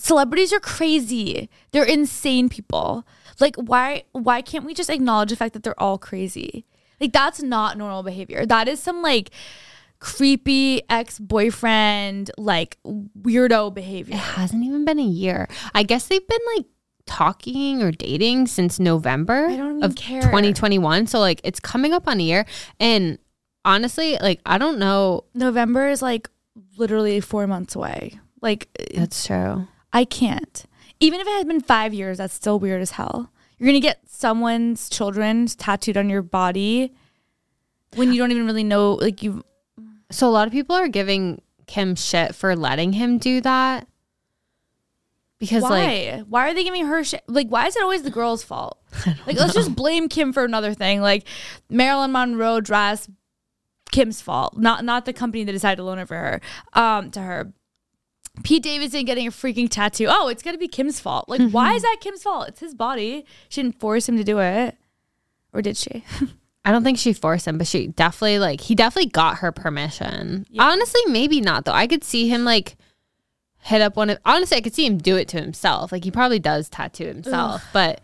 celebrities 0.03 0.53
are 0.53 0.61
crazy. 0.61 1.49
They're 1.71 1.85
insane 1.85 2.49
people. 2.49 3.07
Like 3.41 3.57
why 3.57 4.05
why 4.13 4.43
can't 4.43 4.65
we 4.65 4.75
just 4.75 4.91
acknowledge 4.91 5.31
the 5.31 5.37
fact 5.37 5.55
that 5.55 5.63
they're 5.63 5.81
all 5.81 5.99
crazy? 5.99 6.65
Like 7.01 7.13
that's 7.13 7.43
not 7.43 7.79
normal 7.79 8.03
behavior. 8.03 8.45
That 8.47 8.69
is 8.69 8.81
some 8.81 9.03
like 9.03 9.31
creepy 9.99 10.83
ex-boyfriend 10.91 12.31
like 12.37 12.79
weirdo 12.85 13.73
behavior. 13.73 14.15
It 14.15 14.21
hasn't 14.21 14.65
even 14.65 14.85
been 14.85 14.99
a 14.99 15.05
year. 15.05 15.49
I 15.75 15.85
guess 15.85 16.07
they've 16.09 16.27
been 16.27 16.41
like 16.57 16.67
talking 17.07 17.83
or 17.83 17.91
dating 17.91 18.47
since 18.47 18.79
November 18.79 19.47
I 19.47 19.57
don't 19.57 19.79
even 19.79 19.83
of 19.83 19.95
care. 19.97 20.23
2021. 20.23 21.07
So 21.07 21.21
like 21.21 21.41
it's 21.45 21.61
coming 21.61 21.93
up 21.93 22.07
on 22.09 22.21
a 22.21 22.23
year. 22.23 22.47
And 22.81 23.19
honestly, 23.65 24.17
like 24.19 24.41
I 24.47 24.59
don't 24.59 24.79
know. 24.79 25.25
November 25.35 25.89
is 25.89 26.03
like 26.03 26.29
literally 26.77 27.21
4 27.21 27.47
months 27.47 27.75
away. 27.75 28.19
Like 28.41 28.69
uh, 28.79 29.01
That's 29.01 29.27
true. 29.27 29.69
I 29.93 30.05
can't. 30.05 30.65
Even 31.01 31.21
if 31.21 31.27
it 31.27 31.37
had 31.37 31.47
been 31.47 31.61
5 31.61 31.95
years, 31.95 32.19
that's 32.19 32.35
still 32.35 32.59
weird 32.59 32.81
as 32.81 32.93
hell. 32.93 33.31
You're 33.59 33.67
going 33.69 33.81
to 33.81 33.87
get 33.87 34.01
someone's 34.09 34.89
children 34.89 35.47
tattooed 35.47 35.97
on 35.97 36.09
your 36.09 36.23
body 36.23 36.93
when 37.95 38.13
you 38.13 38.19
don't 38.19 38.31
even 38.31 38.47
really 38.47 38.65
know 38.65 38.95
like 38.95 39.23
you 39.23 39.45
So 40.11 40.29
a 40.29 40.31
lot 40.31 40.47
of 40.47 40.53
people 40.53 40.75
are 40.75 40.89
giving 40.89 41.43
Kim 41.67 41.95
shit 41.95 42.35
for 42.35 42.57
letting 42.57 42.93
him 42.93 43.19
do 43.19 43.41
that. 43.41 43.87
Because 45.43 45.65
like 45.65 45.73
why? 45.73 46.25
why 46.29 46.49
are 46.49 46.55
they 46.55 46.63
giving 46.63 46.87
her 46.87 47.03
shit? 47.03 47.25
Like, 47.27 47.49
why 47.49 47.67
is 47.67 47.75
it 47.75 47.83
always 47.83 48.05
the 48.05 48.11
girl's 48.11 48.45
fault? 48.45 48.79
Like, 49.27 49.37
let's 49.37 49.55
just 49.55 49.75
blame 49.75 50.09
Kim 50.09 50.33
for 50.33 50.45
another 50.45 50.73
thing. 50.73 51.01
Like, 51.01 51.27
Marilyn 51.69 52.13
Monroe 52.13 52.61
dress, 52.61 53.09
Kim's 53.91 54.21
fault, 54.21 54.57
not 54.57 54.85
not 54.85 55.05
the 55.05 55.13
company 55.13 55.43
that 55.43 55.51
decided 55.51 55.79
to 55.79 55.83
loan 55.83 55.99
it 55.99 56.07
for 56.07 56.15
her. 56.15 56.41
Um, 56.75 57.11
to 57.11 57.21
her. 57.21 57.53
Pete 58.45 58.63
Davidson 58.63 59.05
getting 59.05 59.27
a 59.27 59.33
freaking 59.33 59.69
tattoo. 59.69 60.07
Oh, 60.09 60.29
it's 60.29 60.45
gonna 60.45 60.59
be 60.59 60.69
Kim's 60.69 61.01
fault. 61.01 61.29
Like, 61.29 61.51
why 61.51 61.75
is 61.75 61.83
that 61.83 61.97
Kim's 62.01 62.23
fault? 62.23 62.47
It's 62.47 62.61
his 62.61 62.75
body. 62.75 63.27
She 63.49 63.65
didn't 63.65 63.81
force 63.81 64.09
him 64.09 64.17
to 64.19 64.25
do 64.25 64.39
it, 64.39 64.77
or 65.53 65.61
did 65.61 65.77
she? 65.77 66.05
I 66.65 66.71
don't 66.71 66.85
think 66.85 66.99
she 66.99 67.13
forced 67.13 67.49
him, 67.49 67.59
but 67.59 67.67
she 67.67 67.89
definitely 67.89 68.39
like 68.39 68.61
he 68.61 68.77
definitely 68.77 69.11
got 69.11 69.39
her 69.39 69.51
permission. 69.51 70.47
Yeah. 70.49 70.63
Honestly, 70.63 71.01
maybe 71.09 71.41
not 71.41 71.65
though. 71.65 71.73
I 71.73 71.89
could 71.89 72.05
see 72.05 72.29
him 72.29 72.45
like 72.45 72.77
hit 73.63 73.81
up 73.81 73.97
one 73.97 74.11
of 74.11 74.19
honestly, 74.25 74.57
I 74.57 74.61
could 74.61 74.75
see 74.75 74.85
him 74.87 74.99
do 74.99 75.17
it 75.17 75.29
to 75.29 75.41
himself. 75.41 75.93
Like 75.93 76.05
he 76.05 76.11
probably 76.11 76.39
does 76.39 76.69
tattoo 76.69 77.07
himself, 77.07 77.65
but 77.73 78.01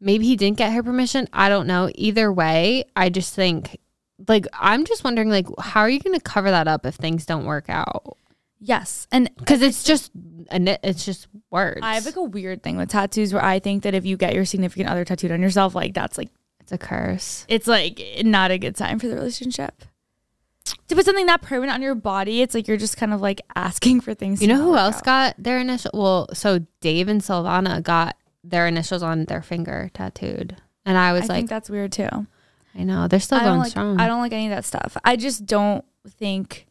maybe 0.00 0.24
he 0.26 0.36
didn't 0.36 0.56
get 0.56 0.72
her 0.72 0.82
permission. 0.82 1.28
I 1.32 1.48
don't 1.48 1.66
know. 1.66 1.90
Either 1.94 2.32
way, 2.32 2.84
I 2.96 3.08
just 3.10 3.34
think 3.34 3.78
like 4.28 4.46
I'm 4.52 4.84
just 4.84 5.02
wondering 5.04 5.28
like 5.28 5.46
how 5.58 5.80
are 5.80 5.90
you 5.90 6.00
going 6.00 6.16
to 6.16 6.22
cover 6.22 6.50
that 6.50 6.68
up 6.68 6.86
if 6.86 6.94
things 6.94 7.26
don't 7.26 7.44
work 7.44 7.68
out? 7.68 8.16
yes, 8.60 9.06
and 9.12 9.28
Because 9.36 9.60
it's 9.60 9.84
just 9.84 10.10
and 10.48 10.68
it's 10.68 11.04
just 11.04 11.26
words. 11.50 11.80
I 11.82 11.94
have 11.94 12.06
like 12.06 12.16
a 12.16 12.22
weird 12.22 12.62
thing 12.62 12.76
with 12.76 12.88
tattoos 12.90 13.32
where 13.34 13.44
I 13.44 13.58
think 13.58 13.82
that 13.82 13.94
if 13.94 14.06
you 14.06 14.16
get 14.16 14.34
your 14.34 14.44
significant 14.44 14.88
other 14.88 15.04
tattooed 15.04 15.32
on 15.32 15.42
yourself, 15.42 15.74
like 15.74 15.92
that's 15.92 16.16
like 16.16 16.30
it's 16.60 16.72
a 16.72 16.78
curse. 16.78 17.44
it's 17.48 17.66
like 17.66 18.00
not 18.22 18.50
a 18.50 18.58
good 18.58 18.76
sign 18.76 18.98
for 18.98 19.08
the 19.08 19.16
relationship. 19.16 19.84
To 20.64 20.94
put 20.94 21.04
something 21.04 21.26
that 21.26 21.42
permanent 21.42 21.74
on 21.74 21.82
your 21.82 21.94
body, 21.94 22.40
it's 22.40 22.54
like 22.54 22.66
you're 22.68 22.76
just 22.76 22.96
kind 22.96 23.12
of 23.12 23.20
like 23.20 23.40
asking 23.54 24.00
for 24.00 24.14
things. 24.14 24.40
You 24.40 24.48
know 24.48 24.62
who 24.62 24.76
else 24.76 24.96
out. 24.96 25.04
got 25.04 25.34
their 25.38 25.58
initial? 25.58 25.90
Well, 25.94 26.28
so 26.32 26.60
Dave 26.80 27.08
and 27.08 27.20
Silvana 27.20 27.82
got 27.82 28.16
their 28.42 28.66
initials 28.66 29.02
on 29.02 29.26
their 29.26 29.42
finger 29.42 29.90
tattooed, 29.94 30.56
and 30.86 30.96
I 30.96 31.10
I 31.10 31.12
was 31.12 31.28
like, 31.28 31.36
think 31.36 31.50
that's 31.50 31.68
weird 31.68 31.92
too. 31.92 32.08
I 32.74 32.82
know 32.84 33.08
they're 33.08 33.20
still 33.20 33.38
I 33.38 33.44
going 33.44 33.58
like. 33.60 33.70
strong. 33.70 34.00
I 34.00 34.06
don't 34.06 34.20
like 34.20 34.32
any 34.32 34.46
of 34.46 34.50
that 34.50 34.64
stuff. 34.64 34.96
I 35.04 35.16
just 35.16 35.46
don't 35.46 35.84
think, 36.08 36.66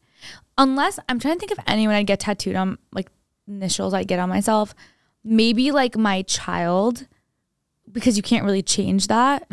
unless 0.58 0.98
I'm 1.08 1.18
trying 1.18 1.34
to 1.34 1.40
think 1.40 1.52
of 1.52 1.58
anyone 1.66 1.94
I'd 1.94 2.06
get 2.06 2.20
tattooed 2.20 2.56
on, 2.56 2.78
like 2.92 3.08
initials 3.46 3.94
I'd 3.94 4.08
get 4.08 4.18
on 4.18 4.28
myself. 4.28 4.74
Maybe 5.22 5.70
like 5.70 5.96
my 5.96 6.22
child, 6.22 7.06
because 7.90 8.16
you 8.16 8.22
can't 8.22 8.44
really 8.44 8.62
change 8.62 9.06
that. 9.06 9.46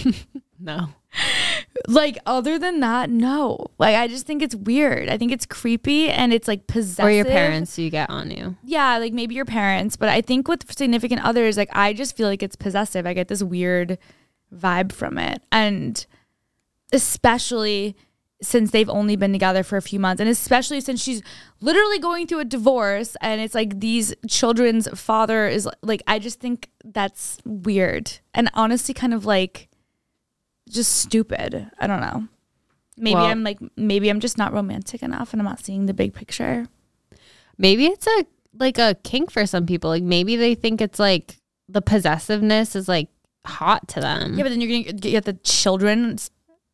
no. 0.60 0.88
like 1.86 2.18
other 2.26 2.58
than 2.58 2.80
that, 2.80 3.10
no. 3.10 3.66
Like 3.78 3.96
I 3.96 4.08
just 4.08 4.26
think 4.26 4.42
it's 4.42 4.54
weird. 4.54 5.08
I 5.08 5.16
think 5.16 5.32
it's 5.32 5.46
creepy 5.46 6.10
and 6.10 6.32
it's 6.32 6.48
like 6.48 6.66
possessive. 6.66 7.04
Or 7.04 7.10
your 7.10 7.24
parents 7.24 7.78
you 7.78 7.90
get 7.90 8.10
on 8.10 8.30
you. 8.30 8.56
yeah, 8.64 8.98
like 8.98 9.12
maybe 9.12 9.34
your 9.34 9.44
parents, 9.44 9.96
but 9.96 10.08
I 10.08 10.20
think 10.20 10.48
with 10.48 10.70
significant 10.76 11.24
others, 11.24 11.56
like 11.56 11.70
I 11.72 11.92
just 11.92 12.16
feel 12.16 12.26
like 12.28 12.42
it's 12.42 12.56
possessive. 12.56 13.06
I 13.06 13.14
get 13.14 13.28
this 13.28 13.42
weird 13.42 13.98
vibe 14.54 14.92
from 14.92 15.18
it. 15.18 15.42
And 15.52 16.04
especially 16.92 17.96
since 18.40 18.70
they've 18.70 18.88
only 18.88 19.16
been 19.16 19.32
together 19.32 19.62
for 19.64 19.76
a 19.76 19.82
few 19.82 19.98
months, 19.98 20.20
and 20.20 20.30
especially 20.30 20.80
since 20.80 21.02
she's 21.02 21.22
literally 21.60 21.98
going 21.98 22.26
through 22.26 22.38
a 22.38 22.44
divorce, 22.44 23.16
and 23.20 23.40
it's 23.40 23.54
like 23.54 23.80
these 23.80 24.14
children's 24.28 24.88
father 24.98 25.48
is 25.48 25.68
like, 25.82 26.02
I 26.06 26.18
just 26.20 26.38
think 26.38 26.70
that's 26.84 27.38
weird 27.44 28.12
and 28.32 28.48
honestly 28.54 28.94
kind 28.94 29.12
of 29.12 29.26
like 29.26 29.67
just 30.68 30.96
stupid. 30.96 31.70
I 31.78 31.86
don't 31.86 32.00
know. 32.00 32.28
Maybe 32.96 33.14
Well- 33.14 33.26
I'm 33.26 33.44
like, 33.44 33.58
maybe 33.76 34.08
I'm 34.08 34.20
just 34.20 34.38
not 34.38 34.52
romantic 34.52 35.02
enough 35.02 35.32
and 35.32 35.40
I'm 35.40 35.46
not 35.46 35.64
seeing 35.64 35.86
the 35.86 35.94
big 35.94 36.14
picture. 36.14 36.66
Maybe 37.56 37.86
it's 37.86 38.06
a 38.06 38.24
like 38.58 38.78
a 38.78 38.96
kink 39.04 39.30
for 39.30 39.46
some 39.46 39.66
people. 39.66 39.90
Like 39.90 40.02
maybe 40.02 40.36
they 40.36 40.54
think 40.54 40.80
it's 40.80 40.98
like 40.98 41.36
the 41.68 41.82
possessiveness 41.82 42.74
is 42.74 42.88
like 42.88 43.08
hot 43.46 43.86
to 43.88 44.00
them. 44.00 44.34
Yeah, 44.36 44.42
but 44.44 44.50
then 44.50 44.60
you're 44.60 44.70
gonna 44.70 44.92
get- 44.92 45.00
get 45.12 45.24
the 45.24 45.34
children's 45.44 46.30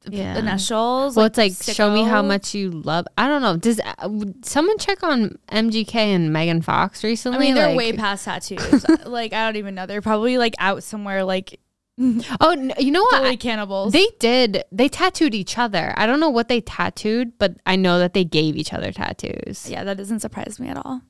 Yeah. 0.09 0.38
initials. 0.38 1.16
well, 1.16 1.26
it's 1.26 1.38
like 1.38 1.52
show 1.62 1.90
me 1.92 2.04
how 2.04 2.22
much 2.22 2.54
you 2.54 2.70
love. 2.70 3.07
I 3.18 3.26
don't 3.26 3.42
know. 3.42 3.57
Does 3.57 3.80
uh, 3.80 4.09
someone 4.44 4.78
check 4.78 5.02
on 5.02 5.38
MGK 5.50 5.94
and 5.94 6.33
Megan 6.33 6.61
Fox 6.62 7.02
recently? 7.04 7.38
I 7.38 7.40
mean, 7.40 7.54
they're 7.54 7.68
Like- 7.68 7.76
way 7.76 7.92
past 7.92 8.24
tattoos. 8.26 8.87
like 9.07 9.33
I 9.33 9.46
don't 9.46 9.57
even 9.57 9.74
know. 9.74 9.87
They're 9.87 10.02
probably 10.02 10.37
like 10.38 10.54
out 10.59 10.83
somewhere, 10.83 11.24
like 11.24 11.59
Mm-hmm. 12.00 12.35
Oh, 12.40 12.52
you 12.80 12.90
know 12.90 13.02
what? 13.02 13.22
fully 13.22 13.37
cannibals. 13.37 13.92
They 13.92 14.09
did. 14.18 14.64
They 14.72 14.88
tattooed 14.88 15.35
each 15.35 15.57
other. 15.59 15.94
I 15.96 16.07
don't 16.07 16.18
know 16.20 16.30
what 16.30 16.48
they 16.48 16.61
tattooed, 16.61 17.38
but 17.38 17.57
I 17.66 17.76
know 17.76 17.98
that 18.00 18.14
they 18.14 18.24
gave 18.24 18.57
each 18.57 18.72
other 18.72 18.90
tattoos. 18.90 19.70
yeah, 19.70 19.85
that 19.85 19.96
doesn't 19.96 20.20
surprise 20.20 20.59
me 20.59 20.68
at 20.68 20.76
all. 20.85 21.02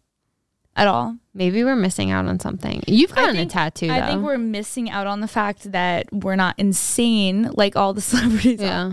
At 0.76 0.86
all. 0.88 1.16
Maybe 1.32 1.62
we're 1.64 1.76
missing 1.76 2.10
out 2.10 2.26
on 2.26 2.38
something. 2.40 2.82
You've 2.86 3.14
gotten 3.14 3.36
think- 3.36 3.50
a 3.50 3.54
tattoo, 3.54 3.86
though. 3.88 3.94
I 3.94 4.06
think 4.08 4.22
we're 4.24 4.36
missing 4.38 4.90
out 4.90 5.06
on 5.06 5.20
the 5.20 5.28
fact 5.28 5.72
that 5.72 6.12
we're 6.12 6.36
not 6.36 6.54
insane 6.58 7.48
like 7.54 7.76
all 7.76 7.94
the 7.94 8.00
celebrities 8.02 8.60
are. 8.60 8.64
yeah. 8.64 8.92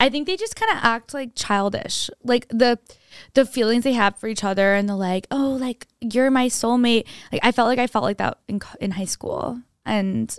I 0.00 0.08
think 0.08 0.26
they 0.26 0.36
just 0.36 0.56
kind 0.56 0.72
of 0.72 0.78
act 0.82 1.14
like 1.14 1.30
childish. 1.36 2.10
Like 2.24 2.48
the 2.48 2.78
the 3.34 3.46
feelings 3.46 3.84
they 3.84 3.92
have 3.92 4.18
for 4.18 4.26
each 4.26 4.42
other 4.42 4.74
and 4.74 4.88
the 4.88 4.96
like, 4.96 5.28
oh, 5.30 5.56
like 5.60 5.86
you're 6.00 6.28
my 6.30 6.48
soulmate. 6.48 7.06
Like 7.30 7.40
I 7.44 7.52
felt 7.52 7.68
like 7.68 7.78
I 7.78 7.86
felt 7.86 8.02
like 8.04 8.18
that 8.18 8.38
in 8.48 8.60
in 8.80 8.90
high 8.90 9.04
school. 9.04 9.60
And 9.86 10.36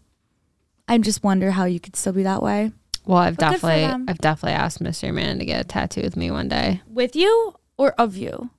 I 0.87 0.97
just 0.97 1.23
wonder 1.23 1.51
how 1.51 1.65
you 1.65 1.79
could 1.79 1.95
still 1.95 2.13
be 2.13 2.23
that 2.23 2.41
way. 2.41 2.71
Well, 3.05 3.19
I've 3.19 3.37
But 3.37 3.51
definitely. 3.61 4.05
I've 4.07 4.17
definitely 4.19 4.55
asked 4.57 4.81
Mr. 4.81 5.13
Man 5.13 5.39
to 5.39 5.45
get 5.45 5.61
a 5.61 5.63
tattoo 5.67 6.01
with 6.01 6.15
me 6.15 6.31
one 6.31 6.47
day. 6.47 6.81
With 6.87 7.15
you 7.15 7.55
or 7.77 7.91
of 7.93 8.15
you? 8.15 8.49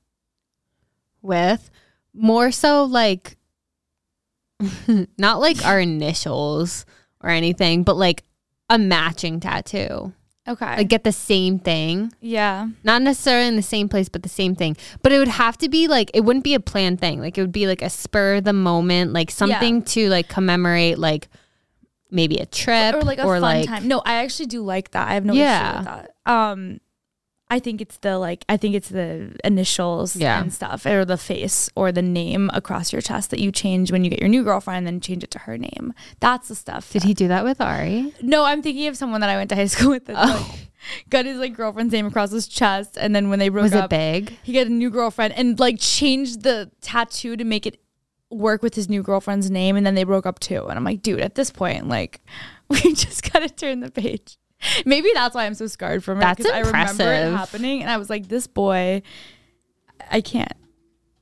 With 1.22 1.70
more 2.12 2.50
so 2.50 2.84
like, 2.84 3.36
not 5.18 5.40
like 5.40 5.64
our 5.64 5.80
initials 5.80 6.84
or 7.22 7.30
anything, 7.30 7.82
but 7.82 7.96
like 7.96 8.22
a 8.68 8.78
matching 8.78 9.40
tattoo. 9.40 10.12
Okay. 10.46 10.76
Like 10.76 10.88
get 10.88 11.04
the 11.04 11.12
same 11.12 11.58
thing. 11.58 12.12
yeah. 12.20 12.68
Not 12.82 13.00
necessarily 13.00 13.48
in 13.48 13.56
the 13.56 13.62
same 13.62 13.88
place, 13.88 14.10
but 14.10 14.22
the 14.22 14.28
same 14.28 14.54
thing. 14.54 14.76
But 15.02 15.12
it 15.12 15.18
would 15.18 15.28
have 15.28 15.56
to 15.58 15.70
be 15.70 15.88
like 15.88 16.10
it 16.12 16.20
wouldn't 16.20 16.44
be 16.44 16.52
a 16.52 16.60
planned 16.60 17.00
thing. 17.00 17.18
Like 17.20 17.38
it 17.38 17.40
would 17.40 17.52
be 17.52 17.66
like 17.66 17.80
a 17.80 17.88
spur 17.88 18.34
of 18.36 18.44
the 18.44 18.52
moment, 18.52 19.14
like 19.14 19.30
something 19.30 19.80
to 19.82 20.10
like 20.10 20.28
commemorate 20.28 20.98
like 20.98 21.28
maybe 22.14 22.36
a 22.36 22.46
trip 22.46 22.94
Or 22.94 23.02
like 23.02 23.18
a 23.18 23.22
fun 23.24 23.40
like 23.42 23.66
time. 23.66 23.88
No, 23.88 24.00
I 24.04 24.14
actually 24.22 24.46
do 24.46 24.62
like 24.62 24.92
that. 24.92 25.08
I 25.08 25.14
have 25.14 25.24
no 25.24 25.34
Yeah. 25.34 25.70
issue 25.70 25.76
with 25.78 25.84
that. 25.86 26.32
Um 26.32 26.80
I 27.50 27.58
think 27.58 27.82
it's 27.82 27.98
the 27.98 28.16
like 28.18 28.44
I 28.48 28.56
think 28.56 28.74
it's 28.74 28.88
the 28.88 29.36
initials 29.44 30.16
Yeah. 30.16 30.40
and 30.40 30.52
stuff 30.52 30.86
or 30.86 31.04
the 31.04 31.18
face 31.18 31.68
or 31.76 31.92
the 31.92 32.00
name 32.02 32.50
across 32.54 32.90
your 32.92 33.02
chest 33.02 33.30
that 33.30 33.38
you 33.38 33.52
change 33.52 33.92
when 33.92 34.02
you 34.02 34.08
get 34.10 34.18
your 34.20 34.30
new 34.30 34.42
girlfriend 34.42 34.86
then 34.86 34.98
change 35.00 35.22
it 35.22 35.30
to 35.32 35.40
her 35.40 35.58
name. 35.58 35.92
That's 36.20 36.48
the 36.48 36.54
stuff. 36.54 36.90
Did 36.90 37.02
he 37.02 37.12
do 37.12 37.28
that 37.28 37.44
with 37.44 37.60
Ari? 37.60 38.14
No, 38.22 38.44
I'm 38.44 38.62
thinking 38.62 38.86
of 38.88 38.96
someone 38.96 39.20
that 39.20 39.28
I 39.30 39.36
went 39.36 39.50
to 39.50 39.56
high 39.56 39.66
school 39.74 39.90
with 39.90 40.06
that 40.06 40.16
Oh. 40.18 40.48
like, 40.50 40.70
got 41.10 41.26
his 41.26 41.36
like 41.38 41.54
girlfriend's 41.54 41.92
name 41.92 42.06
across 42.06 42.30
his 42.32 42.48
chest 42.48 42.96
and 42.98 43.14
then 43.14 43.28
when 43.28 43.38
they 43.38 43.50
broke 43.50 43.64
Was 43.64 43.74
up 43.74 43.92
it 43.92 43.96
big? 43.96 44.38
he 44.42 44.52
got 44.54 44.66
a 44.66 44.70
new 44.70 44.88
girlfriend 44.90 45.34
and 45.34 45.60
like 45.60 45.78
changed 45.78 46.42
the 46.42 46.70
tattoo 46.80 47.36
to 47.36 47.44
make 47.44 47.66
it 47.66 47.78
work 48.34 48.62
with 48.62 48.74
his 48.74 48.88
new 48.88 49.02
girlfriend's 49.02 49.50
name 49.50 49.76
and 49.76 49.86
then 49.86 49.94
they 49.94 50.04
broke 50.04 50.26
up 50.26 50.38
too 50.38 50.66
and 50.66 50.76
i'm 50.78 50.84
like 50.84 51.02
dude 51.02 51.20
at 51.20 51.34
this 51.34 51.50
point 51.50 51.88
like 51.88 52.20
we 52.68 52.80
just 52.94 53.30
gotta 53.32 53.48
turn 53.48 53.80
the 53.80 53.90
page 53.90 54.36
maybe 54.86 55.08
that's 55.14 55.34
why 55.34 55.44
i'm 55.46 55.54
so 55.54 55.66
scarred 55.66 56.02
from 56.02 56.18
it 56.18 56.20
That's 56.22 56.42
'cause 56.42 56.52
i 56.52 56.58
remember 56.60 57.02
it 57.12 57.26
impressive. 57.26 57.34
happening 57.34 57.82
and 57.82 57.90
i 57.90 57.96
was 57.96 58.08
like 58.10 58.28
this 58.28 58.46
boy 58.46 59.02
i 60.10 60.20
can't 60.20 60.52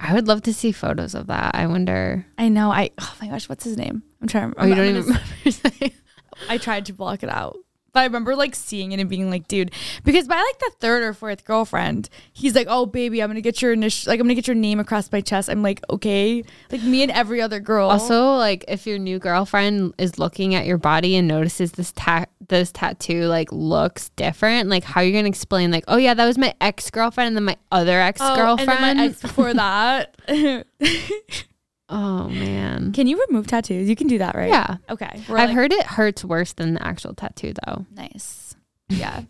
I 0.04 0.14
would 0.14 0.26
love 0.26 0.42
to 0.42 0.52
see 0.52 0.72
photos 0.72 1.14
of 1.14 1.28
that. 1.28 1.54
I 1.54 1.68
wonder. 1.68 2.26
i 2.36 2.48
know 2.48 2.70
i 2.72 2.90
oh 3.00 3.14
my 3.20 3.28
gosh 3.28 3.48
what's 3.48 3.62
his 3.62 3.76
name 3.76 4.02
i'm 4.20 4.26
trying 4.28 4.52
to 4.52 4.60
Oh, 4.60 4.66
you 4.66 4.74
don't 4.74 4.86
even 4.86 5.02
remember 5.04 5.22
his 5.44 5.62
name? 5.80 5.92
i 6.48 6.58
tried 6.58 6.86
to 6.86 6.92
block 6.92 7.22
it 7.22 7.28
out 7.28 7.56
But 7.92 8.00
I 8.00 8.04
remember 8.04 8.34
like 8.34 8.54
seeing 8.54 8.92
it 8.92 9.00
and 9.00 9.10
being 9.10 9.28
like, 9.28 9.48
dude, 9.48 9.70
because 10.02 10.26
by 10.26 10.36
like 10.36 10.58
the 10.60 10.72
third 10.80 11.02
or 11.02 11.12
fourth 11.12 11.44
girlfriend, 11.44 12.08
he's 12.32 12.54
like, 12.54 12.66
oh 12.70 12.86
baby, 12.86 13.22
I'm 13.22 13.28
gonna 13.28 13.42
get 13.42 13.60
your 13.60 13.72
initial, 13.74 14.10
like 14.10 14.18
I'm 14.18 14.24
gonna 14.24 14.34
get 14.34 14.46
your 14.46 14.56
name 14.56 14.80
across 14.80 15.12
my 15.12 15.20
chest. 15.20 15.50
I'm 15.50 15.62
like, 15.62 15.80
okay, 15.90 16.42
like 16.70 16.82
me 16.82 17.02
and 17.02 17.12
every 17.12 17.42
other 17.42 17.60
girl. 17.60 17.90
Also, 17.90 18.36
like 18.36 18.64
if 18.66 18.86
your 18.86 18.98
new 18.98 19.18
girlfriend 19.18 19.92
is 19.98 20.18
looking 20.18 20.54
at 20.54 20.64
your 20.64 20.78
body 20.78 21.16
and 21.16 21.28
notices 21.28 21.72
this 21.72 21.92
ta- 21.92 22.24
this 22.48 22.72
tattoo 22.72 23.24
like 23.26 23.52
looks 23.52 24.08
different, 24.16 24.70
like 24.70 24.84
how 24.84 25.02
are 25.02 25.04
you 25.04 25.12
gonna 25.12 25.28
explain 25.28 25.70
like, 25.70 25.84
oh 25.86 25.98
yeah, 25.98 26.14
that 26.14 26.24
was 26.26 26.38
my 26.38 26.54
ex 26.62 26.88
girlfriend 26.90 27.28
and 27.28 27.36
then 27.36 27.44
my 27.44 27.56
other 27.70 28.00
ex 28.00 28.20
Oh, 28.22 28.34
girlfriend. 28.36 28.70
and 28.70 28.82
then 28.84 28.96
my 28.96 29.04
ex 29.04 29.20
before 29.20 29.52
that. 29.52 30.16
oh 31.92 32.28
man. 32.28 32.92
can 32.92 33.06
you 33.06 33.24
remove 33.28 33.46
tattoos? 33.46 33.88
You 33.88 33.94
can 33.94 34.08
do 34.08 34.18
that, 34.18 34.34
right? 34.34 34.48
Yeah. 34.48 34.78
Okay. 34.90 35.22
We're 35.28 35.38
I've 35.38 35.50
like- 35.50 35.54
heard 35.54 35.72
it 35.72 35.84
hurts 35.86 36.24
worse 36.24 36.52
than 36.54 36.74
the 36.74 36.84
actual 36.86 37.14
tattoo 37.14 37.52
though. 37.66 37.86
Nice. 37.94 38.56
Yeah. 38.88 39.22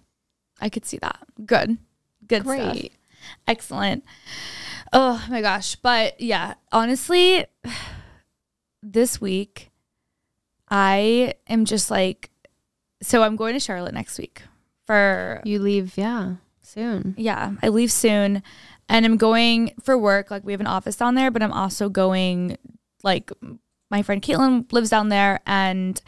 I 0.61 0.69
could 0.69 0.85
see 0.87 0.97
that. 0.99 1.19
Good. 1.45 1.77
Good 2.27 2.43
stuff. 2.45 2.73
Great. 2.73 2.93
Excellent. 3.47 4.05
Oh 4.93 5.25
my 5.29 5.41
gosh. 5.43 5.75
But 5.77 6.21
yeah, 6.21 6.55
honestly, 6.71 7.45
this 8.83 9.21
week, 9.21 9.71
I 10.69 11.35
am 11.49 11.65
just 11.65 11.91
like, 11.91 12.31
so 13.03 13.23
I'm 13.23 13.37
going 13.37 13.55
to 13.55 13.61
Charlotte 13.61 13.95
next 13.95 14.19
week 14.19 14.43
for, 14.87 15.41
You 15.45 15.59
leave, 15.59 15.97
yeah, 15.97 16.37
soon. 16.63 17.15
yeah, 17.19 17.53
I 17.63 17.69
leave 17.69 17.93
soon 17.93 18.43
and 18.93 19.07
I'm 19.07 19.17
going 19.17 19.75
for 19.83 19.97
work. 19.97 20.31
Like, 20.31 20.45
we 20.45 20.53
have 20.53 20.61
an 20.61 20.67
office 20.67 20.97
down 20.97 21.15
there, 21.15 21.31
but 21.31 21.43
I'm 21.43 21.53
also 21.53 21.89
going, 21.89 22.59
like, 23.03 23.33
my 23.91 24.03
friend 24.03 24.23
Caitlin 24.23 24.71
lives 24.71 24.91
down 24.91 25.09
there 25.09 25.41
and 25.47 26.01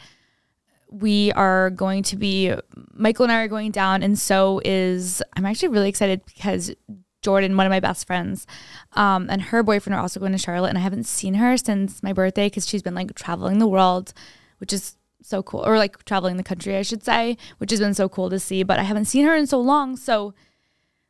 we 0.89 1.31
are 1.33 1.71
going 1.71 2.03
to 2.03 2.15
be 2.15 2.53
Michael 2.93 3.23
and 3.23 3.31
I 3.31 3.41
are 3.41 3.47
going 3.47 3.71
down, 3.71 4.03
and 4.03 4.17
so 4.17 4.61
is 4.63 5.21
I'm 5.33 5.45
actually 5.45 5.69
really 5.69 5.89
excited 5.89 6.21
because 6.25 6.73
Jordan, 7.21 7.57
one 7.57 7.65
of 7.65 7.71
my 7.71 7.79
best 7.79 8.05
friends, 8.07 8.45
um, 8.93 9.27
and 9.29 9.41
her 9.41 9.63
boyfriend 9.63 9.95
are 9.95 10.01
also 10.01 10.19
going 10.19 10.31
to 10.31 10.37
Charlotte, 10.37 10.69
and 10.69 10.77
I 10.77 10.81
haven't 10.81 11.05
seen 11.05 11.33
her 11.33 11.57
since 11.57 12.03
my 12.03 12.13
birthday 12.13 12.47
because 12.47 12.67
she's 12.67 12.83
been 12.83 12.95
like 12.95 13.13
traveling 13.15 13.57
the 13.57 13.67
world, 13.67 14.13
which 14.59 14.71
is 14.71 14.95
so 15.21 15.41
cool, 15.41 15.65
or 15.65 15.77
like 15.77 16.05
traveling 16.05 16.37
the 16.37 16.43
country, 16.43 16.77
I 16.77 16.83
should 16.83 17.03
say, 17.03 17.35
which 17.57 17.71
has 17.71 17.79
been 17.79 17.95
so 17.95 18.07
cool 18.07 18.29
to 18.29 18.39
see. 18.39 18.61
But 18.63 18.79
I 18.79 18.83
haven't 18.83 19.05
seen 19.05 19.25
her 19.25 19.35
in 19.35 19.47
so 19.47 19.59
long, 19.59 19.97
so 19.97 20.33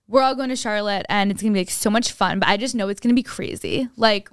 we're 0.08 0.22
all 0.22 0.36
going 0.36 0.50
to 0.50 0.56
Charlotte, 0.56 1.06
and 1.10 1.32
it's 1.32 1.42
gonna 1.42 1.54
be 1.54 1.60
like 1.62 1.70
so 1.72 1.90
much 1.90 2.12
fun. 2.12 2.40
But 2.40 2.50
I 2.50 2.58
just 2.58 2.76
know 2.76 2.90
it's 2.90 3.00
gonna 3.00 3.14
be 3.16 3.24
crazy, 3.24 3.88
like 3.98 4.30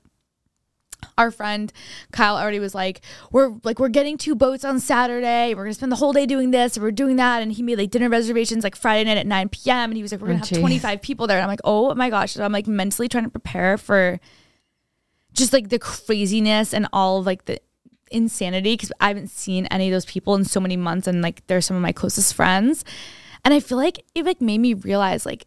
our 1.18 1.32
friend 1.32 1.72
Kyle 2.12 2.36
already 2.36 2.60
was 2.60 2.76
like, 2.76 3.00
we're 3.32 3.52
like 3.64 3.78
we're 3.80 3.88
getting 3.88 4.16
two 4.16 4.34
boats 4.36 4.64
on 4.64 4.78
Saturday. 4.78 5.52
We're 5.54 5.64
gonna 5.64 5.74
spend 5.74 5.90
the 5.90 5.96
whole 5.96 6.12
day 6.12 6.26
doing 6.26 6.52
this, 6.52 6.76
and 6.76 6.84
we're 6.84 6.90
doing 6.92 7.16
that. 7.16 7.42
And 7.42 7.50
he 7.52 7.62
made 7.62 7.78
like 7.78 7.90
dinner 7.90 8.08
reservations 8.08 8.62
like 8.64 8.76
Friday 8.76 9.04
night 9.04 9.18
at 9.18 9.26
9 9.26 9.48
p.m. 9.48 9.90
And 9.90 9.96
he 9.96 10.02
was 10.02 10.12
like, 10.12 10.20
we're 10.20 10.28
gonna 10.28 10.38
Oh, 10.38 10.40
have 10.40 10.48
geez. 10.48 10.58
25 10.58 11.02
people 11.02 11.26
there. 11.26 11.38
And 11.38 11.42
I'm 11.42 11.48
like, 11.48 11.60
oh 11.64 11.94
my 11.94 12.08
gosh. 12.10 12.32
So 12.32 12.44
I'm 12.44 12.52
like 12.52 12.66
mentally 12.68 13.08
trying 13.08 13.24
to 13.24 13.30
prepare 13.30 13.76
for 13.78 14.20
just 15.32 15.52
like 15.52 15.70
the 15.70 15.78
craziness 15.78 16.72
and 16.74 16.86
all 16.92 17.18
of 17.18 17.26
like 17.26 17.46
the 17.46 17.58
insanity 18.10 18.74
because 18.74 18.92
I 19.00 19.08
haven't 19.08 19.30
seen 19.30 19.66
any 19.66 19.88
of 19.88 19.92
those 19.92 20.04
people 20.04 20.34
in 20.36 20.44
so 20.44 20.60
many 20.60 20.76
months, 20.76 21.06
and 21.08 21.20
like 21.22 21.44
they're 21.48 21.60
some 21.60 21.76
of 21.76 21.82
my 21.82 21.92
closest 21.92 22.34
friends. 22.34 22.84
And 23.44 23.52
I 23.52 23.58
feel 23.58 23.78
like 23.78 24.04
it 24.14 24.24
like 24.24 24.40
made 24.40 24.58
me 24.58 24.74
realize 24.74 25.26
like 25.26 25.46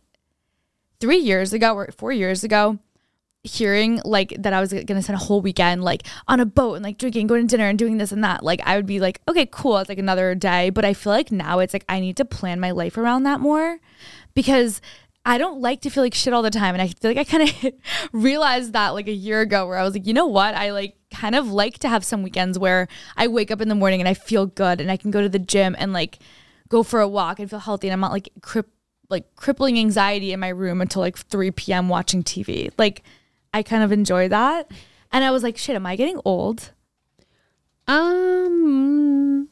three 1.00 1.18
years 1.18 1.54
ago 1.54 1.74
or 1.74 1.90
four 1.98 2.12
years 2.12 2.44
ago, 2.44 2.80
hearing 3.44 4.02
like 4.04 4.36
that 4.40 4.54
I 4.54 4.60
was 4.60 4.74
gonna 4.74 5.04
spend 5.04 5.22
a 5.22 5.24
whole 5.24 5.40
weekend 5.40 5.84
like 5.84 6.04
on 6.28 6.40
a 6.40 6.46
boat 6.46 6.76
and 6.76 6.84
like 6.84 6.98
drinking, 6.98 7.28
going 7.28 7.48
to 7.48 7.56
dinner 7.56 7.70
and 7.70 7.78
doing 7.78 7.98
this 7.98 8.12
and 8.12 8.24
that, 8.24 8.44
like 8.44 8.62
I 8.66 8.76
would 8.76 8.86
be 8.86 9.00
like, 9.00 9.22
okay, 9.28 9.46
cool, 9.46 9.78
it's 9.78 9.90
like 9.90 10.00
another 10.00 10.34
day. 10.36 10.70
But 10.70 10.86
I 10.86 10.94
feel 10.94 11.14
like 11.14 11.32
now 11.32 11.60
it's 11.60 11.74
like 11.74 11.86
I 11.88 12.00
need 12.00 12.18
to 12.18 12.26
plan 12.26 12.60
my 12.60 12.72
life 12.72 12.98
around 12.98 13.24
that 13.24 13.40
more 13.40 13.80
because 14.34 14.82
I 15.28 15.40
don't 15.40 15.60
like 15.60 15.82
to 15.82 15.90
feel 15.90 16.04
like 16.04 16.14
shit 16.14 16.34
all 16.34 16.44
the 16.44 16.52
time. 16.52 16.76
And 16.76 16.82
I 16.82 16.88
feel 16.88 17.10
like 17.10 17.18
I 17.18 17.24
kind 17.24 17.50
of 17.50 17.74
realized 18.12 18.74
that 18.74 18.90
like 18.90 19.08
a 19.08 19.14
year 19.14 19.42
ago 19.42 19.68
where 19.68 19.78
I 19.78 19.84
was 19.84 19.94
like, 19.94 20.06
you 20.06 20.14
know 20.14 20.28
what? 20.28 20.54
I 20.54 20.72
like 20.72 20.96
kind 21.12 21.36
of 21.36 21.52
like 21.52 21.80
to 21.80 21.90
have 21.90 22.04
some 22.04 22.22
weekends 22.22 22.60
where 22.60 22.88
I 23.18 23.28
wake 23.28 23.50
up 23.50 23.62
in 23.62 23.70
the 23.70 23.76
morning 23.76 24.02
and 24.02 24.08
I 24.08 24.14
feel 24.14 24.46
good 24.46 24.80
and 24.80 24.92
I 24.92 24.98
can 24.98 25.10
go 25.10 25.22
to 25.22 25.30
the 25.30 25.40
gym 25.40 25.76
and 25.80 25.94
like 25.94 26.20
go 26.70 26.84
for 26.84 27.00
a 27.00 27.08
walk 27.08 27.40
and 27.40 27.50
feel 27.50 27.60
healthy 27.60 27.88
and 27.88 27.94
I'm 27.94 28.00
not 28.00 28.12
like 28.12 28.30
like 29.10 29.36
crippling 29.36 29.78
anxiety 29.78 30.32
in 30.32 30.40
my 30.40 30.50
room 30.50 30.82
until 30.82 31.02
like 31.02 31.18
3 31.18 31.52
p.m. 31.52 31.90
watching 31.90 32.24
TV. 32.24 32.72
Like 32.78 33.04
I 33.54 33.64
kind 33.64 33.84
of 33.84 33.92
enjoy 33.92 34.30
that. 34.30 34.72
And 35.12 35.24
I 35.24 35.32
was 35.32 35.44
like, 35.44 35.58
shit, 35.58 35.76
am 35.76 35.86
I 35.86 35.96
getting 35.96 36.20
old? 36.26 36.72
Um, 37.88 39.48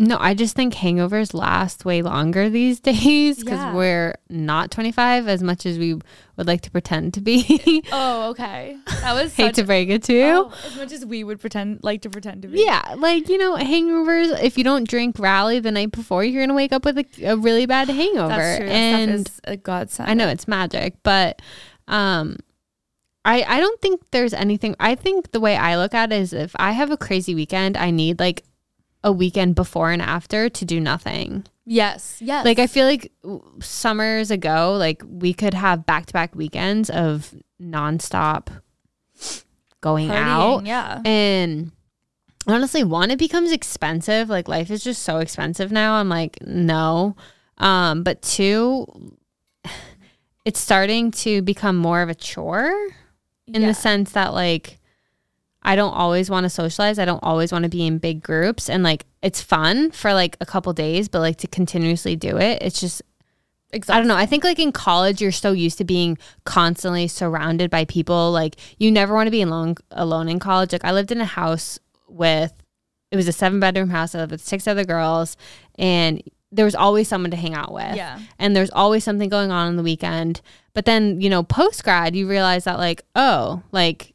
no, 0.00 0.16
I 0.18 0.32
just 0.34 0.56
think 0.56 0.74
hangovers 0.74 1.34
last 1.34 1.84
way 1.84 2.00
longer 2.02 2.48
these 2.48 2.80
days 2.90 3.36
because 3.38 3.58
Yeah. 3.60 3.74
we're 3.74 4.14
not 4.28 4.70
25 4.70 5.28
as 5.28 5.42
much 5.42 5.66
as 5.66 5.78
we 5.78 5.94
would 6.36 6.46
like 6.46 6.62
to 6.62 6.70
pretend 6.70 7.12
to 7.14 7.20
be. 7.20 7.82
Oh, 7.92 8.30
okay. 8.30 8.76
That 9.02 9.12
was 9.12 9.34
Hate 9.36 9.54
to 9.56 9.64
break 9.64 9.88
it 9.90 10.02
to 10.04 10.12
you. 10.14 10.22
oh, 10.50 10.54
as 10.64 10.76
much 10.76 10.92
as 10.92 11.04
we 11.04 11.22
would 11.22 11.38
pretend 11.40 11.80
like 11.82 12.02
to 12.02 12.10
pretend 12.10 12.42
to 12.42 12.48
be. 12.48 12.62
Yeah, 12.64 12.94
like 12.96 13.28
you 13.28 13.36
know, 13.38 13.56
hangovers. 13.56 14.42
If 14.42 14.56
you 14.56 14.64
don't 14.64 14.88
drink 14.88 15.18
rally 15.18 15.60
the 15.60 15.70
night 15.70 15.92
before, 15.92 16.24
you're 16.24 16.42
gonna 16.42 16.54
wake 16.56 16.72
up 16.72 16.84
with 16.84 16.98
a, 16.98 17.06
a 17.24 17.36
really 17.36 17.66
bad 17.66 17.88
hangover. 18.00 18.28
That's 18.28 18.58
true. 18.58 18.68
And 18.68 19.24
that 19.26 19.40
a 19.44 19.56
godsend. 19.56 20.10
I 20.10 20.14
know 20.14 20.28
it's 20.28 20.48
magic, 20.48 20.94
but 21.02 21.42
um, 21.88 22.36
I 23.24 23.42
I 23.42 23.60
don't 23.60 23.80
think 23.82 24.00
there's 24.12 24.32
anything. 24.32 24.76
I 24.80 24.94
think 24.94 25.32
the 25.32 25.40
way 25.40 25.56
I 25.56 25.76
look 25.76 25.92
at 25.94 26.10
it 26.12 26.20
is 26.20 26.32
if 26.32 26.52
I 26.56 26.72
have 26.72 26.90
a 26.90 26.96
crazy 26.96 27.34
weekend, 27.34 27.76
I 27.76 27.90
need 27.90 28.18
like 28.18 28.44
a 29.02 29.10
weekend 29.12 29.54
before 29.54 29.90
and 29.90 30.02
after 30.02 30.48
to 30.48 30.64
do 30.64 30.78
nothing. 30.80 31.44
Yes. 31.64 32.18
Yes. 32.20 32.44
Like 32.44 32.58
I 32.58 32.66
feel 32.66 32.86
like 32.86 33.12
summers 33.60 34.30
ago, 34.30 34.74
like 34.78 35.02
we 35.06 35.32
could 35.32 35.54
have 35.54 35.86
back 35.86 36.06
to 36.06 36.12
back 36.12 36.34
weekends 36.34 36.90
of 36.90 37.34
nonstop 37.60 38.48
going 39.80 40.08
Partying, 40.08 40.14
out. 40.16 40.66
Yeah. 40.66 41.00
And 41.04 41.72
honestly, 42.46 42.84
one, 42.84 43.10
it 43.10 43.18
becomes 43.18 43.52
expensive. 43.52 44.28
Like 44.28 44.48
life 44.48 44.70
is 44.70 44.82
just 44.82 45.02
so 45.02 45.18
expensive 45.18 45.70
now. 45.72 45.94
I'm 45.94 46.08
like, 46.08 46.38
no. 46.42 47.16
Um, 47.58 48.02
but 48.02 48.20
two, 48.22 49.16
it's 50.44 50.60
starting 50.60 51.10
to 51.12 51.40
become 51.42 51.76
more 51.76 52.02
of 52.02 52.08
a 52.08 52.14
chore 52.14 52.72
in 53.46 53.62
Yeah. 53.62 53.68
the 53.68 53.74
sense 53.74 54.12
that 54.12 54.34
like 54.34 54.79
I 55.62 55.76
don't 55.76 55.92
always 55.92 56.30
want 56.30 56.44
to 56.44 56.50
socialize. 56.50 56.98
I 56.98 57.04
don't 57.04 57.22
always 57.22 57.52
want 57.52 57.64
to 57.64 57.68
be 57.68 57.86
in 57.86 57.98
big 57.98 58.22
groups 58.22 58.70
and 58.70 58.82
like 58.82 59.04
it's 59.22 59.42
fun 59.42 59.90
for 59.90 60.14
like 60.14 60.36
a 60.40 60.46
couple 60.46 60.72
days, 60.72 61.08
but 61.08 61.20
like 61.20 61.36
to 61.38 61.46
continuously 61.46 62.16
do 62.16 62.38
it, 62.38 62.62
it's 62.62 62.80
just 62.80 63.02
Exactly. 63.72 63.94
I 63.94 63.98
don't 64.00 64.08
know. 64.08 64.16
I 64.16 64.26
think 64.26 64.42
like 64.42 64.58
in 64.58 64.72
college, 64.72 65.20
you're 65.20 65.30
so 65.30 65.52
used 65.52 65.78
to 65.78 65.84
being 65.84 66.18
constantly 66.44 67.06
surrounded 67.06 67.70
by 67.70 67.84
people. 67.84 68.32
Like 68.32 68.56
you 68.78 68.90
never 68.90 69.14
want 69.14 69.28
to 69.28 69.30
be 69.30 69.42
alone 69.42 69.76
alone 69.92 70.28
in 70.28 70.38
college. 70.38 70.72
Like 70.72 70.84
I 70.84 70.92
lived 70.92 71.12
in 71.12 71.20
a 71.20 71.24
house 71.24 71.78
with 72.08 72.52
it 73.10 73.16
was 73.16 73.28
a 73.28 73.32
seven 73.32 73.60
bedroom 73.60 73.90
house. 73.90 74.14
I 74.14 74.18
lived 74.18 74.32
with 74.32 74.40
six 74.40 74.66
other 74.66 74.84
girls, 74.84 75.36
and 75.78 76.22
there 76.52 76.64
was 76.64 76.74
always 76.74 77.06
someone 77.06 77.30
to 77.30 77.36
hang 77.36 77.54
out 77.54 77.72
with. 77.72 77.94
Yeah. 77.94 78.18
And 78.38 78.56
there's 78.56 78.70
always 78.70 79.04
something 79.04 79.28
going 79.28 79.52
on 79.52 79.68
on 79.68 79.76
the 79.76 79.82
weekend. 79.82 80.40
But 80.74 80.84
then 80.84 81.20
you 81.20 81.30
know, 81.30 81.44
post 81.44 81.84
grad, 81.84 82.16
you 82.16 82.28
realize 82.28 82.64
that 82.64 82.78
like 82.78 83.02
oh, 83.14 83.62
like 83.70 84.14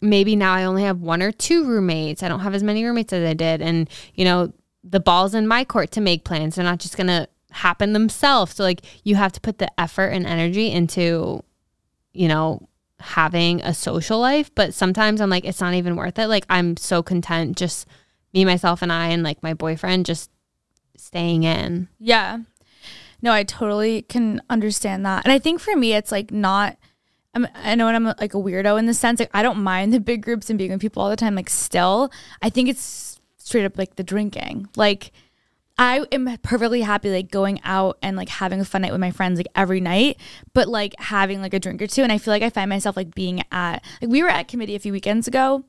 maybe 0.00 0.36
now 0.36 0.52
I 0.52 0.64
only 0.64 0.82
have 0.84 1.00
one 1.00 1.22
or 1.22 1.32
two 1.32 1.64
roommates. 1.64 2.22
I 2.22 2.28
don't 2.28 2.40
have 2.40 2.54
as 2.54 2.62
many 2.62 2.84
roommates 2.84 3.12
as 3.12 3.28
I 3.28 3.34
did, 3.34 3.62
and 3.62 3.88
you 4.14 4.24
know 4.24 4.52
the 4.84 5.00
ball's 5.00 5.34
in 5.34 5.48
my 5.48 5.64
court 5.64 5.90
to 5.92 6.00
make 6.00 6.24
plans. 6.24 6.54
They're 6.54 6.64
not 6.64 6.78
just 6.78 6.96
gonna 6.96 7.28
happen 7.50 7.92
themselves. 7.92 8.54
So 8.54 8.62
like 8.62 8.82
you 9.02 9.16
have 9.16 9.32
to 9.32 9.40
put 9.40 9.58
the 9.58 9.80
effort 9.80 10.08
and 10.08 10.26
energy 10.26 10.70
into, 10.70 11.42
you 12.12 12.28
know, 12.28 12.68
having 13.00 13.60
a 13.62 13.74
social 13.74 14.20
life. 14.20 14.54
But 14.54 14.74
sometimes 14.74 15.20
I'm 15.20 15.30
like, 15.30 15.44
it's 15.44 15.60
not 15.60 15.74
even 15.74 15.96
worth 15.96 16.18
it. 16.18 16.28
Like 16.28 16.46
I'm 16.48 16.76
so 16.76 17.02
content 17.02 17.56
just 17.56 17.86
me, 18.32 18.44
myself, 18.44 18.82
and 18.82 18.92
I, 18.92 19.08
and 19.08 19.22
like 19.22 19.42
my 19.42 19.54
boyfriend 19.54 20.06
just 20.06 20.30
staying 20.96 21.44
in. 21.44 21.88
Yeah. 21.98 22.38
No, 23.22 23.32
I 23.32 23.44
totally 23.44 24.02
can 24.02 24.42
understand 24.50 25.06
that. 25.06 25.24
And 25.24 25.32
I 25.32 25.38
think 25.38 25.60
for 25.60 25.74
me, 25.74 25.94
it's 25.94 26.12
like 26.12 26.30
not, 26.30 26.76
I'm, 27.36 27.46
I 27.54 27.74
know 27.74 27.86
I'm 27.86 28.04
like 28.04 28.34
a 28.34 28.38
weirdo 28.38 28.78
in 28.78 28.86
the 28.86 28.94
sense, 28.94 29.20
like 29.20 29.30
I 29.34 29.42
don't 29.42 29.62
mind 29.62 29.92
the 29.92 30.00
big 30.00 30.22
groups 30.22 30.48
and 30.48 30.58
being 30.58 30.70
with 30.70 30.80
people 30.80 31.02
all 31.02 31.10
the 31.10 31.16
time. 31.16 31.34
Like 31.34 31.50
still, 31.50 32.10
I 32.40 32.48
think 32.48 32.68
it's 32.68 33.20
straight 33.36 33.66
up 33.66 33.76
like 33.76 33.96
the 33.96 34.02
drinking. 34.02 34.68
Like 34.74 35.12
I 35.78 36.06
am 36.10 36.38
perfectly 36.42 36.80
happy 36.80 37.10
like 37.10 37.30
going 37.30 37.60
out 37.62 37.98
and 38.02 38.16
like 38.16 38.30
having 38.30 38.60
a 38.60 38.64
fun 38.64 38.82
night 38.82 38.92
with 38.92 39.00
my 39.00 39.10
friends 39.10 39.38
like 39.38 39.48
every 39.54 39.80
night, 39.80 40.18
but 40.54 40.66
like 40.66 40.94
having 40.98 41.42
like 41.42 41.52
a 41.52 41.60
drink 41.60 41.82
or 41.82 41.86
two. 41.86 42.02
And 42.02 42.10
I 42.10 42.16
feel 42.16 42.32
like 42.32 42.42
I 42.42 42.48
find 42.48 42.70
myself 42.70 42.96
like 42.96 43.14
being 43.14 43.42
at, 43.52 43.84
like 44.00 44.10
we 44.10 44.22
were 44.22 44.30
at 44.30 44.48
committee 44.48 44.74
a 44.74 44.78
few 44.78 44.92
weekends 44.92 45.28
ago 45.28 45.64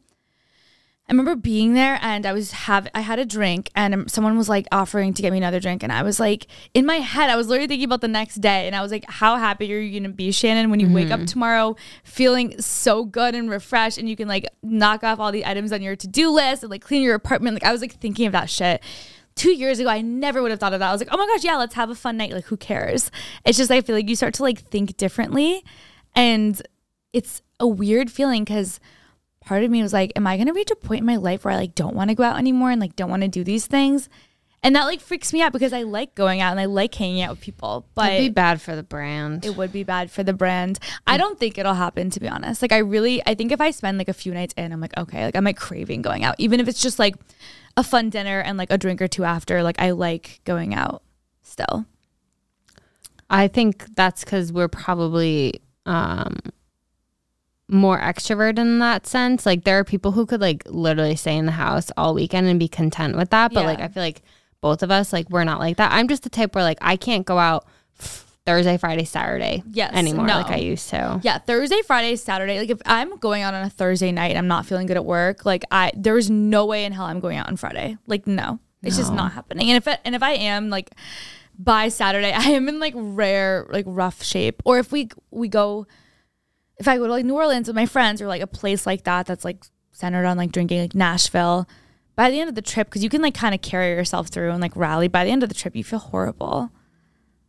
I 1.10 1.14
remember 1.14 1.38
being 1.38 1.74
there 1.74 1.97
and 2.01 2.26
I 2.26 2.34
was 2.34 2.51
have 2.51 2.89
I 2.93 2.99
had 2.99 3.18
a 3.18 3.26
drink 3.26 3.72
and 3.76 4.12
someone 4.12 4.38
was 4.38 4.49
like 4.49 4.68
offering 4.74 5.14
to 5.14 5.22
get 5.22 5.32
me 5.32 5.38
another 5.38 5.62
drink 5.62 5.82
and 5.82 5.91
I 5.91 6.03
was 6.03 6.20
like 6.20 6.47
in 6.74 6.86
my 6.86 6.97
head 6.97 7.30
I 7.30 7.38
was 7.38 7.47
literally 7.47 7.68
thinking 7.68 7.86
about 7.86 8.01
the 8.01 8.10
next 8.10 8.36
day 8.36 8.68
and 8.68 8.76
I 8.76 8.82
was 8.82 8.91
like 8.91 9.05
how 9.08 9.38
happy 9.38 9.74
are 9.74 9.80
you 9.80 10.01
gonna 10.01 10.12
be 10.12 10.34
Shannon 10.34 10.70
when 10.70 10.82
you 10.82 10.91
wake 10.91 11.10
up 11.10 11.20
mm-hmm. 11.20 11.26
tomorrow 11.26 11.78
feeling 12.03 12.60
so 12.60 13.05
good 13.05 13.36
and 13.36 13.49
refreshed 13.49 13.97
and 13.97 14.10
you 14.10 14.18
can 14.18 14.28
like 14.28 14.45
knock 14.62 15.05
off 15.05 15.18
all 15.18 15.32
the 15.32 15.45
items 15.45 15.72
on 15.72 15.82
your 15.82 15.95
to 15.95 16.08
do 16.10 16.30
list 16.30 16.64
and 16.64 16.70
like 16.70 16.82
clean 16.82 17.01
your 17.01 17.16
apartment 17.16 17.53
like 17.53 17.64
I 17.64 17.72
was 17.72 17.80
like 17.80 17.93
thinking 17.93 18.26
of 18.26 18.34
that 18.34 18.49
shit 18.49 18.84
two 19.36 19.51
years 19.51 19.80
ago, 19.80 19.88
I 19.88 20.01
never 20.01 20.41
would 20.41 20.49
have 20.49 20.60
thought 20.60 20.74
of 20.74 20.80
that. 20.80 20.89
I 20.89 20.91
was 20.91 20.99
like, 20.99 21.10
oh 21.12 21.18
my 21.18 21.28
gosh, 21.28 21.43
yeah, 21.43 21.58
let's 21.58 21.76
have 21.76 21.91
a 21.91 21.95
fun 21.95 22.18
night. 22.18 22.34
Like, 22.34 22.45
who 22.45 22.58
cares? 22.58 23.12
It's 23.45 23.55
just, 23.55 23.70
I 23.70 23.82
feel 23.82 23.95
like 23.95 24.10
you 24.10 24.16
start 24.16 24.34
to 24.36 24.41
like 24.41 24.60
think 24.60 24.97
differently. 24.97 25.64
And 26.16 26.60
it's 27.14 27.43
a 27.60 27.68
weird 27.68 28.12
feeling 28.12 28.43
because 28.43 28.80
part 29.47 29.63
of 29.63 29.71
me 29.71 29.81
was 29.81 29.93
like, 29.93 30.11
am 30.17 30.27
I 30.27 30.35
going 30.35 30.47
to 30.47 30.53
reach 30.53 30.71
a 30.71 30.75
point 30.75 30.99
in 30.99 31.05
my 31.05 31.15
life 31.15 31.45
where 31.45 31.53
I 31.53 31.57
like 31.57 31.73
don't 31.73 31.95
want 31.95 32.09
to 32.09 32.15
go 32.15 32.23
out 32.23 32.37
anymore 32.37 32.69
and 32.69 32.81
like 32.81 32.97
don't 32.97 33.09
want 33.09 33.21
to 33.21 33.29
do 33.29 33.45
these 33.45 33.65
things? 33.65 34.09
And 34.61 34.75
that 34.75 34.83
like 34.85 34.99
freaks 34.99 35.31
me 35.31 35.41
out 35.41 35.53
because 35.53 35.71
I 35.71 35.83
like 35.83 36.15
going 36.15 36.41
out 36.41 36.51
and 36.51 36.59
I 36.59 36.65
like 36.65 36.93
hanging 36.93 37.21
out 37.21 37.29
with 37.29 37.39
people, 37.39 37.85
but 37.95 38.11
It'd 38.11 38.25
be 38.25 38.33
bad 38.33 38.59
for 38.59 38.75
the 38.75 38.83
brand. 38.83 39.45
it 39.45 39.55
would 39.55 39.71
be 39.71 39.83
bad 39.83 40.11
for 40.11 40.23
the 40.23 40.33
brand. 40.33 40.79
I 41.05 41.15
don't 41.15 41.39
think 41.39 41.57
it'll 41.57 41.75
happen 41.75 42.09
to 42.09 42.19
be 42.19 42.27
honest. 42.27 42.61
Like 42.61 42.73
I 42.73 42.79
really 42.79 43.21
I 43.25 43.35
think 43.35 43.53
if 43.53 43.61
I 43.61 43.71
spend 43.71 43.97
like 43.99 44.09
a 44.09 44.13
few 44.13 44.33
nights 44.33 44.53
in, 44.57 44.73
I'm 44.73 44.81
like, 44.81 44.97
okay, 44.97 45.25
like 45.25 45.35
I'm 45.37 45.45
like 45.45 45.57
craving 45.57 46.01
going 46.01 46.25
out. 46.25 46.35
Even 46.39 46.59
if 46.59 46.67
it's 46.67 46.81
just 46.81 46.99
like 46.99 47.15
a 47.77 47.83
fun 47.83 48.09
dinner 48.09 48.41
and 48.41 48.57
like 48.57 48.71
a 48.71 48.77
drink 48.77 49.01
or 49.01 49.07
two 49.07 49.23
after, 49.23 49.63
like 49.63 49.79
I 49.79 49.91
like 49.91 50.41
going 50.43 50.73
out 50.73 51.03
still. 51.43 51.85
I 53.29 53.47
think 53.47 53.85
that's 53.95 54.25
because 54.25 54.51
we're 54.51 54.67
probably 54.67 55.61
um, 55.85 56.35
more 57.70 57.99
extroverted 57.99 58.59
in 58.59 58.80
that 58.80 59.05
sense. 59.05 59.45
Like 59.45 59.63
there 59.63 59.80
are 59.80 59.84
people 59.84 60.11
who 60.13 60.26
could 60.26 60.41
like 60.41 60.63
literally 60.68 61.15
stay 61.15 61.36
in 61.36 61.45
the 61.45 61.51
house 61.51 61.91
all 61.97 62.13
weekend 62.13 62.47
and 62.47 62.59
be 62.59 62.68
content 62.68 63.18
with 63.18 63.30
that. 63.32 63.53
But 63.53 63.65
like 63.65 63.80
I 63.80 63.88
feel 63.88 64.03
like 64.03 64.22
both 64.61 64.84
of 64.84 64.91
us 64.91 65.11
like 65.11 65.30
we're 65.30 65.43
not 65.43 65.59
like 65.59 65.78
that. 65.78 65.91
I'm 65.91 66.07
just 66.07 66.24
the 66.24 66.30
type 66.30 66.55
where 66.55 66.63
like 66.63 66.78
I 66.82 66.95
can't 66.95 67.26
go 67.26 67.38
out 67.38 67.65
Thursday, 68.45 68.78
Friday, 68.78 69.03
Saturday 69.03 69.61
Yes, 69.72 69.93
anymore 69.93 70.26
no. 70.26 70.38
like 70.38 70.49
I 70.51 70.55
used 70.55 70.89
to. 70.91 71.20
Yeah, 71.22 71.38
Thursday, 71.39 71.82
Friday, 71.86 72.15
Saturday. 72.15 72.57
Like 72.59 72.70
if 72.70 72.82
I'm 72.86 73.18
going 73.18 73.43
out 73.43 73.53
on 73.53 73.65
a 73.65 73.70
Thursday 73.70 74.13
night 74.13 74.30
and 74.30 74.38
I'm 74.38 74.47
not 74.47 74.65
feeling 74.65 74.88
good 74.88 74.95
at 74.95 75.03
work, 75.05 75.45
like 75.45 75.65
I 75.70 75.91
there's 75.95 76.30
no 76.30 76.65
way 76.65 76.86
in 76.86 76.93
hell 76.93 77.05
I'm 77.05 77.20
going 77.20 77.38
out 77.38 77.47
on 77.47 77.57
Friday. 77.57 77.97
Like 78.07 78.26
no. 78.28 78.59
It's 78.84 78.95
just 78.95 79.11
not 79.11 79.34
happening. 79.34 79.70
And 79.70 79.76
if 79.78 79.88
it, 79.88 79.99
and 80.05 80.15
if 80.15 80.24
I 80.24 80.34
am 80.34 80.70
like 80.70 80.91
by 81.59 81.89
Saturday, 81.89 82.32
I 82.36 82.51
am 82.51 82.70
in 82.70 82.80
like 82.80 82.93
rare 82.95 83.68
like 83.70 83.84
rough 83.86 84.24
shape. 84.24 84.61
Or 84.63 84.80
if 84.80 84.93
we 84.93 85.09
we 85.32 85.49
go 85.49 85.88
if 86.80 86.88
I 86.88 86.97
go 86.97 87.05
to 87.05 87.11
like 87.11 87.25
New 87.25 87.36
Orleans 87.36 87.67
with 87.67 87.75
my 87.75 87.86
friends 87.86 88.21
or 88.21 88.28
like 88.28 88.41
a 88.41 88.47
place 88.47 88.86
like 88.86 89.03
that 89.03 89.25
that's 89.25 89.45
like 89.45 89.65
centered 89.91 90.25
on 90.25 90.38
like 90.38 90.51
drinking 90.51 90.82
like 90.82 90.95
Nashville, 90.95 91.67
by 92.15 92.30
the 92.30 92.39
end 92.39 92.49
of 92.49 92.55
the 92.55 92.61
trip 92.61 92.89
cuz 92.89 93.03
you 93.03 93.09
can 93.09 93.21
like 93.21 93.36
kind 93.36 93.53
of 93.53 93.61
carry 93.61 93.89
yourself 93.89 94.28
through 94.28 94.51
and 94.51 94.61
like 94.61 94.75
rally 94.75 95.07
by 95.07 95.23
the 95.23 95.32
end 95.32 95.43
of 95.43 95.49
the 95.49 95.55
trip 95.55 95.75
you 95.75 95.84
feel 95.84 95.99
horrible 95.99 96.71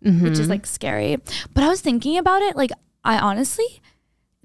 which 0.00 0.32
is 0.32 0.40
mm-hmm. 0.40 0.50
like 0.50 0.66
scary. 0.66 1.16
But 1.54 1.64
I 1.64 1.68
was 1.68 1.80
thinking 1.80 2.18
about 2.18 2.42
it. 2.42 2.56
Like, 2.56 2.70
I 3.04 3.18
honestly, 3.18 3.80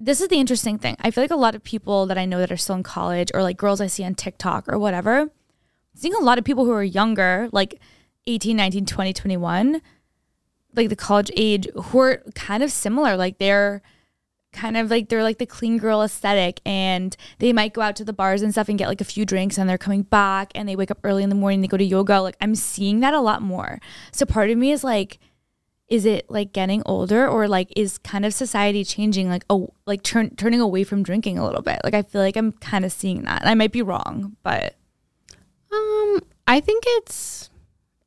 this 0.00 0.20
is 0.20 0.28
the 0.28 0.38
interesting 0.38 0.78
thing. 0.78 0.96
I 1.00 1.10
feel 1.10 1.22
like 1.22 1.30
a 1.30 1.36
lot 1.36 1.54
of 1.54 1.62
people 1.62 2.06
that 2.06 2.18
I 2.18 2.24
know 2.24 2.38
that 2.38 2.50
are 2.50 2.56
still 2.56 2.76
in 2.76 2.82
college 2.82 3.30
or 3.32 3.42
like 3.42 3.56
girls 3.56 3.80
I 3.80 3.86
see 3.86 4.04
on 4.04 4.14
TikTok 4.14 4.68
or 4.68 4.78
whatever, 4.78 5.30
seeing 5.94 6.14
a 6.14 6.20
lot 6.20 6.38
of 6.38 6.44
people 6.44 6.64
who 6.64 6.72
are 6.72 6.84
younger, 6.84 7.48
like 7.52 7.80
18, 8.26 8.56
19, 8.56 8.86
20, 8.86 9.12
21, 9.12 9.82
like 10.74 10.88
the 10.88 10.96
college 10.96 11.30
age, 11.36 11.68
who 11.74 11.98
are 12.00 12.22
kind 12.34 12.62
of 12.62 12.72
similar. 12.72 13.16
Like, 13.16 13.38
they're 13.38 13.80
kind 14.54 14.76
of 14.78 14.88
like 14.88 15.10
they're 15.10 15.22
like 15.22 15.36
the 15.38 15.44
clean 15.46 15.76
girl 15.76 16.02
aesthetic 16.02 16.60
and 16.64 17.14
they 17.40 17.52
might 17.52 17.74
go 17.74 17.82
out 17.82 17.96
to 17.96 18.04
the 18.04 18.12
bars 18.14 18.40
and 18.40 18.52
stuff 18.52 18.70
and 18.70 18.78
get 18.78 18.88
like 18.88 19.02
a 19.02 19.04
few 19.04 19.26
drinks 19.26 19.58
and 19.58 19.68
they're 19.68 19.76
coming 19.76 20.02
back 20.02 20.50
and 20.54 20.66
they 20.66 20.76
wake 20.76 20.90
up 20.90 20.98
early 21.04 21.22
in 21.22 21.28
the 21.28 21.34
morning 21.34 21.60
they 21.60 21.66
go 21.66 21.76
to 21.76 21.84
yoga. 21.84 22.20
Like 22.22 22.36
i'm 22.40 22.54
seeing 22.54 23.00
that 23.00 23.12
a 23.12 23.20
lot 23.20 23.42
more. 23.42 23.80
So 24.12 24.24
part 24.24 24.48
of 24.48 24.56
me 24.56 24.72
is 24.72 24.82
like 24.82 25.18
is 25.88 26.06
it 26.06 26.30
like 26.30 26.54
getting 26.54 26.82
older 26.86 27.28
or 27.28 27.46
like 27.46 27.70
is 27.76 27.98
kind 27.98 28.24
of 28.24 28.32
society 28.32 28.84
changing 28.84 29.28
like 29.28 29.44
oh 29.50 29.68
like 29.84 30.02
turn, 30.02 30.34
turning 30.36 30.60
away 30.60 30.82
from 30.84 31.02
drinking 31.02 31.36
a 31.38 31.44
little 31.44 31.60
bit? 31.62 31.80
Like 31.84 31.92
i 31.94 32.00
feel 32.02 32.22
like 32.22 32.36
i'm 32.36 32.52
kind 32.52 32.84
of 32.86 32.92
seeing 32.92 33.22
that. 33.24 33.42
And 33.42 33.50
i 33.50 33.54
might 33.54 33.72
be 33.72 33.82
wrong 33.82 34.36
but 34.42 34.76
Um, 35.72 36.20
I 36.46 36.60
think 36.60 36.84
it's 36.86 37.50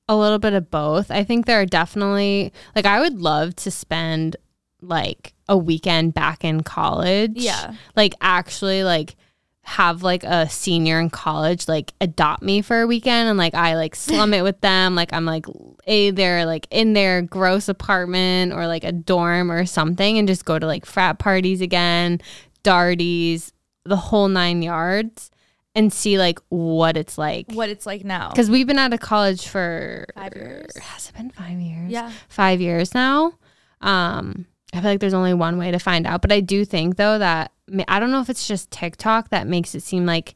a 0.07 0.15
little 0.15 0.39
bit 0.39 0.53
of 0.53 0.71
both. 0.71 1.11
I 1.11 1.23
think 1.23 1.45
there 1.45 1.59
are 1.59 1.65
definitely 1.65 2.53
like 2.75 2.85
I 2.85 2.99
would 2.99 3.19
love 3.19 3.55
to 3.57 3.71
spend 3.71 4.37
like 4.81 5.33
a 5.49 5.57
weekend 5.57 6.13
back 6.13 6.43
in 6.43 6.61
college. 6.63 7.33
Yeah. 7.35 7.73
Like 7.95 8.13
actually 8.21 8.83
like 8.83 9.15
have 9.63 10.01
like 10.01 10.23
a 10.23 10.47
senior 10.47 10.97
in 10.97 11.09
college 11.09 11.67
like 11.67 11.93
adopt 11.99 12.41
me 12.41 12.61
for 12.61 12.81
a 12.81 12.87
weekend 12.87 13.27
and 13.27 13.37
like 13.37 13.53
I 13.53 13.75
like 13.75 13.95
slum 13.95 14.33
it 14.33 14.41
with 14.41 14.61
them. 14.61 14.95
Like 14.95 15.11
I'm 15.11 15.25
like 15.25 15.45
either 15.85 16.45
like 16.45 16.67
in 16.71 16.93
their 16.93 17.21
gross 17.21 17.67
apartment 17.67 18.53
or 18.53 18.65
like 18.65 18.85
a 18.85 18.93
dorm 18.93 19.51
or 19.51 19.65
something 19.65 20.17
and 20.17 20.25
just 20.27 20.45
go 20.45 20.57
to 20.57 20.65
like 20.65 20.85
frat 20.85 21.19
parties 21.19 21.59
again, 21.59 22.21
darties, 22.63 23.51
the 23.83 23.97
whole 23.97 24.29
nine 24.29 24.61
yards 24.61 25.31
and 25.75 25.91
see 25.91 26.17
like 26.17 26.39
what 26.49 26.95
it's 26.97 27.17
like. 27.17 27.51
what 27.51 27.69
it's 27.69 27.85
like 27.85 28.03
now 28.05 28.29
Because 28.29 28.49
we've 28.49 28.67
been 28.67 28.79
out 28.79 28.93
of 28.93 28.99
college 29.01 29.47
for 29.47 30.05
Five 30.15 30.33
years. 30.35 30.77
Has 30.77 31.09
it 31.09 31.15
been 31.15 31.29
five 31.29 31.59
years? 31.59 31.91
Yeah. 31.91 32.11
five 32.29 32.61
years 32.61 32.93
now. 32.93 33.33
Um, 33.81 34.45
I 34.77 34.81
feel 34.81 34.91
like 34.91 34.99
there's 34.99 35.13
only 35.13 35.33
one 35.33 35.57
way 35.57 35.71
to 35.71 35.79
find 35.79 36.05
out, 36.05 36.21
but 36.21 36.31
I 36.31 36.39
do 36.39 36.63
think 36.65 36.95
though 36.97 37.17
that 37.17 37.51
I 37.87 37.99
don't 37.99 38.11
know 38.11 38.21
if 38.21 38.29
it's 38.29 38.47
just 38.47 38.71
TikTok 38.71 39.29
that 39.29 39.47
makes 39.47 39.73
it 39.75 39.81
seem 39.83 40.05
like 40.05 40.35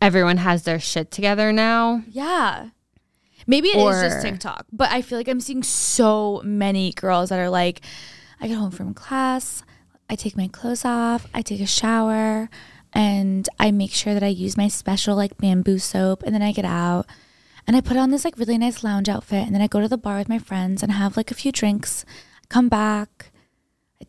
everyone 0.00 0.38
has 0.38 0.62
their 0.62 0.78
shit 0.80 1.10
together 1.10 1.52
now. 1.52 2.02
Yeah. 2.10 2.70
Maybe 3.46 3.68
it 3.68 3.76
is 3.76 3.82
Or- 3.82 4.02
just 4.08 4.22
TikTok, 4.22 4.66
but 4.72 4.90
I 4.90 5.02
feel 5.02 5.18
like 5.18 5.28
I'm 5.28 5.40
seeing 5.40 5.62
so 5.62 6.40
many 6.44 6.92
girls 6.92 7.30
that 7.30 7.38
are 7.38 7.50
like, 7.50 7.80
I 8.40 8.48
get 8.48 8.56
home 8.58 8.70
from 8.70 8.94
class, 8.94 9.62
I 10.10 10.14
take 10.16 10.36
my 10.36 10.48
clothes 10.48 10.84
off, 10.84 11.26
I 11.34 11.42
take 11.42 11.60
a 11.60 11.66
shower, 11.66 12.48
and 12.92 13.48
I 13.58 13.70
make 13.70 13.92
sure 13.92 14.14
that 14.14 14.22
I 14.22 14.28
use 14.28 14.56
my 14.56 14.68
special 14.68 15.16
like 15.16 15.36
bamboo 15.38 15.78
soap, 15.78 16.22
and 16.24 16.34
then 16.34 16.42
I 16.42 16.52
get 16.52 16.64
out 16.64 17.06
and 17.66 17.76
I 17.76 17.80
put 17.82 17.98
on 17.98 18.10
this 18.10 18.24
like 18.24 18.38
really 18.38 18.56
nice 18.58 18.82
lounge 18.82 19.08
outfit, 19.10 19.44
and 19.46 19.54
then 19.54 19.60
I 19.62 19.66
go 19.66 19.80
to 19.80 19.88
the 19.88 19.98
bar 19.98 20.16
with 20.18 20.28
my 20.28 20.38
friends 20.38 20.82
and 20.82 20.90
have 20.92 21.16
like 21.16 21.30
a 21.30 21.34
few 21.34 21.52
drinks, 21.52 22.04
come 22.48 22.68
back, 22.68 23.27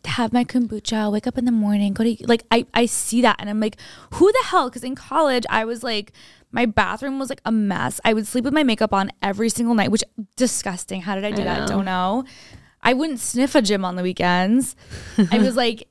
have 0.06 0.32
my 0.32 0.44
kombucha, 0.44 1.12
wake 1.12 1.28
up 1.28 1.38
in 1.38 1.46
the 1.46 1.52
morning, 1.52 1.94
go 1.94 2.04
to 2.04 2.16
like 2.28 2.44
I 2.52 2.66
I 2.74 2.86
see 2.86 3.22
that 3.22 3.38
and 3.40 3.50
I'm 3.50 3.60
like, 3.60 3.78
who 4.14 4.32
the 4.32 4.44
hell? 4.46 4.70
Because 4.70 4.84
in 4.84 4.96
college 4.96 5.46
I 5.50 5.66
was 5.66 5.84
like, 5.84 6.12
my 6.52 6.66
bathroom 6.66 7.20
was 7.20 7.30
like 7.30 7.42
a 7.46 7.52
mess. 7.52 8.00
I 8.06 8.14
would 8.14 8.28
sleep 8.28 8.44
with 8.44 8.54
my 8.54 8.64
makeup 8.64 8.94
on 8.94 9.12
every 9.22 9.50
single 9.50 9.76
night, 9.76 9.92
which 9.92 10.04
disgusting. 10.36 11.02
How 11.02 11.16
did 11.16 11.26
I 11.26 11.32
do 11.32 11.42
I 11.42 11.46
that? 11.46 11.60
know. 11.62 11.68
Don't 11.68 11.86
know. 11.86 12.24
I 12.82 12.94
wouldn't 12.94 13.20
sniff 13.20 13.56
a 13.56 13.62
gym 13.62 13.84
on 13.84 13.96
the 13.96 14.04
weekends. 14.04 14.76
I 15.32 15.40
was 15.40 15.56
like, 15.64 15.88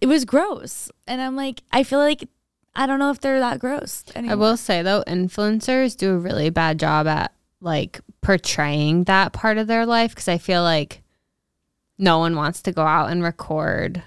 it 0.00 0.06
was 0.06 0.24
gross, 0.24 0.90
and 1.06 1.20
I'm 1.20 1.36
like, 1.36 1.62
I 1.70 1.82
feel 1.82 1.98
like 1.98 2.26
I 2.74 2.86
don't 2.86 2.98
know 2.98 3.10
if 3.10 3.20
they're 3.20 3.40
that 3.40 3.58
gross. 3.58 4.04
I 4.16 4.34
will 4.36 4.56
say 4.56 4.82
though, 4.82 5.02
influencers 5.06 5.96
do 5.96 6.14
a 6.14 6.18
really 6.18 6.50
bad 6.50 6.78
job 6.78 7.06
at 7.06 7.32
like 7.60 8.00
portraying 8.20 9.04
that 9.04 9.32
part 9.32 9.58
of 9.58 9.66
their 9.66 9.84
life 9.84 10.10
because 10.12 10.28
I 10.28 10.38
feel 10.38 10.62
like 10.62 11.02
no 11.98 12.18
one 12.18 12.36
wants 12.36 12.62
to 12.62 12.72
go 12.72 12.82
out 12.82 13.10
and 13.10 13.22
record 13.22 14.02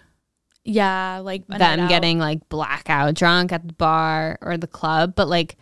yeah, 0.63 1.19
like 1.23 1.47
them 1.47 1.87
getting 1.87 2.19
like 2.19 2.47
blackout 2.49 3.15
drunk 3.15 3.51
at 3.51 3.67
the 3.67 3.73
bar 3.73 4.37
or 4.41 4.57
the 4.57 4.67
club, 4.67 5.15
but 5.15 5.27
like 5.27 5.57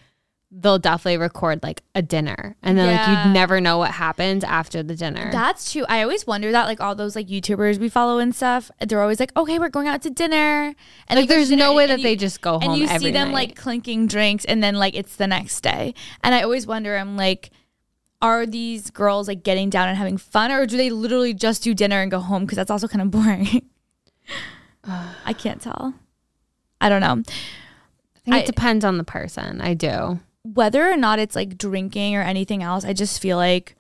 they'll 0.51 0.79
definitely 0.79 1.17
record 1.17 1.61
like 1.63 1.83
a 1.93 2.01
dinner 2.01 2.55
and 2.63 2.75
then 2.77 2.87
like 2.97 3.07
you'd 3.25 3.33
never 3.33 3.61
know 3.61 3.77
what 3.77 3.91
happens 3.91 4.43
after 4.43 4.81
the 4.83 4.95
dinner. 4.95 5.31
That's 5.31 5.71
true. 5.71 5.85
I 5.87 6.01
always 6.01 6.27
wonder 6.27 6.51
that, 6.51 6.65
like 6.65 6.81
all 6.81 6.95
those 6.95 7.15
like 7.15 7.27
YouTubers 7.27 7.77
we 7.77 7.87
follow 7.87 8.17
and 8.17 8.35
stuff, 8.35 8.69
they're 8.85 9.01
always 9.01 9.21
like, 9.21 9.31
"Okay, 9.37 9.57
we're 9.57 9.69
going 9.69 9.87
out 9.87 10.01
to 10.01 10.09
dinner," 10.09 10.73
and 11.07 11.19
like 11.19 11.29
there's 11.29 11.47
dinner 11.49 11.63
no 11.65 11.73
way 11.75 11.85
that 11.87 11.99
you- 11.99 12.03
they 12.03 12.15
just 12.17 12.41
go 12.41 12.59
home 12.59 12.71
and 12.73 12.81
you 12.81 12.87
see 12.87 13.11
them 13.11 13.29
night. 13.29 13.33
like 13.33 13.55
clinking 13.55 14.05
drinks, 14.07 14.43
and 14.43 14.61
then 14.61 14.75
like 14.75 14.95
it's 14.95 15.15
the 15.15 15.27
next 15.27 15.61
day. 15.61 15.93
And 16.23 16.35
I 16.35 16.41
always 16.41 16.67
wonder, 16.67 16.97
I'm 16.97 17.15
like, 17.15 17.51
are 18.21 18.45
these 18.45 18.89
girls 18.91 19.27
like 19.27 19.43
getting 19.43 19.69
down 19.69 19.87
and 19.89 19.97
having 19.97 20.17
fun, 20.17 20.51
or 20.51 20.65
do 20.65 20.75
they 20.77 20.89
literally 20.89 21.33
just 21.33 21.63
do 21.63 21.73
dinner 21.73 22.01
and 22.01 22.11
go 22.11 22.19
home? 22.19 22.43
Because 22.45 22.55
that's 22.57 22.71
also 22.71 22.87
kind 22.87 23.01
of 23.01 23.11
boring. 23.11 23.67
I 25.25 25.33
can't 25.33 25.61
tell. 25.61 25.93
I 26.81 26.89
don't 26.89 27.01
know 27.01 27.21
I 28.15 28.19
think 28.23 28.35
I- 28.35 28.39
it 28.39 28.45
depends 28.45 28.85
on 28.85 28.97
the 28.97 29.03
person. 29.03 29.61
I 29.61 29.73
do. 29.73 30.19
whether 30.43 30.89
or 30.89 30.95
not 30.97 31.19
it's 31.19 31.35
like 31.35 31.57
drinking 31.57 32.15
or 32.15 32.21
anything 32.21 32.63
else, 32.63 32.85
I 32.85 32.93
just 32.93 33.21
feel 33.21 33.37
like 33.37 33.75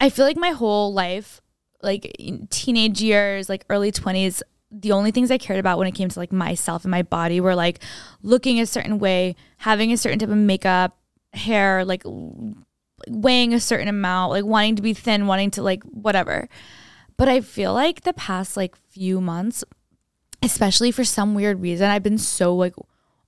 I 0.00 0.08
feel 0.10 0.24
like 0.24 0.36
my 0.36 0.50
whole 0.50 0.92
life, 0.92 1.40
like 1.82 2.04
in 2.18 2.46
teenage 2.48 3.00
years, 3.02 3.48
like 3.48 3.64
early 3.70 3.90
20s, 3.90 4.42
the 4.70 4.92
only 4.92 5.10
things 5.10 5.30
I 5.30 5.38
cared 5.38 5.58
about 5.58 5.78
when 5.78 5.88
it 5.88 5.92
came 5.94 6.08
to 6.08 6.18
like 6.18 6.32
myself 6.32 6.84
and 6.84 6.90
my 6.90 7.02
body 7.02 7.40
were 7.40 7.54
like 7.54 7.80
looking 8.22 8.60
a 8.60 8.66
certain 8.66 8.98
way, 8.98 9.34
having 9.58 9.92
a 9.92 9.96
certain 9.96 10.18
type 10.18 10.28
of 10.28 10.36
makeup, 10.36 10.96
hair, 11.32 11.84
like 11.84 12.02
weighing 13.08 13.54
a 13.54 13.60
certain 13.60 13.88
amount, 13.88 14.32
like 14.32 14.44
wanting 14.44 14.76
to 14.76 14.82
be 14.82 14.94
thin, 14.94 15.26
wanting 15.26 15.50
to 15.52 15.62
like 15.62 15.82
whatever. 15.84 16.48
But 17.16 17.28
I 17.28 17.40
feel 17.40 17.72
like 17.72 18.02
the 18.02 18.12
past 18.12 18.56
like 18.56 18.76
few 18.90 19.20
months, 19.20 19.64
especially 20.42 20.90
for 20.90 21.04
some 21.04 21.34
weird 21.34 21.60
reason, 21.60 21.88
I've 21.88 22.02
been 22.02 22.18
so 22.18 22.54
like 22.54 22.74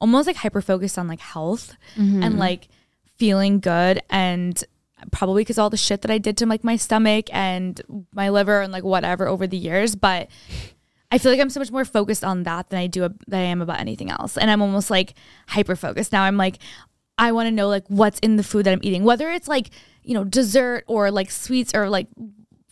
almost 0.01 0.26
like 0.26 0.37
hyper 0.37 0.61
focused 0.61 0.99
on 0.99 1.09
like 1.09 1.20
health 1.20 1.74
mm-hmm. 1.97 2.22
and 2.22 2.39
like 2.39 2.68
feeling 3.16 3.61
good 3.61 4.01
and 4.11 4.62
probably 5.11 5.43
because 5.43 5.59
all 5.59 5.70
the 5.70 5.76
shit 5.76 6.03
that 6.03 6.11
I 6.11 6.18
did 6.18 6.37
to 6.39 6.47
like 6.47 6.64
my 6.64 6.76
stomach 6.76 7.26
and 7.33 7.81
my 8.12 8.29
liver 8.31 8.61
and 8.61 8.72
like 8.72 8.85
whatever 8.85 9.26
over 9.29 9.47
the 9.47 9.57
years 9.57 9.95
but 9.97 10.29
I 11.11 11.18
feel 11.18 11.33
like 11.33 11.41
I'm 11.41 11.51
so 11.51 11.61
much 11.61 11.70
more 11.70 11.85
focused 11.85 12.22
on 12.22 12.43
that 12.43 12.68
than 12.68 12.79
I 12.79 12.87
do 12.87 13.09
than 13.26 13.41
I 13.41 13.45
am 13.45 13.62
about 13.62 13.81
anything 13.81 14.11
else. 14.11 14.37
And 14.37 14.51
I'm 14.51 14.61
almost 14.61 14.91
like 14.91 15.14
hyper 15.49 15.74
focused 15.74 16.12
now 16.12 16.22
I'm 16.22 16.37
like 16.37 16.59
I 17.19 17.33
want 17.33 17.47
to 17.47 17.51
know 17.51 17.69
like 17.69 17.85
what's 17.89 18.19
in 18.21 18.37
the 18.37 18.43
food 18.43 18.64
that 18.66 18.73
I'm 18.73 18.81
eating, 18.83 19.05
whether 19.05 19.31
it's 19.31 19.49
like, 19.49 19.71
you 20.03 20.14
know, 20.14 20.25
dessert 20.25 20.85
or 20.87 21.11
like 21.11 21.31
sweets 21.31 21.75
or 21.75 21.91
like 21.91 22.07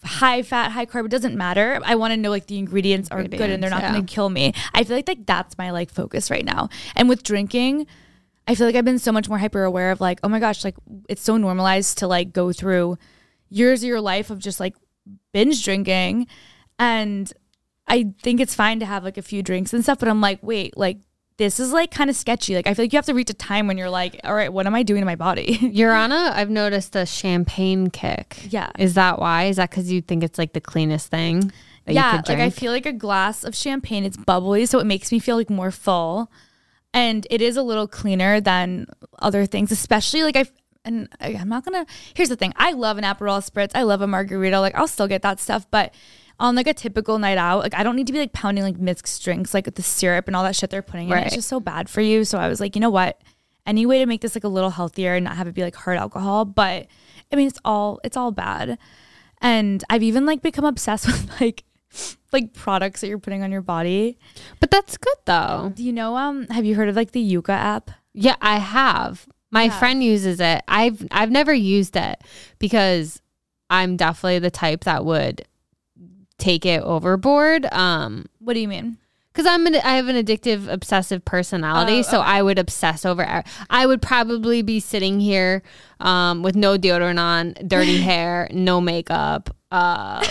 high 0.05 0.43
fat, 0.43 0.71
high 0.71 0.87
carb, 0.87 1.05
it 1.05 1.11
doesn't 1.11 1.37
matter. 1.37 1.81
I 1.85 1.97
want 1.97 2.13
to 2.13 2.17
know 2.17 2.31
like 2.31 2.47
the 2.47 2.59
ingredients 2.59 3.09
are 3.11 3.25
good 3.25 3.41
and 3.51 3.63
they're 3.63 3.71
not 3.71 3.83
Ingredients, 3.83 3.93
going 3.93 4.07
to 4.07 4.15
kill 4.15 4.31
me. 4.31 4.53
I 4.73 4.85
feel 4.85 4.97
like 4.97 5.09
like 5.09 5.27
that's 5.27 5.59
my 5.59 5.71
like 5.71 5.91
focus 5.91 6.31
right 6.31 6.45
now. 6.45 6.69
And 6.95 7.09
with 7.09 7.23
drinking, 7.25 7.87
I 8.47 8.55
feel 8.55 8.67
like 8.67 8.77
I've 8.77 8.85
been 8.85 9.01
so 9.01 9.13
much 9.13 9.29
more 9.29 9.39
hyper 9.39 9.65
aware 9.65 9.91
of 9.91 10.01
like, 10.01 10.21
oh 10.23 10.29
my 10.29 10.39
gosh, 10.39 10.65
like 10.65 10.77
it's 11.09 11.23
so 11.23 11.37
normalized 11.37 11.99
to 11.99 12.07
like 12.07 12.33
go 12.33 12.53
through 12.53 12.99
years 13.49 13.83
of 13.83 13.89
your 13.89 14.01
life 14.01 14.31
of 14.31 14.39
just 14.39 14.61
like 14.61 14.75
binge 15.33 15.65
drinking. 15.65 16.29
And 16.79 17.33
I 17.89 18.13
think 18.23 18.41
it's 18.41 18.55
fine 18.55 18.79
to 18.81 18.87
have 18.87 19.03
like 19.03 19.19
a 19.19 19.23
few 19.23 19.43
drinks 19.43 19.73
and 19.73 19.83
stuff, 19.83 19.99
but 19.99 20.09
I'm 20.09 20.21
like, 20.21 20.39
wait, 20.43 20.77
like 20.77 20.99
this 21.39 21.61
is 21.61 21.73
like 21.73 21.91
kind 21.91 22.09
of 22.09 22.17
sketchy. 22.17 22.55
Like 22.55 22.67
I 22.67 22.75
feel 22.75 22.85
like 22.85 22.93
you 22.93 22.97
have 22.97 23.07
to 23.07 23.15
reach 23.15 23.31
a 23.31 23.35
time 23.35 23.67
when 23.67 23.77
you're 23.77 23.91
like, 23.91 24.21
all 24.25 24.35
right, 24.35 24.53
what 24.53 24.67
am 24.67 24.75
I 24.75 24.83
doing 24.83 25.03
to 25.03 25.07
my 25.07 25.17
body? 25.17 25.59
You're 25.61 25.93
on 25.93 26.13
a, 26.13 26.33
I've 26.35 26.51
noticed 26.51 26.97
a 26.97 27.05
champagne 27.05 27.91
kick. 27.91 28.47
Yeah. 28.51 28.71
Is 28.79 28.95
that 28.95 29.19
why? 29.19 29.45
Is 29.45 29.57
that 29.57 29.71
because 29.71 29.93
you 29.93 30.01
think 30.01 30.25
it's 30.25 30.39
like 30.39 30.53
the 30.55 30.61
cleanest 30.61 31.11
thing 31.11 31.53
that 31.85 31.95
yeah, 31.95 32.17
you 32.17 32.23
could 32.23 32.29
like? 32.31 32.39
I 32.39 32.51
feel 32.51 32.73
like 32.73 32.87
a 32.87 32.93
glass 32.93 33.45
of 33.45 33.55
champagne. 33.55 34.05
It's 34.05 34.17
bubbly, 34.17 34.67
so 34.67 34.79
it 34.79 34.85
makes 34.85 35.13
me 35.13 35.19
feel 35.19 35.37
like 35.37 35.51
more 35.51 35.71
full, 35.71 36.31
and 36.95 37.27
it 37.31 37.43
is 37.43 37.57
a 37.57 37.63
little 37.63 37.87
cleaner 37.87 38.41
than 38.41 38.87
other 39.19 39.47
things. 39.47 39.71
Especially 39.71 40.23
like 40.23 40.37
I 40.37 40.47
and 40.87 41.09
I'm 41.21 41.49
not 41.49 41.65
gonna. 41.65 41.87
Here's 42.15 42.29
the 42.29 42.37
thing: 42.37 42.55
I 42.57 42.73
love 42.73 42.97
an 42.97 43.05
Aperol 43.05 43.49
spritz. 43.49 43.73
I 43.75 43.83
love 43.83 44.01
a 44.01 44.07
margarita. 44.07 44.61
Like 44.61 44.75
I'll 44.75 44.89
still 44.89 45.09
get 45.09 45.23
that 45.23 45.41
stuff, 45.41 45.67
but 45.71 45.93
on 46.39 46.55
like 46.55 46.67
a 46.67 46.75
typical 46.75 47.19
night 47.19 47.39
out, 47.39 47.61
like 47.63 47.75
I 47.75 47.83
don't 47.83 47.97
need 47.97 48.07
to 48.09 48.13
be 48.13 48.19
like 48.19 48.33
pounding 48.33 48.63
like 48.65 48.79
mixed 48.79 49.23
drinks, 49.25 49.55
like 49.55 49.67
with 49.67 49.75
the 49.77 49.83
syrup 49.83 50.27
and 50.27 50.37
all 50.37 50.45
that 50.45 50.55
shit 50.57 50.71
they're 50.71 50.83
putting 50.83 51.09
in. 51.09 51.17
it. 51.19 51.27
It's 51.27 51.35
just 51.35 51.49
so 51.49 51.61
bad 51.61 51.89
for 51.89 52.01
you. 52.01 52.25
So 52.25 52.39
I 52.39 52.49
was 52.49 52.61
like, 52.61 52.75
you 52.77 52.81
know 52.81 52.91
what? 52.91 53.21
Any 53.67 53.87
way 53.87 53.99
to 53.99 54.07
make 54.07 54.21
this 54.21 54.37
like 54.37 54.45
a 54.45 54.49
little 54.49 54.71
healthier 54.71 55.15
and 55.15 55.25
not 55.25 55.37
have 55.37 55.49
it 55.49 55.55
be 55.55 55.63
like 55.63 55.75
hard 55.75 55.97
alcohol, 55.99 56.45
but 56.45 56.87
I 57.33 57.37
mean, 57.37 57.47
it's 57.49 57.59
all 57.65 58.01
it's 58.05 58.17
all 58.17 58.31
bad. 58.33 58.79
And 59.41 59.83
I've 59.91 60.03
even 60.03 60.27
like 60.27 60.43
become 60.43 60.65
obsessed 60.65 61.07
with 61.09 61.41
like 61.41 61.65
like 62.33 62.53
products 62.53 63.01
that 63.01 63.09
you're 63.09 63.19
putting 63.19 63.43
on 63.43 63.51
your 63.51 63.63
body. 63.63 64.19
but 64.61 64.71
that's 64.71 64.97
good 64.99 65.17
though. 65.25 65.73
Do 65.75 65.83
you 65.83 65.93
know 65.93 66.17
um 66.17 66.47
have 66.49 66.65
you 66.65 66.75
heard 66.75 66.89
of 66.89 66.97
like 66.97 67.13
the 67.13 67.33
Yuka 67.35 67.51
app? 67.51 67.91
Yeah, 68.13 68.37
I 68.41 68.59
have. 68.59 69.27
My 69.51 69.65
Yeah. 69.65 69.79
friend 69.79 70.03
uses 70.05 70.39
it. 70.41 70.63
I've 70.69 71.07
I've 71.11 71.31
never 71.31 71.55
used 71.55 71.97
it 71.97 72.21
because 72.59 73.21
I'm 73.71 73.97
definitely 73.97 74.39
the 74.41 74.51
type 74.51 74.85
that 74.85 75.05
would 75.05 75.45
take 76.39 76.67
it 76.67 76.83
overboard. 76.83 77.67
Um 77.73 78.27
What 78.39 78.55
do 78.55 78.61
you 78.61 78.69
mean? 78.69 78.99
because 79.33 79.53
I'm 79.53 79.67
an, 79.67 79.75
I 79.77 79.97
have 79.97 80.09
an 80.09 80.17
addictive, 80.17 80.67
obsessive 80.67 81.23
personality, 81.27 81.99
Oh, 81.99 82.03
so 82.03 82.21
I 82.21 82.41
would 82.41 82.59
obsess 82.59 83.05
over. 83.05 83.43
I 83.69 83.85
would 83.85 84.01
probably 84.01 84.63
be 84.63 84.81
sitting 84.81 85.21
here 85.21 85.63
um, 86.01 86.43
with 86.43 86.57
no 86.57 86.79
deodorant 86.79 87.21
on, 87.21 87.53
dirty 87.69 87.99
hair, 88.09 88.49
no 88.51 88.81
makeup, 88.81 89.55
um, 89.71 90.23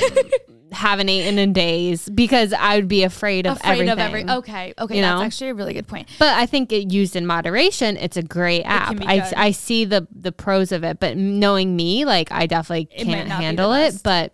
haven't 0.71 1.07
eaten 1.07 1.37
in 1.37 1.53
days 1.53 2.09
because 2.09 2.51
I 2.51 2.77
would 2.77 2.87
be 2.87 3.03
afraid 3.03 3.45
of 3.45 3.57
Afraid 3.57 3.87
everything. 3.87 3.89
of 3.91 3.99
every 3.99 4.23
Okay, 4.39 4.73
okay, 4.79 4.95
You 4.95 5.01
that's 5.03 5.19
know? 5.19 5.23
actually 5.23 5.49
a 5.51 5.53
really 5.53 5.73
good 5.73 5.87
point. 5.87 6.09
But 6.17 6.33
I 6.33 6.47
think 6.47 6.71
it 6.71 6.91
used 6.91 7.15
in 7.15 7.27
moderation, 7.27 7.97
it's 7.97 8.17
a 8.17 8.23
great 8.23 8.63
app. 8.63 8.97
I. 9.01 9.31
I 9.37 9.51
see 9.51 9.85
the 9.85 10.07
the 10.19 10.31
pros 10.31 10.71
of 10.71 10.83
it, 10.83 10.99
but 10.99 11.15
knowing 11.15 11.75
me, 11.75 12.05
like 12.05 12.31
I 12.31 12.47
definitely 12.47 12.85
can't 12.85 13.29
handle 13.29 13.71
it. 13.73 14.01
But 14.03 14.33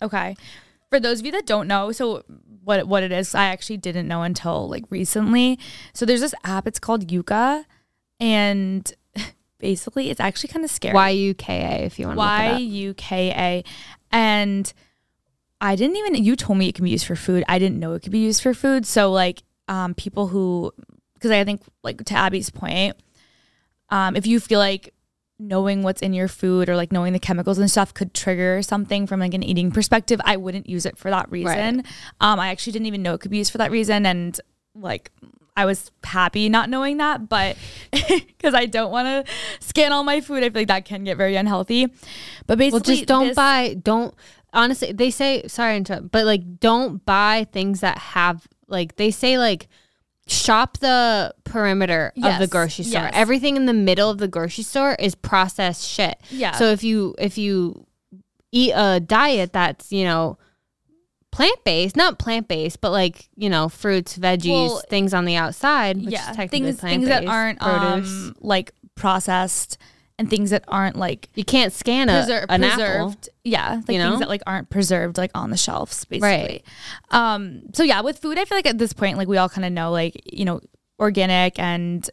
Okay. 0.00 0.34
For 0.90 0.98
those 0.98 1.20
of 1.20 1.26
you 1.26 1.32
that 1.32 1.46
don't 1.46 1.68
know, 1.68 1.92
so 1.92 2.24
what 2.64 2.86
what 2.88 3.02
it 3.02 3.12
is, 3.12 3.34
I 3.34 3.46
actually 3.46 3.76
didn't 3.76 4.08
know 4.08 4.22
until 4.22 4.68
like 4.68 4.84
recently. 4.90 5.58
So 5.92 6.06
there's 6.06 6.20
this 6.20 6.34
app, 6.44 6.66
it's 6.66 6.78
called 6.78 7.08
Yuka, 7.08 7.64
and 8.20 8.90
basically 9.58 10.10
it's 10.10 10.20
actually 10.20 10.48
kind 10.48 10.64
of 10.64 10.70
scary. 10.70 10.94
Y 10.94 11.08
U 11.10 11.34
K 11.34 11.62
A 11.62 11.84
if 11.84 11.98
you 11.98 12.06
want 12.06 12.18
Y. 12.18 12.56
U 12.56 12.94
K 12.94 13.30
A. 13.30 13.64
And 14.10 14.72
I 15.60 15.76
didn't 15.76 15.96
even 15.96 16.14
you 16.14 16.36
told 16.36 16.58
me 16.58 16.68
it 16.68 16.74
can 16.74 16.84
be 16.84 16.90
used 16.90 17.06
for 17.06 17.16
food. 17.16 17.44
I 17.48 17.58
didn't 17.58 17.78
know 17.78 17.92
it 17.92 18.02
could 18.02 18.12
be 18.12 18.18
used 18.20 18.42
for 18.42 18.54
food. 18.54 18.86
So 18.86 19.12
like 19.12 19.42
um 19.68 19.94
people 19.94 20.28
who 20.28 20.72
because 21.14 21.30
I 21.30 21.44
think 21.44 21.62
like 21.82 22.04
to 22.04 22.14
Abby's 22.14 22.50
point, 22.50 22.96
um, 23.90 24.16
if 24.16 24.26
you 24.26 24.40
feel 24.40 24.58
like 24.58 24.94
knowing 25.38 25.82
what's 25.82 26.02
in 26.02 26.12
your 26.12 26.28
food 26.28 26.68
or 26.68 26.76
like 26.76 26.90
knowing 26.90 27.12
the 27.12 27.18
chemicals 27.18 27.58
and 27.58 27.70
stuff 27.70 27.94
could 27.94 28.12
trigger 28.12 28.60
something 28.62 29.06
from 29.06 29.20
like 29.20 29.34
an 29.34 29.42
eating 29.42 29.70
perspective, 29.70 30.20
I 30.24 30.36
wouldn't 30.36 30.68
use 30.68 30.84
it 30.84 30.98
for 30.98 31.10
that 31.10 31.30
reason. 31.30 31.84
Um, 32.20 32.40
I 32.40 32.48
actually 32.48 32.72
didn't 32.72 32.86
even 32.86 33.02
know 33.02 33.14
it 33.14 33.20
could 33.20 33.30
be 33.30 33.38
used 33.38 33.52
for 33.52 33.58
that 33.58 33.70
reason, 33.70 34.04
and 34.04 34.40
like 34.74 35.10
I 35.56 35.64
was 35.64 35.90
happy 36.04 36.48
not 36.48 36.70
knowing 36.70 36.98
that, 36.98 37.28
but 37.28 37.56
because 37.90 38.54
I 38.54 38.66
don't 38.66 38.90
want 38.90 39.26
to 39.26 39.32
scan 39.60 39.92
all 39.92 40.04
my 40.04 40.20
food, 40.20 40.38
I 40.44 40.50
feel 40.50 40.60
like 40.60 40.68
that 40.68 40.84
can 40.84 41.04
get 41.04 41.16
very 41.16 41.36
unhealthy. 41.36 41.86
But 42.46 42.58
basically, 42.58 42.70
Well, 42.92 42.96
just 42.96 43.06
don't 43.06 43.26
this- 43.28 43.36
buy. 43.36 43.76
Don't 43.82 44.14
honestly. 44.52 44.92
They 44.92 45.10
say 45.10 45.46
sorry, 45.48 45.76
interrupt, 45.76 46.10
but 46.10 46.26
like 46.26 46.60
don't 46.60 47.04
buy 47.04 47.46
things 47.52 47.80
that 47.80 47.98
have 47.98 48.46
like 48.66 48.96
they 48.96 49.10
say 49.10 49.38
like 49.38 49.68
shop 50.28 50.78
the 50.78 51.34
perimeter 51.44 52.12
of 52.22 52.38
the 52.38 52.46
grocery 52.46 52.84
store. 52.84 53.02
yes. 53.02 53.12
Everything 53.14 53.56
in 53.56 53.66
the 53.66 53.72
middle 53.72 54.10
of 54.10 54.18
the 54.18 54.28
grocery 54.28 54.64
store 54.64 54.94
is 54.98 55.14
processed 55.14 55.84
shit. 55.86 56.16
Yeah. 56.30 56.52
So 56.52 56.66
if 56.66 56.84
you 56.84 57.14
if 57.18 57.38
you 57.38 57.86
eat 58.52 58.72
a 58.74 59.00
diet 59.00 59.52
that's 59.52 59.90
you 59.90 60.04
know 60.04 60.38
plant 61.30 61.62
based, 61.64 61.96
not 61.96 62.18
plant 62.18 62.48
based, 62.48 62.80
but 62.80 62.90
like 62.92 63.28
you 63.36 63.48
know 63.50 63.68
fruits, 63.68 64.16
veggies, 64.18 64.68
Well, 64.68 64.82
things 64.88 65.14
on 65.14 65.24
the 65.24 65.36
outside, 65.36 65.96
which 65.98 66.10
yeah, 66.12 66.30
is 66.30 66.36
technically 66.36 66.72
things 66.72 66.80
things 66.80 67.08
that 67.08 67.26
aren't 67.26 67.60
produce. 67.60 68.08
um 68.08 68.36
like 68.40 68.72
processed 68.94 69.78
and 70.18 70.28
things 70.28 70.50
that 70.50 70.64
aren't 70.66 70.96
like 70.96 71.28
you 71.34 71.44
can't 71.44 71.72
scan 71.72 72.08
a, 72.08 72.12
preser- 72.12 72.46
an 72.48 72.64
apple. 72.64 72.84
preserved. 72.84 73.28
Yeah, 73.44 73.80
like 73.86 73.90
you 73.90 73.98
know? 73.98 74.10
things 74.10 74.20
that 74.20 74.28
like 74.28 74.42
aren't 74.46 74.68
preserved 74.68 75.16
like 75.16 75.30
on 75.34 75.50
the 75.50 75.56
shelves, 75.56 76.04
basically. 76.04 76.28
Right. 76.28 76.64
Um. 77.10 77.62
So 77.72 77.84
yeah, 77.84 78.00
with 78.00 78.18
food, 78.18 78.38
I 78.38 78.44
feel 78.44 78.58
like 78.58 78.66
at 78.66 78.78
this 78.78 78.92
point, 78.92 79.16
like 79.16 79.28
we 79.28 79.36
all 79.36 79.48
kind 79.48 79.64
of 79.64 79.72
know, 79.72 79.90
like 79.90 80.20
you 80.32 80.44
know, 80.44 80.60
organic 80.98 81.58
and 81.58 82.08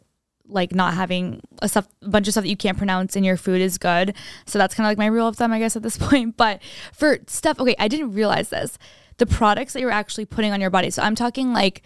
like 0.48 0.74
not 0.74 0.94
having 0.94 1.40
a 1.60 1.68
stuff, 1.68 1.88
a 2.02 2.08
bunch 2.08 2.28
of 2.28 2.32
stuff 2.34 2.44
that 2.44 2.50
you 2.50 2.56
can't 2.56 2.78
pronounce 2.78 3.16
in 3.16 3.24
your 3.24 3.36
food 3.36 3.60
is 3.60 3.78
good. 3.78 4.14
So 4.46 4.58
that's 4.58 4.74
kind 4.74 4.86
of 4.86 4.90
like 4.90 4.98
my 4.98 5.06
rule 5.06 5.26
of 5.26 5.36
thumb, 5.36 5.52
I 5.52 5.58
guess, 5.58 5.76
at 5.76 5.82
this 5.82 5.98
point. 5.98 6.36
But 6.36 6.62
for 6.92 7.18
stuff, 7.26 7.58
okay, 7.58 7.74
I 7.78 7.88
didn't 7.88 8.12
realize 8.12 8.50
this. 8.50 8.78
The 9.18 9.26
products 9.26 9.72
that 9.72 9.80
you're 9.80 9.90
actually 9.90 10.26
putting 10.26 10.52
on 10.52 10.60
your 10.60 10.70
body. 10.70 10.90
So 10.90 11.02
I'm 11.02 11.14
talking 11.14 11.52
like 11.52 11.82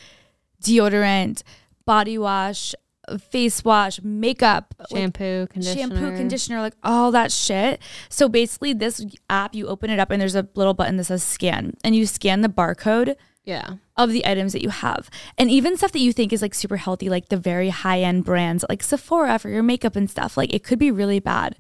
deodorant, 0.63 1.43
body 1.87 2.19
wash, 2.19 2.75
face 3.19 3.65
wash, 3.65 4.01
makeup, 4.03 4.75
like, 4.79 4.89
shampoo, 4.91 5.47
conditioner. 5.49 5.81
shampoo, 5.97 6.17
conditioner, 6.17 6.61
like 6.61 6.75
all 6.83 7.11
that 7.13 7.33
shit. 7.33 7.81
So 8.09 8.29
basically, 8.29 8.73
this 8.73 9.05
app, 9.29 9.55
you 9.55 9.67
open 9.67 9.91
it 9.91 9.99
up 9.99 10.11
and 10.11 10.21
there's 10.21 10.35
a 10.37 10.49
little 10.55 10.75
button 10.75 10.97
that 10.99 11.05
says 11.05 11.23
scan, 11.23 11.75
and 11.85 11.95
you 11.97 12.07
scan 12.07 12.41
the 12.43 12.49
barcode 12.49 13.17
Yeah. 13.45 13.75
of 13.97 14.11
the 14.11 14.25
items 14.27 14.53
that 14.53 14.63
you 14.63 14.69
have. 14.71 15.11
And 15.39 15.51
even 15.51 15.77
stuff 15.77 15.93
that 15.93 16.01
you 16.01 16.13
think 16.13 16.33
is 16.33 16.43
like 16.43 16.55
super 16.55 16.77
healthy, 16.77 17.09
like 17.09 17.29
the 17.29 17.37
very 17.37 17.71
high 17.71 18.01
end 18.01 18.25
brands 18.25 18.65
like 18.69 18.83
Sephora 18.83 19.39
for 19.39 19.49
your 19.49 19.63
makeup 19.63 19.97
and 19.97 20.11
stuff, 20.11 20.37
like 20.37 20.53
it 20.55 20.63
could 20.65 20.79
be 20.79 20.91
really 20.91 21.21
bad. 21.21 21.57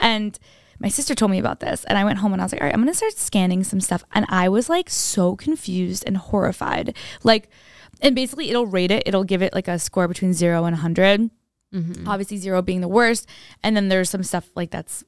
And 0.00 0.38
my 0.80 0.88
sister 0.88 1.14
told 1.14 1.30
me 1.30 1.38
about 1.38 1.60
this, 1.60 1.84
and 1.84 1.96
I 1.96 2.04
went 2.04 2.18
home 2.18 2.32
and 2.32 2.42
I 2.42 2.44
was 2.44 2.52
like, 2.52 2.60
all 2.60 2.66
right, 2.66 2.74
I'm 2.74 2.80
gonna 2.80 2.94
start 2.94 3.12
scanning 3.16 3.62
some 3.62 3.80
stuff. 3.80 4.02
And 4.12 4.26
I 4.28 4.48
was 4.48 4.68
like 4.68 4.90
so 4.90 5.36
confused 5.36 6.02
and 6.06 6.16
horrified. 6.16 6.96
Like, 7.22 7.48
and 8.00 8.14
basically, 8.14 8.50
it'll 8.50 8.66
rate 8.66 8.90
it, 8.90 9.04
it'll 9.06 9.24
give 9.24 9.42
it 9.42 9.54
like 9.54 9.68
a 9.68 9.78
score 9.78 10.08
between 10.08 10.32
zero 10.32 10.64
and 10.64 10.74
100. 10.74 11.30
Mm-hmm. 11.72 12.08
Obviously, 12.08 12.36
zero 12.36 12.62
being 12.62 12.80
the 12.80 12.88
worst. 12.88 13.28
And 13.62 13.76
then 13.76 13.88
there's 13.88 14.10
some 14.10 14.22
stuff 14.22 14.48
like 14.54 14.70
that's 14.70 15.04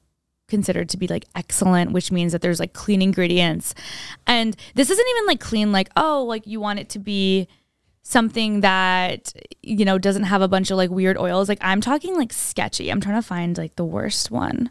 considered 0.48 0.88
to 0.90 0.96
be 0.96 1.06
like 1.06 1.24
excellent, 1.34 1.92
which 1.92 2.10
means 2.10 2.32
that 2.32 2.40
there's 2.40 2.60
like 2.60 2.72
clean 2.72 3.02
ingredients. 3.02 3.74
And 4.26 4.56
this 4.74 4.90
isn't 4.90 5.08
even 5.08 5.26
like 5.26 5.40
clean, 5.40 5.72
like, 5.72 5.90
oh, 5.96 6.24
like 6.24 6.46
you 6.46 6.60
want 6.60 6.78
it 6.78 6.88
to 6.90 6.98
be 6.98 7.48
something 8.02 8.60
that, 8.60 9.32
you 9.62 9.84
know, 9.84 9.98
doesn't 9.98 10.24
have 10.24 10.42
a 10.42 10.48
bunch 10.48 10.70
of 10.70 10.76
like 10.76 10.90
weird 10.90 11.18
oils. 11.18 11.48
Like 11.48 11.58
I'm 11.60 11.80
talking 11.80 12.16
like 12.16 12.32
sketchy. 12.32 12.90
I'm 12.90 13.00
trying 13.00 13.16
to 13.16 13.26
find 13.26 13.58
like 13.58 13.76
the 13.76 13.84
worst 13.84 14.30
one. 14.30 14.70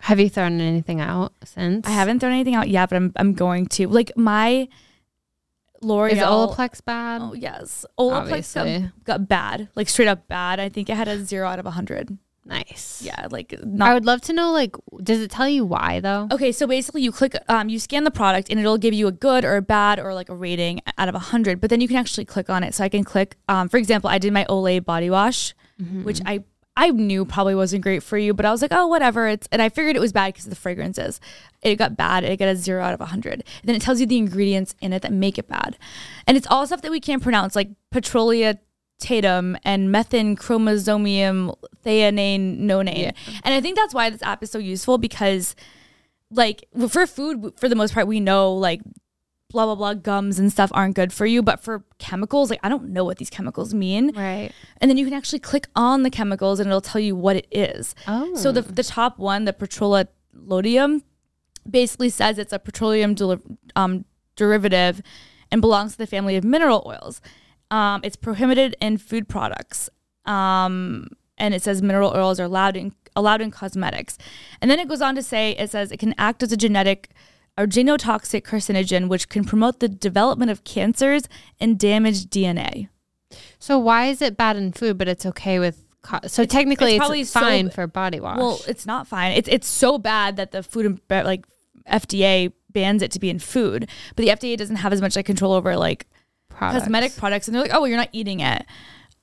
Have 0.00 0.20
you 0.20 0.28
thrown 0.28 0.60
anything 0.60 1.00
out 1.00 1.32
since? 1.42 1.86
I 1.86 1.90
haven't 1.90 2.20
thrown 2.20 2.32
anything 2.32 2.54
out 2.54 2.68
yet, 2.68 2.90
but 2.90 2.96
I'm 2.96 3.12
I'm 3.16 3.32
going 3.32 3.66
to. 3.66 3.88
Like 3.88 4.12
my 4.16 4.68
L'Oreal 5.82 6.12
Is 6.12 6.18
Olaplex 6.18 6.84
bad? 6.84 7.20
Oh 7.22 7.34
yes. 7.34 7.84
Olaplex 7.98 8.54
got, 8.54 9.04
got 9.04 9.28
bad. 9.28 9.68
Like 9.74 9.88
straight 9.88 10.08
up 10.08 10.28
bad. 10.28 10.60
I 10.60 10.68
think 10.68 10.88
it 10.88 10.96
had 10.96 11.08
a 11.08 11.24
zero 11.24 11.48
out 11.48 11.58
of 11.58 11.66
a 11.66 11.72
hundred. 11.72 12.16
Nice. 12.46 13.02
Yeah, 13.04 13.26
like 13.30 13.58
I 13.80 13.94
would 13.94 14.04
love 14.04 14.20
to 14.22 14.32
know, 14.32 14.52
like, 14.52 14.76
does 15.02 15.20
it 15.20 15.32
tell 15.32 15.48
you 15.48 15.64
why 15.64 15.98
though? 15.98 16.28
Okay, 16.30 16.52
so 16.52 16.66
basically 16.68 17.02
you 17.02 17.10
click, 17.10 17.34
um, 17.48 17.68
you 17.68 17.80
scan 17.80 18.04
the 18.04 18.10
product 18.10 18.48
and 18.50 18.60
it'll 18.60 18.78
give 18.78 18.94
you 18.94 19.08
a 19.08 19.12
good 19.12 19.44
or 19.44 19.56
a 19.56 19.62
bad 19.62 19.98
or 19.98 20.14
like 20.14 20.28
a 20.28 20.34
rating 20.34 20.80
out 20.96 21.08
of 21.08 21.16
a 21.16 21.18
hundred. 21.18 21.60
But 21.60 21.70
then 21.70 21.80
you 21.80 21.88
can 21.88 21.96
actually 21.96 22.24
click 22.24 22.48
on 22.48 22.62
it. 22.62 22.72
So 22.72 22.84
I 22.84 22.88
can 22.88 23.02
click, 23.02 23.36
um, 23.48 23.68
for 23.68 23.78
example, 23.78 24.08
I 24.08 24.18
did 24.18 24.32
my 24.32 24.44
Olay 24.48 24.84
body 24.84 25.10
wash, 25.10 25.54
which 26.04 26.20
I 26.24 26.44
I 26.76 26.90
knew 26.90 27.24
probably 27.24 27.54
wasn't 27.54 27.82
great 27.82 28.02
for 28.02 28.18
you, 28.18 28.34
but 28.34 28.44
I 28.44 28.50
was 28.50 28.60
like, 28.60 28.72
oh, 28.72 28.86
whatever. 28.86 29.26
It's 29.26 29.48
and 29.50 29.62
I 29.62 29.68
figured 29.68 29.96
it 29.96 30.00
was 30.00 30.12
bad 30.12 30.34
because 30.34 30.44
of 30.44 30.50
the 30.50 30.56
fragrances. 30.56 31.20
It 31.72 31.76
got 31.76 31.96
bad. 31.96 32.24
It 32.24 32.38
got 32.38 32.48
a 32.48 32.56
zero 32.56 32.82
out 32.82 32.94
of 32.94 33.00
a 33.00 33.06
hundred. 33.06 33.44
And 33.60 33.64
then 33.64 33.74
it 33.74 33.82
tells 33.82 34.00
you 34.00 34.06
the 34.06 34.18
ingredients 34.18 34.74
in 34.80 34.92
it 34.92 35.02
that 35.02 35.12
make 35.12 35.38
it 35.38 35.48
bad, 35.48 35.76
and 36.26 36.36
it's 36.36 36.46
all 36.48 36.66
stuff 36.66 36.82
that 36.82 36.90
we 36.90 37.00
can't 37.00 37.22
pronounce, 37.22 37.56
like 37.56 37.70
petrolia 37.90 38.58
tatum 38.98 39.58
and 39.64 39.90
methenchromosomium 39.94 41.54
thionane 41.84 42.60
nonane. 42.60 42.98
Yeah. 42.98 43.12
And 43.44 43.54
I 43.54 43.60
think 43.60 43.76
that's 43.76 43.92
why 43.92 44.10
this 44.10 44.22
app 44.22 44.42
is 44.42 44.50
so 44.50 44.58
useful 44.58 44.96
because 44.98 45.54
like 46.30 46.64
for 46.88 47.06
food 47.06 47.52
for 47.56 47.68
the 47.68 47.76
most 47.76 47.94
part 47.94 48.06
we 48.06 48.20
know 48.20 48.52
like 48.52 48.80
blah 49.50 49.64
blah 49.64 49.74
blah 49.74 49.94
gums 49.94 50.38
and 50.38 50.50
stuff 50.50 50.70
aren't 50.74 50.96
good 50.96 51.12
for 51.12 51.24
you 51.24 51.40
but 51.42 51.60
for 51.60 51.84
chemicals 51.98 52.50
like 52.50 52.58
I 52.62 52.68
don't 52.68 52.88
know 52.88 53.04
what 53.04 53.18
these 53.18 53.30
chemicals 53.30 53.72
mean 53.72 54.12
Right. 54.16 54.50
and 54.80 54.90
then 54.90 54.98
you 54.98 55.04
can 55.04 55.14
actually 55.14 55.38
click 55.38 55.68
on 55.76 56.02
the 56.02 56.10
chemicals 56.10 56.58
and 56.58 56.66
it'll 56.66 56.80
tell 56.80 57.00
you 57.00 57.14
what 57.14 57.36
it 57.36 57.46
is. 57.50 57.94
Oh. 58.08 58.34
So 58.34 58.50
the 58.50 58.60
oh. 58.60 58.62
the 58.62 58.82
top 58.82 59.18
one, 59.18 59.44
the 59.44 59.52
petrolodium, 59.52 61.02
basically 61.70 62.10
says 62.10 62.38
it's 62.38 62.52
a 62.52 62.58
petroleum 62.58 63.14
deli- 63.14 63.40
um, 63.74 64.04
derivative 64.36 65.02
and 65.50 65.60
belongs 65.60 65.92
to 65.92 65.98
the 65.98 66.06
family 66.06 66.36
of 66.36 66.44
mineral 66.44 66.82
oils. 66.86 67.20
Um, 67.70 68.00
it's 68.04 68.16
prohibited 68.16 68.76
in 68.80 68.98
food 68.98 69.28
products, 69.28 69.90
um, 70.24 71.08
and 71.36 71.54
it 71.54 71.62
says 71.62 71.82
mineral 71.82 72.12
oils 72.14 72.38
are 72.38 72.44
allowed 72.44 72.76
in 72.76 72.94
allowed 73.16 73.40
in 73.40 73.50
cosmetics. 73.50 74.18
And 74.60 74.70
then 74.70 74.78
it 74.78 74.88
goes 74.88 75.00
on 75.00 75.14
to 75.16 75.22
say 75.22 75.52
it 75.52 75.70
says 75.70 75.90
it 75.90 75.98
can 75.98 76.14
act 76.18 76.42
as 76.42 76.52
a 76.52 76.56
genetic 76.56 77.10
or 77.58 77.66
genotoxic 77.66 78.42
carcinogen, 78.42 79.08
which 79.08 79.28
can 79.28 79.44
promote 79.44 79.80
the 79.80 79.88
development 79.88 80.50
of 80.50 80.64
cancers 80.64 81.22
and 81.58 81.78
damage 81.78 82.26
DNA. 82.26 82.88
So 83.58 83.78
why 83.78 84.06
is 84.06 84.22
it 84.22 84.36
bad 84.36 84.56
in 84.56 84.72
food, 84.72 84.98
but 84.98 85.08
it's 85.08 85.26
okay 85.26 85.58
with? 85.58 85.82
Co- 86.02 86.20
so 86.28 86.44
technically, 86.44 86.92
it's, 86.92 86.98
probably 86.98 87.24
so- 87.24 87.40
fine 87.40 87.70
for 87.70 87.86
body 87.86 88.20
wash. 88.20 88.38
Well, 88.38 88.60
it's 88.68 88.86
not 88.86 89.08
fine. 89.08 89.32
It's 89.32 89.48
it's 89.48 89.66
so 89.66 89.98
bad 89.98 90.36
that 90.36 90.52
the 90.52 90.62
food 90.62 90.86
and 90.86 91.00
like 91.10 91.44
FDA 91.90 92.52
bans 92.72 93.02
it 93.02 93.10
to 93.12 93.20
be 93.20 93.30
in 93.30 93.38
food, 93.38 93.88
but 94.14 94.24
the 94.24 94.28
FDA 94.28 94.56
doesn't 94.56 94.76
have 94.76 94.92
as 94.92 95.00
much 95.00 95.16
like 95.16 95.26
control 95.26 95.52
over 95.52 95.76
like 95.76 96.06
Products. 96.48 96.84
cosmetic 96.84 97.16
products, 97.16 97.48
and 97.48 97.54
they're 97.54 97.62
like, 97.62 97.72
oh, 97.74 97.80
well, 97.80 97.88
you're 97.88 97.98
not 97.98 98.08
eating 98.12 98.40
it. 98.40 98.64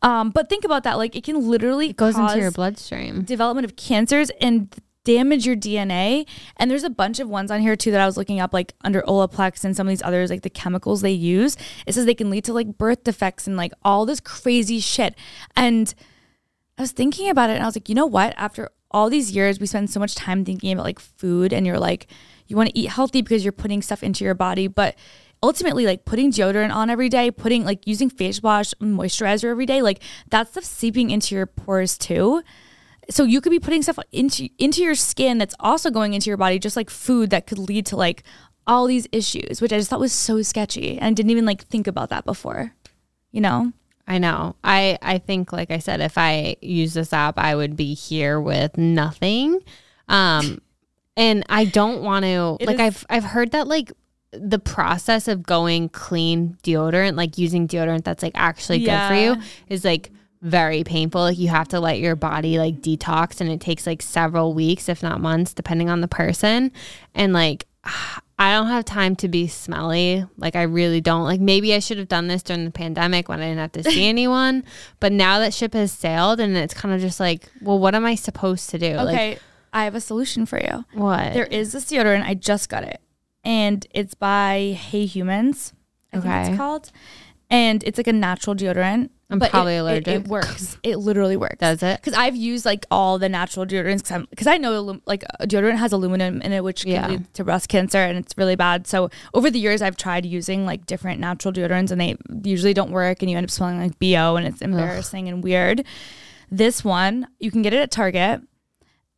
Um, 0.01 0.29
but 0.31 0.49
think 0.49 0.65
about 0.65 0.83
that. 0.83 0.97
Like, 0.97 1.15
it 1.15 1.23
can 1.23 1.47
literally 1.49 1.89
It 1.91 1.95
goes 1.97 2.17
into 2.17 2.37
your 2.37 2.51
bloodstream. 2.51 3.23
development 3.23 3.65
of 3.65 3.75
cancers 3.75 4.29
and 4.41 4.73
damage 5.05 5.45
your 5.45 5.55
DNA. 5.55 6.27
And 6.57 6.69
there's 6.69 6.83
a 6.83 6.89
bunch 6.89 7.19
of 7.19 7.29
ones 7.29 7.49
on 7.51 7.61
here 7.61 7.75
too 7.75 7.91
that 7.91 7.99
I 8.01 8.05
was 8.05 8.17
looking 8.17 8.39
up, 8.39 8.53
like 8.53 8.73
under 8.83 9.01
Olaplex 9.03 9.63
and 9.63 9.75
some 9.75 9.87
of 9.87 9.89
these 9.89 10.03
others, 10.03 10.29
like 10.29 10.43
the 10.43 10.49
chemicals 10.49 11.01
they 11.01 11.11
use. 11.11 11.57
It 11.87 11.93
says 11.93 12.05
they 12.05 12.13
can 12.13 12.29
lead 12.29 12.43
to 12.45 12.53
like 12.53 12.77
birth 12.77 13.03
defects 13.03 13.47
and 13.47 13.57
like 13.57 13.73
all 13.83 14.05
this 14.05 14.19
crazy 14.19 14.79
shit. 14.79 15.15
And 15.55 15.93
I 16.77 16.83
was 16.83 16.91
thinking 16.91 17.29
about 17.29 17.49
it 17.49 17.53
and 17.53 17.63
I 17.63 17.65
was 17.65 17.75
like, 17.75 17.89
you 17.89 17.95
know 17.95 18.05
what? 18.05 18.33
After 18.37 18.69
all 18.91 19.09
these 19.09 19.31
years, 19.31 19.59
we 19.59 19.65
spend 19.65 19.89
so 19.89 19.99
much 19.99 20.15
time 20.15 20.45
thinking 20.45 20.71
about 20.71 20.85
like 20.85 20.99
food 20.99 21.51
and 21.51 21.65
you're 21.65 21.79
like, 21.79 22.07
you 22.47 22.55
want 22.55 22.69
to 22.69 22.77
eat 22.77 22.89
healthy 22.89 23.21
because 23.21 23.43
you're 23.43 23.51
putting 23.51 23.81
stuff 23.81 24.03
into 24.03 24.23
your 24.23 24.33
body. 24.33 24.67
But 24.67 24.95
ultimately, 25.41 25.85
like 25.85 26.05
putting 26.05 26.31
deodorant 26.31 26.73
on 26.73 26.89
every 26.89 27.09
day, 27.09 27.31
putting 27.31 27.65
like 27.65 27.85
using 27.87 28.09
face 28.09 28.41
wash, 28.41 28.73
moisturizer 28.75 29.49
every 29.49 29.65
day, 29.65 29.81
like 29.81 30.01
that 30.29 30.49
stuff 30.49 30.63
seeping 30.63 31.09
into 31.09 31.35
your 31.35 31.45
pores 31.45 31.97
too. 31.97 32.41
So 33.09 33.23
you 33.23 33.41
could 33.41 33.51
be 33.51 33.59
putting 33.59 33.83
stuff 33.83 33.99
into 34.11 34.49
into 34.57 34.81
your 34.81 34.95
skin 34.95 35.37
that's 35.37 35.55
also 35.59 35.91
going 35.91 36.13
into 36.13 36.29
your 36.29 36.37
body, 36.37 36.59
just 36.59 36.77
like 36.77 36.89
food 36.89 37.29
that 37.31 37.47
could 37.47 37.59
lead 37.59 37.85
to 37.87 37.97
like 37.97 38.23
all 38.65 38.85
these 38.85 39.07
issues, 39.11 39.61
which 39.61 39.73
I 39.73 39.77
just 39.77 39.89
thought 39.89 39.99
was 39.99 40.13
so 40.13 40.41
sketchy. 40.41 40.97
And 40.97 41.15
didn't 41.15 41.31
even 41.31 41.45
like 41.45 41.65
think 41.65 41.87
about 41.87 42.09
that 42.09 42.25
before. 42.25 42.73
You 43.31 43.41
know? 43.41 43.73
I 44.07 44.17
know. 44.17 44.55
I 44.63 44.97
I 45.01 45.17
think, 45.17 45.53
like 45.53 45.71
I 45.71 45.79
said, 45.79 46.01
if 46.01 46.17
I 46.17 46.57
use 46.61 46.93
this 46.93 47.13
app, 47.13 47.37
I 47.37 47.55
would 47.55 47.75
be 47.75 47.93
here 47.93 48.39
with 48.39 48.77
nothing. 48.77 49.61
Um, 50.09 50.61
and 51.15 51.43
I 51.49 51.65
don't 51.65 52.01
want 52.01 52.23
to. 52.25 52.57
It 52.59 52.67
Like 52.67 52.75
is- 52.75 52.81
I've 52.81 53.05
I've 53.09 53.23
heard 53.23 53.51
that 53.51 53.67
like 53.67 53.91
the 54.31 54.59
process 54.59 55.27
of 55.27 55.43
going 55.43 55.89
clean 55.89 56.57
deodorant, 56.63 57.15
like 57.15 57.37
using 57.37 57.67
deodorant 57.67 58.03
that's 58.03 58.23
like 58.23 58.33
actually 58.35 58.79
good 58.79 59.07
for 59.07 59.13
you, 59.15 59.35
is 59.67 59.85
like 59.85 60.11
very 60.41 60.83
painful. 60.83 61.21
Like 61.21 61.37
you 61.37 61.49
have 61.49 61.67
to 61.69 61.79
let 61.79 61.99
your 61.99 62.15
body 62.15 62.57
like 62.57 62.81
detox, 62.81 63.41
and 63.41 63.49
it 63.49 63.61
takes 63.61 63.85
like 63.85 64.01
several 64.01 64.53
weeks, 64.53 64.89
if 64.89 65.03
not 65.03 65.21
months, 65.21 65.53
depending 65.53 65.89
on 65.89 66.01
the 66.01 66.07
person. 66.07 66.71
And 67.13 67.33
like. 67.33 67.67
I 68.39 68.53
don't 68.53 68.67
have 68.67 68.83
time 68.83 69.15
to 69.17 69.27
be 69.27 69.47
smelly. 69.47 70.25
Like 70.37 70.55
I 70.55 70.63
really 70.63 70.99
don't. 71.01 71.23
Like 71.23 71.39
maybe 71.39 71.73
I 71.75 71.79
should 71.79 71.99
have 71.99 72.07
done 72.07 72.27
this 72.27 72.41
during 72.41 72.65
the 72.65 72.71
pandemic 72.71 73.29
when 73.29 73.39
I 73.39 73.43
didn't 73.43 73.59
have 73.59 73.71
to 73.73 73.83
see 73.83 74.05
anyone. 74.09 74.63
But 74.99 75.11
now 75.13 75.37
that 75.39 75.53
ship 75.53 75.73
has 75.75 75.91
sailed 75.91 76.39
and 76.39 76.57
it's 76.57 76.73
kind 76.73 76.93
of 76.95 76.99
just 76.99 77.19
like, 77.19 77.47
well, 77.61 77.77
what 77.77 77.93
am 77.93 78.05
I 78.05 78.15
supposed 78.15 78.71
to 78.71 78.79
do? 78.79 78.95
Like 78.95 79.07
Okay. 79.15 79.39
I 79.73 79.83
have 79.85 79.95
a 79.95 80.01
solution 80.01 80.45
for 80.45 80.59
you. 80.61 80.85
what? 80.93 81.33
There 81.33 81.45
is 81.47 81.71
this 81.71 81.85
deodorant. 81.85 82.23
I 82.23 82.35
just 82.35 82.69
got 82.69 82.83
it. 82.83 83.01
And 83.43 83.85
it's 83.91 84.13
by 84.13 84.77
Hey 84.79 85.05
Humans. 85.05 85.73
I 86.13 86.17
think 86.19 86.25
Okay. 86.25 86.47
it's 86.49 86.57
called. 86.57 86.91
And 87.49 87.83
it's 87.83 87.97
like 87.97 88.07
a 88.07 88.13
natural 88.13 88.55
deodorant. 88.55 89.09
I'm 89.29 89.39
but 89.39 89.47
it- 89.47 89.51
probably 89.51 89.75
it- 89.75 89.79
allergic. 89.79 90.07
It, 90.07 90.27
works. 90.27 90.77
It 90.83 90.97
literally 90.97 91.35
works. 91.37 91.57
Does 91.59 91.81
it? 91.83 91.99
Because 91.99 92.13
I've 92.13 92.35
used 92.35 92.65
like 92.65 92.85
all 92.91 93.17
the 93.17 93.27
natural 93.29 93.65
deodorants 93.65 94.27
because 94.29 94.47
I 94.47 94.57
know 94.57 94.99
like 95.07 95.23
a 95.39 95.47
deodorant 95.47 95.77
has 95.77 95.91
aluminum 95.91 96.41
in 96.41 96.51
it, 96.53 96.63
which 96.63 96.85
Yeah. 96.85 97.01
can 97.01 97.09
lead 97.11 97.33
to 97.33 97.43
breast 97.43 97.67
cancer 97.67 97.97
and 97.97 98.17
it's 98.17 98.37
really 98.37 98.55
bad. 98.55 98.85
So 98.85 99.09
over 99.33 99.49
the 99.49 99.59
years, 99.59 99.81
I've 99.81 99.97
tried 99.97 100.25
using 100.25 100.65
like 100.65 100.85
different 100.85 101.19
natural 101.19 101.51
deodorants 101.53 101.89
and 101.91 101.99
they 101.99 102.15
usually 102.43 102.73
don't 102.75 102.91
work 102.91 103.21
and 103.23 103.29
you 103.31 103.37
end 103.37 103.45
up 103.45 103.51
smelling 103.51 103.79
like 103.81 103.97
BO 103.99 104.35
and 104.35 104.45
it's 104.47 104.61
embarrassing 104.61 105.27
and 105.27 105.43
weird. 105.43 105.83
This 106.51 106.83
one, 106.83 107.27
you 107.39 107.49
can 107.49 107.63
get 107.63 107.73
it 107.73 107.79
at 107.79 107.89
Target 107.91 108.41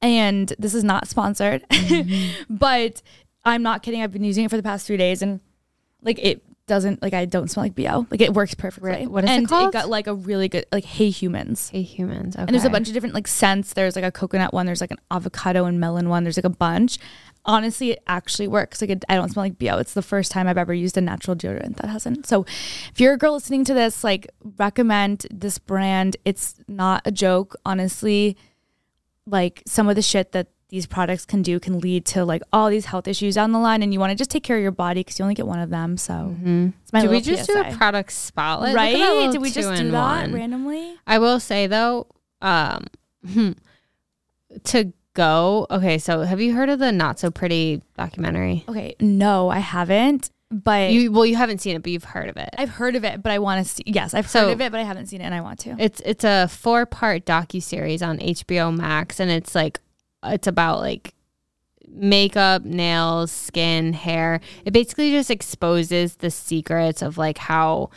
and 0.06 0.54
this 0.60 0.74
is 0.74 0.84
not 0.84 1.08
sponsored, 1.08 1.68
mm-hmm. 1.70 2.44
but 2.50 3.02
I'm 3.44 3.64
not 3.64 3.84
kidding. 3.84 4.02
I've 4.02 4.12
been 4.12 4.24
using 4.24 4.46
it 4.46 4.50
for 4.50 4.58
the 4.58 4.64
past 4.64 4.88
three 4.88 4.98
days 4.98 5.22
and 5.22 5.40
like 6.02 6.20
it 6.20 6.44
doesn't 6.68 7.02
like 7.02 7.14
I 7.14 7.26
don't 7.26 7.50
smell 7.50 7.66
like 7.66 7.76
BO. 7.76 8.08
Like 8.10 8.22
it 8.22 8.34
works 8.34 8.54
perfectly. 8.54 8.90
Right. 8.90 9.10
What 9.10 9.24
is 9.24 9.30
it 9.30 9.34
and 9.34 9.48
called? 9.48 9.70
it 9.70 9.74
got 9.74 9.90
like 9.90 10.08
a 10.08 10.14
really 10.14 10.48
good 10.48 10.66
like 10.72 10.86
Hey 10.86 11.10
Humans. 11.10 11.70
Hey 11.70 11.82
humans. 11.82 12.36
Okay. 12.36 12.44
And 12.44 12.50
there's 12.50 12.66
a 12.66 12.70
bunch 12.70 12.88
of 12.88 12.94
different 12.94 13.14
like 13.14 13.28
scents. 13.28 13.74
There's 13.74 13.96
like 13.96 14.06
a 14.06 14.12
coconut 14.12 14.54
one. 14.54 14.66
There's 14.66 14.82
like 14.82 14.92
an 14.92 15.00
avocado 15.12 15.66
and 15.66 15.80
melon 15.80 16.10
one. 16.10 16.24
There's 16.24 16.38
like 16.38 16.46
a 16.46 16.50
bunch. 16.50 16.98
Honestly, 17.48 17.92
it 17.92 18.04
actually 18.08 18.48
works. 18.48 18.82
Like 18.82 18.90
it, 18.90 19.06
I 19.08 19.16
don't 19.16 19.30
smell 19.30 19.46
like 19.46 19.60
BO. 19.60 19.78
It's 19.78 19.94
the 19.94 20.02
first 20.02 20.32
time 20.32 20.48
I've 20.48 20.58
ever 20.58 20.74
used 20.74 20.98
a 20.98 21.02
natural 21.02 21.36
deodorant 21.36 21.78
that 21.78 21.90
hasn't. 21.90 22.26
So, 22.26 22.44
if 22.92 23.00
you're 23.00 23.14
a 23.14 23.18
girl 23.20 23.34
listening 23.34 23.64
to 23.66 23.76
this, 23.76 24.04
like 24.04 24.28
recommend 24.58 25.28
this 25.30 25.60
brand. 25.60 26.18
It's 26.26 26.56
not 26.68 27.04
a 27.06 27.12
joke. 27.12 27.56
Honestly, 27.64 28.36
like 29.28 29.64
some 29.66 29.90
of 29.90 29.96
the 29.96 30.02
shit 30.02 30.32
that 30.34 30.48
these 30.70 30.88
products 30.88 31.26
can 31.26 31.42
do 31.44 31.60
can 31.60 31.80
lead 31.80 32.06
to 32.06 32.26
like 32.26 32.42
all 32.52 32.70
these 32.70 32.86
health 32.86 33.08
issues 33.08 33.36
down 33.36 33.52
the 33.52 33.60
line, 33.60 33.84
and 33.84 33.94
you 33.94 34.00
want 34.00 34.10
to 34.12 34.16
just 34.16 34.32
take 34.32 34.44
care 34.44 34.58
of 34.58 34.64
your 34.64 34.72
body 34.72 35.02
because 35.02 35.18
you 35.20 35.24
only 35.24 35.36
get 35.36 35.48
one 35.48 35.60
of 35.60 35.70
them. 35.70 35.96
So, 35.98 36.36
Mhm. 36.42 36.74
it's 36.82 36.92
my 36.92 37.02
Did 37.02 37.10
we 37.12 37.18
little 37.18 37.36
just 37.36 37.50
do 37.50 37.60
a 37.62 37.72
product 37.76 38.12
spotlight? 38.12 38.76
Right? 38.76 38.98
that 38.98 39.32
Did 39.32 39.42
we 39.42 39.52
just 39.52 39.70
do 39.70 39.76
two-in-one. 39.78 40.32
that 40.32 40.38
randomly? 40.38 40.96
I 41.06 41.20
will 41.20 41.40
say 41.40 41.68
though, 41.68 42.08
um, 42.42 42.86
to 44.66 44.94
go. 45.14 45.66
Okay, 45.70 45.98
so 45.98 46.22
have 46.24 46.42
you 46.42 46.54
heard 46.56 46.70
of 46.70 46.80
the 46.80 46.92
Not 46.92 47.20
So 47.20 47.32
Pretty 47.32 47.82
documentary? 47.98 48.64
Okay, 48.68 48.96
no, 49.00 49.50
I 49.50 49.60
haven't. 49.60 50.30
But 50.64 50.92
You 50.92 51.12
well, 51.12 51.26
you 51.26 51.36
haven't 51.36 51.60
seen 51.60 51.76
it, 51.76 51.84
but 51.84 51.92
you've 51.92 52.06
heard 52.06 52.30
of 52.30 52.38
it. 52.38 52.50
I've 52.58 52.70
heard 52.70 52.96
of 52.96 53.04
it, 53.04 53.22
but 53.22 53.32
I 53.34 53.40
want 53.40 53.66
to 53.66 53.70
see. 53.70 53.84
Yes, 53.86 54.14
I've 54.14 54.30
So- 54.30 54.46
heard 54.48 54.54
of 54.54 54.62
it, 54.62 54.72
but 54.72 54.80
I 54.80 54.84
haven't 54.84 55.08
seen 55.08 55.20
it, 55.20 55.26
and 55.26 55.36
I 55.36 55.42
want 55.42 55.60
to. 55.60 55.76
It's 55.78 56.02
it's 56.06 56.24
a 56.24 56.48
four 56.48 56.86
part 56.86 57.26
docu 57.26 57.62
series 57.62 58.02
on 58.02 58.20
HBO 58.20 58.72
Max, 58.76 59.20
and 59.20 59.30
it's 59.30 59.54
like 59.54 59.82
it's 60.24 60.48
about 60.48 60.80
like 60.80 61.14
makeup, 61.88 62.64
nails, 62.64 63.32
skin, 63.32 63.94
hair. 63.94 64.40
It 64.66 64.72
basically 64.72 65.12
just 65.12 65.30
exposes 65.30 66.16
the 66.18 66.32
secrets 66.32 67.02
of 67.02 67.18
like 67.18 67.38
how 67.38 67.90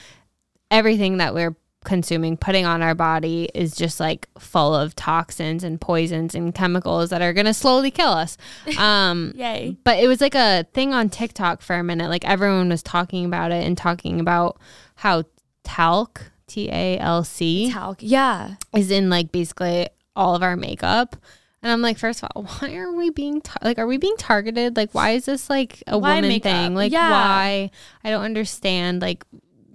everything 0.71 1.19
that 1.19 1.35
we're 1.35 1.57
consuming, 1.89 2.37
putting 2.37 2.65
on 2.65 2.83
our 2.83 2.95
body 2.95 3.49
is 3.55 3.75
just 3.75 3.99
like 3.99 4.29
full 4.39 4.75
of 4.75 4.95
toxins 4.95 5.65
and 5.65 5.81
poisons 5.81 6.37
and 6.37 6.55
chemicals 6.55 7.11
that 7.11 7.21
are 7.23 7.33
gonna 7.33 7.53
slowly 7.55 7.91
kill 7.91 8.11
us. 8.13 8.37
Um 8.79 9.33
Yay! 9.35 9.77
but 9.83 9.99
it 9.99 10.07
was 10.07 10.21
like 10.21 10.37
a 10.37 10.65
thing 10.75 10.93
on 10.95 11.09
TikTok 11.09 11.63
for 11.63 11.75
a 11.75 11.83
minute. 11.83 12.09
Like 12.11 12.25
everyone 12.25 12.69
was 12.69 12.83
talking 12.85 13.25
about 13.25 13.51
it 13.51 13.67
and 13.67 13.77
talking 13.77 14.21
about 14.21 14.61
how 14.95 15.25
talc, 15.65 16.31
T 16.47 16.69
A 16.71 16.99
L 16.99 17.25
C, 17.25 17.71
Talc. 17.73 17.99
Yeah. 18.01 18.55
is 18.77 18.91
in 18.91 19.11
like 19.11 19.33
basically 19.33 19.89
all 20.15 20.35
of 20.37 20.43
our 20.43 20.55
makeup. 20.57 21.17
And 21.63 21.73
I'm 21.73 21.83
like, 21.83 21.99
first 21.99 22.23
of 22.23 22.29
all, 22.37 22.43
why 22.61 22.75
are 22.77 22.93
we 22.93 23.11
being 23.11 23.41
tar- 23.41 23.59
like, 23.63 23.79
are 23.81 23.87
we 23.87 23.97
being 23.97 24.17
targeted? 24.17 24.77
Like, 24.77 24.95
why 24.95 25.11
is 25.11 25.25
this 25.25 25.51
like 25.51 25.83
a 25.89 25.99
Why 25.99 26.17
woman 26.17 26.29
makeup? 26.29 26.53
thing? 26.53 26.75
Like, 26.77 26.93
Yeah. 26.93 27.11
why? 27.11 27.71
I 28.05 28.11
don't 28.11 28.23
understand. 28.23 29.03
Like, 29.03 29.25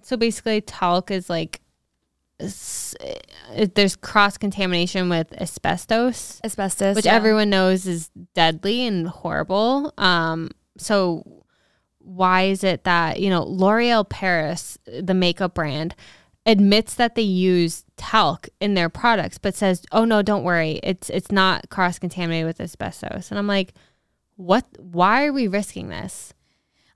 so 0.01 0.15
basically, 0.15 0.61
talc 0.61 1.11
is 1.11 1.29
like, 1.29 1.59
there's 3.75 3.95
cross 3.95 4.37
contamination 4.37 5.09
with 5.09 5.33
asbestos 5.41 6.41
Asbestos. 6.43 6.95
which 6.95 7.05
yeah. 7.05 7.13
everyone 7.13 7.49
knows 7.49 7.85
is 7.87 8.09
deadly 8.33 8.85
and 8.85 9.07
horrible. 9.07 9.93
Um, 9.97 10.51
so 10.77 11.43
why 11.99 12.43
is 12.43 12.63
it 12.63 12.83
that 12.83 13.19
you 13.19 13.29
know 13.29 13.43
L'Oreal 13.43 14.07
Paris, 14.07 14.77
the 14.85 15.13
makeup 15.13 15.53
brand, 15.53 15.95
admits 16.45 16.95
that 16.95 17.15
they 17.15 17.21
use 17.21 17.85
talc 17.97 18.49
in 18.59 18.73
their 18.73 18.89
products, 18.89 19.37
but 19.37 19.55
says, 19.55 19.83
"Oh 19.91 20.05
no, 20.05 20.21
don't 20.21 20.43
worry, 20.43 20.79
it's 20.83 21.09
it's 21.09 21.31
not 21.31 21.69
cross 21.69 21.99
contaminated 21.99 22.47
with 22.47 22.61
asbestos." 22.61 23.29
And 23.29 23.39
I'm 23.39 23.47
like, 23.47 23.73
what? 24.35 24.65
Why 24.79 25.25
are 25.25 25.33
we 25.33 25.47
risking 25.47 25.89
this? 25.89 26.33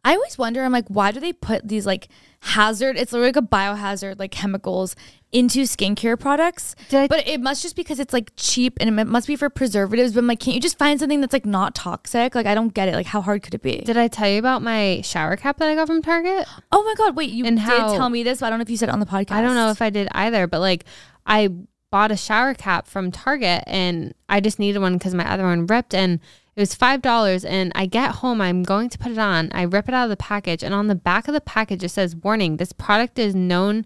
I 0.04 0.14
always 0.14 0.38
wonder. 0.38 0.64
I'm 0.64 0.72
like, 0.72 0.88
why 0.88 1.12
do 1.12 1.20
they 1.20 1.34
put 1.34 1.68
these 1.68 1.86
like 1.86 2.08
hazard? 2.40 2.98
It's 2.98 3.12
literally 3.12 3.30
like 3.30 3.38
a 3.38 3.42
biohazard, 3.42 4.20
like 4.20 4.32
chemicals 4.32 4.96
into 5.38 5.64
skincare 5.64 6.20
products. 6.20 6.76
Did 6.90 7.00
I- 7.02 7.08
but 7.08 7.28
it 7.28 7.40
must 7.42 7.62
just 7.62 7.76
because 7.76 8.00
it's 8.00 8.14
like 8.14 8.32
cheap 8.36 8.78
and 8.80 8.90
it 9.00 9.06
must 9.06 9.28
be 9.28 9.36
for 9.36 9.50
preservatives. 9.50 10.14
But 10.14 10.20
I'm 10.22 10.28
like, 10.28 10.40
can't 10.40 10.56
you 10.56 10.62
just 10.62 10.78
find 10.80 11.00
something 11.00 11.22
that's 11.22 11.34
like 11.34 11.46
not 11.46 11.76
toxic? 11.76 12.34
Like 12.36 12.46
I 12.46 12.56
don't 12.56 12.74
get 12.74 12.88
it. 12.90 12.94
Like 12.96 13.06
how 13.06 13.22
hard 13.22 13.44
could 13.44 13.54
it 13.54 13.62
be? 13.62 13.78
Did 13.80 13.98
I 13.98 14.08
tell 14.08 14.28
you 14.30 14.40
about 14.40 14.62
my 14.62 15.02
shower 15.04 15.36
cap 15.38 15.58
that 15.58 15.68
I 15.68 15.76
got 15.76 15.88
from 15.88 16.02
Target? 16.02 16.48
oh 16.72 16.84
my 16.84 16.94
god, 16.98 17.16
wait, 17.16 17.30
you 17.30 17.46
And 17.46 17.58
did 17.58 17.64
how- 17.66 17.96
tell 17.96 18.10
me 18.10 18.24
this, 18.24 18.40
but 18.40 18.48
I 18.48 18.50
don't 18.50 18.60
know 18.60 18.64
if 18.64 18.70
you 18.70 18.78
said 18.78 18.90
it 18.90 18.94
on 18.94 19.00
the 19.00 19.06
podcast. 19.06 19.32
I 19.32 19.42
don't 19.42 19.56
know 19.56 19.70
if 19.70 19.82
I 19.82 19.90
did 19.90 20.08
either, 20.14 20.48
but 20.48 20.60
like 20.60 20.86
I 21.26 21.50
bought 21.92 22.12
a 22.12 22.18
shower 22.18 22.54
cap 22.54 22.88
from 22.88 23.12
Target 23.12 23.64
and 23.68 24.14
I 24.28 24.40
just 24.42 24.60
needed 24.60 24.80
one 24.80 24.94
because 24.98 25.14
my 25.14 25.30
other 25.32 25.44
one 25.44 25.68
ripped 25.68 25.94
and 25.94 26.20
it 26.56 26.60
was 26.60 26.74
five 26.74 27.02
dollars 27.04 27.46
and 27.46 27.72
I 27.76 27.86
get 27.86 28.12
home, 28.16 28.42
I'm 28.42 28.64
going 28.64 28.90
to 28.90 28.98
put 28.98 29.12
it 29.12 29.18
on. 29.20 29.50
I 29.54 29.62
rip 29.62 29.88
it 29.88 29.94
out 29.94 30.06
of 30.06 30.10
the 30.10 30.18
package 30.18 30.64
and 30.64 30.74
on 30.74 30.88
the 30.88 30.96
back 30.96 31.28
of 31.28 31.34
the 31.36 31.42
package 31.42 31.84
it 31.84 31.90
says 31.90 32.16
warning, 32.16 32.58
this 32.58 32.72
product 32.74 33.20
is 33.20 33.36
known 33.36 33.86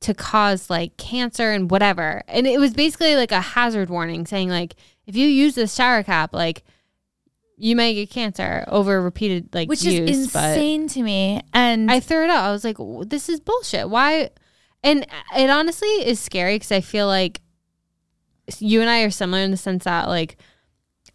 to 0.00 0.14
cause 0.14 0.70
like 0.70 0.96
cancer 0.96 1.50
and 1.50 1.70
whatever. 1.70 2.22
And 2.28 2.46
it 2.46 2.58
was 2.58 2.72
basically 2.72 3.16
like 3.16 3.32
a 3.32 3.40
hazard 3.40 3.90
warning 3.90 4.26
saying 4.26 4.48
like 4.48 4.74
if 5.06 5.16
you 5.16 5.26
use 5.26 5.54
this 5.54 5.74
shower 5.74 6.02
cap, 6.02 6.32
like 6.32 6.62
you 7.56 7.76
may 7.76 7.92
get 7.92 8.10
cancer 8.10 8.64
over 8.68 9.02
repeated 9.02 9.54
like 9.54 9.68
which 9.68 9.82
use, 9.82 10.08
is 10.08 10.34
insane 10.34 10.88
to 10.88 11.02
me. 11.02 11.42
And 11.52 11.90
I 11.90 12.00
threw 12.00 12.24
it 12.24 12.30
out. 12.30 12.44
I 12.44 12.52
was 12.52 12.64
like, 12.64 12.78
this 13.08 13.28
is 13.28 13.40
bullshit. 13.40 13.90
Why? 13.90 14.30
And 14.82 15.06
it 15.36 15.50
honestly 15.50 15.88
is 15.88 16.18
scary 16.18 16.54
because 16.56 16.72
I 16.72 16.80
feel 16.80 17.06
like 17.06 17.40
you 18.58 18.80
and 18.80 18.88
I 18.88 19.02
are 19.02 19.10
similar 19.10 19.42
in 19.42 19.50
the 19.50 19.56
sense 19.56 19.84
that, 19.84 20.08
like, 20.08 20.38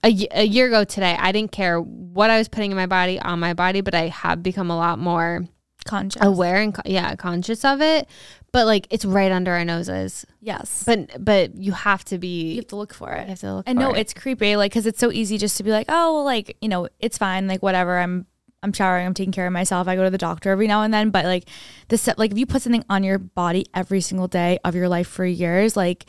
a, 0.04 0.28
a 0.32 0.44
year 0.44 0.68
ago 0.68 0.84
today, 0.84 1.18
I 1.20 1.32
didn't 1.32 1.52
care 1.52 1.82
what 1.82 2.30
I 2.30 2.38
was 2.38 2.48
putting 2.48 2.72
in 2.72 2.78
my 2.78 2.86
body, 2.86 3.20
on 3.20 3.40
my 3.40 3.54
body, 3.54 3.82
but 3.82 3.96
I 3.96 4.08
have 4.08 4.44
become 4.44 4.70
a 4.70 4.78
lot 4.78 5.00
more 5.00 5.46
conscious. 5.86 6.22
aware 6.22 6.58
and, 6.58 6.78
yeah, 6.86 7.16
conscious 7.16 7.66
of 7.66 7.82
it. 7.82 8.08
But, 8.56 8.66
like, 8.66 8.88
it's 8.90 9.04
right 9.04 9.32
under 9.32 9.52
our 9.52 9.66
noses. 9.66 10.26
Yes. 10.40 10.84
But, 10.86 11.24
but 11.24 11.56
you 11.56 11.74
have 11.74 12.06
to 12.06 12.18
be, 12.18 12.52
you 12.52 12.56
have 12.58 12.68
to 12.68 12.78
look 12.78 12.94
for 12.94 13.12
it. 13.12 13.24
you 13.24 13.30
have 13.30 13.40
to 13.42 13.54
look 13.56 13.64
And 13.68 13.78
no, 13.78 13.92
it. 13.94 14.00
it's 14.00 14.14
creepy, 14.14 14.56
like, 14.56 14.72
because 14.72 14.86
it's 14.86 15.00
so 15.00 15.12
easy 15.12 15.38
just 15.38 15.58
to 15.58 15.64
be 15.64 15.72
like, 15.72 15.88
oh, 15.90 16.14
well, 16.14 16.24
like, 16.24 16.56
you 16.62 16.70
know, 16.70 16.88
it's 17.00 17.18
fine, 17.18 17.48
like, 17.48 17.62
whatever. 17.62 18.00
I'm, 18.00 18.26
I'm 18.64 18.72
showering, 18.72 19.06
I'm 19.06 19.14
taking 19.14 19.34
care 19.34 19.46
of 19.46 19.54
myself. 19.54 19.88
I 19.88 19.96
go 19.96 20.06
to 20.06 20.10
the 20.10 20.18
doctor 20.18 20.52
every 20.52 20.68
now 20.68 20.84
and 20.84 20.94
then, 20.94 21.10
but 21.10 21.26
like, 21.26 21.50
the 21.90 21.98
set, 21.98 22.18
like, 22.18 22.32
if 22.32 22.38
you 22.38 22.46
put 22.46 22.62
something 22.62 22.86
on 22.90 23.04
your 23.04 23.20
body 23.20 23.66
every 23.74 24.00
single 24.02 24.28
day 24.30 24.58
of 24.64 24.74
your 24.74 24.88
life 24.88 25.08
for 25.08 25.26
years, 25.26 25.76
like, 25.76 26.06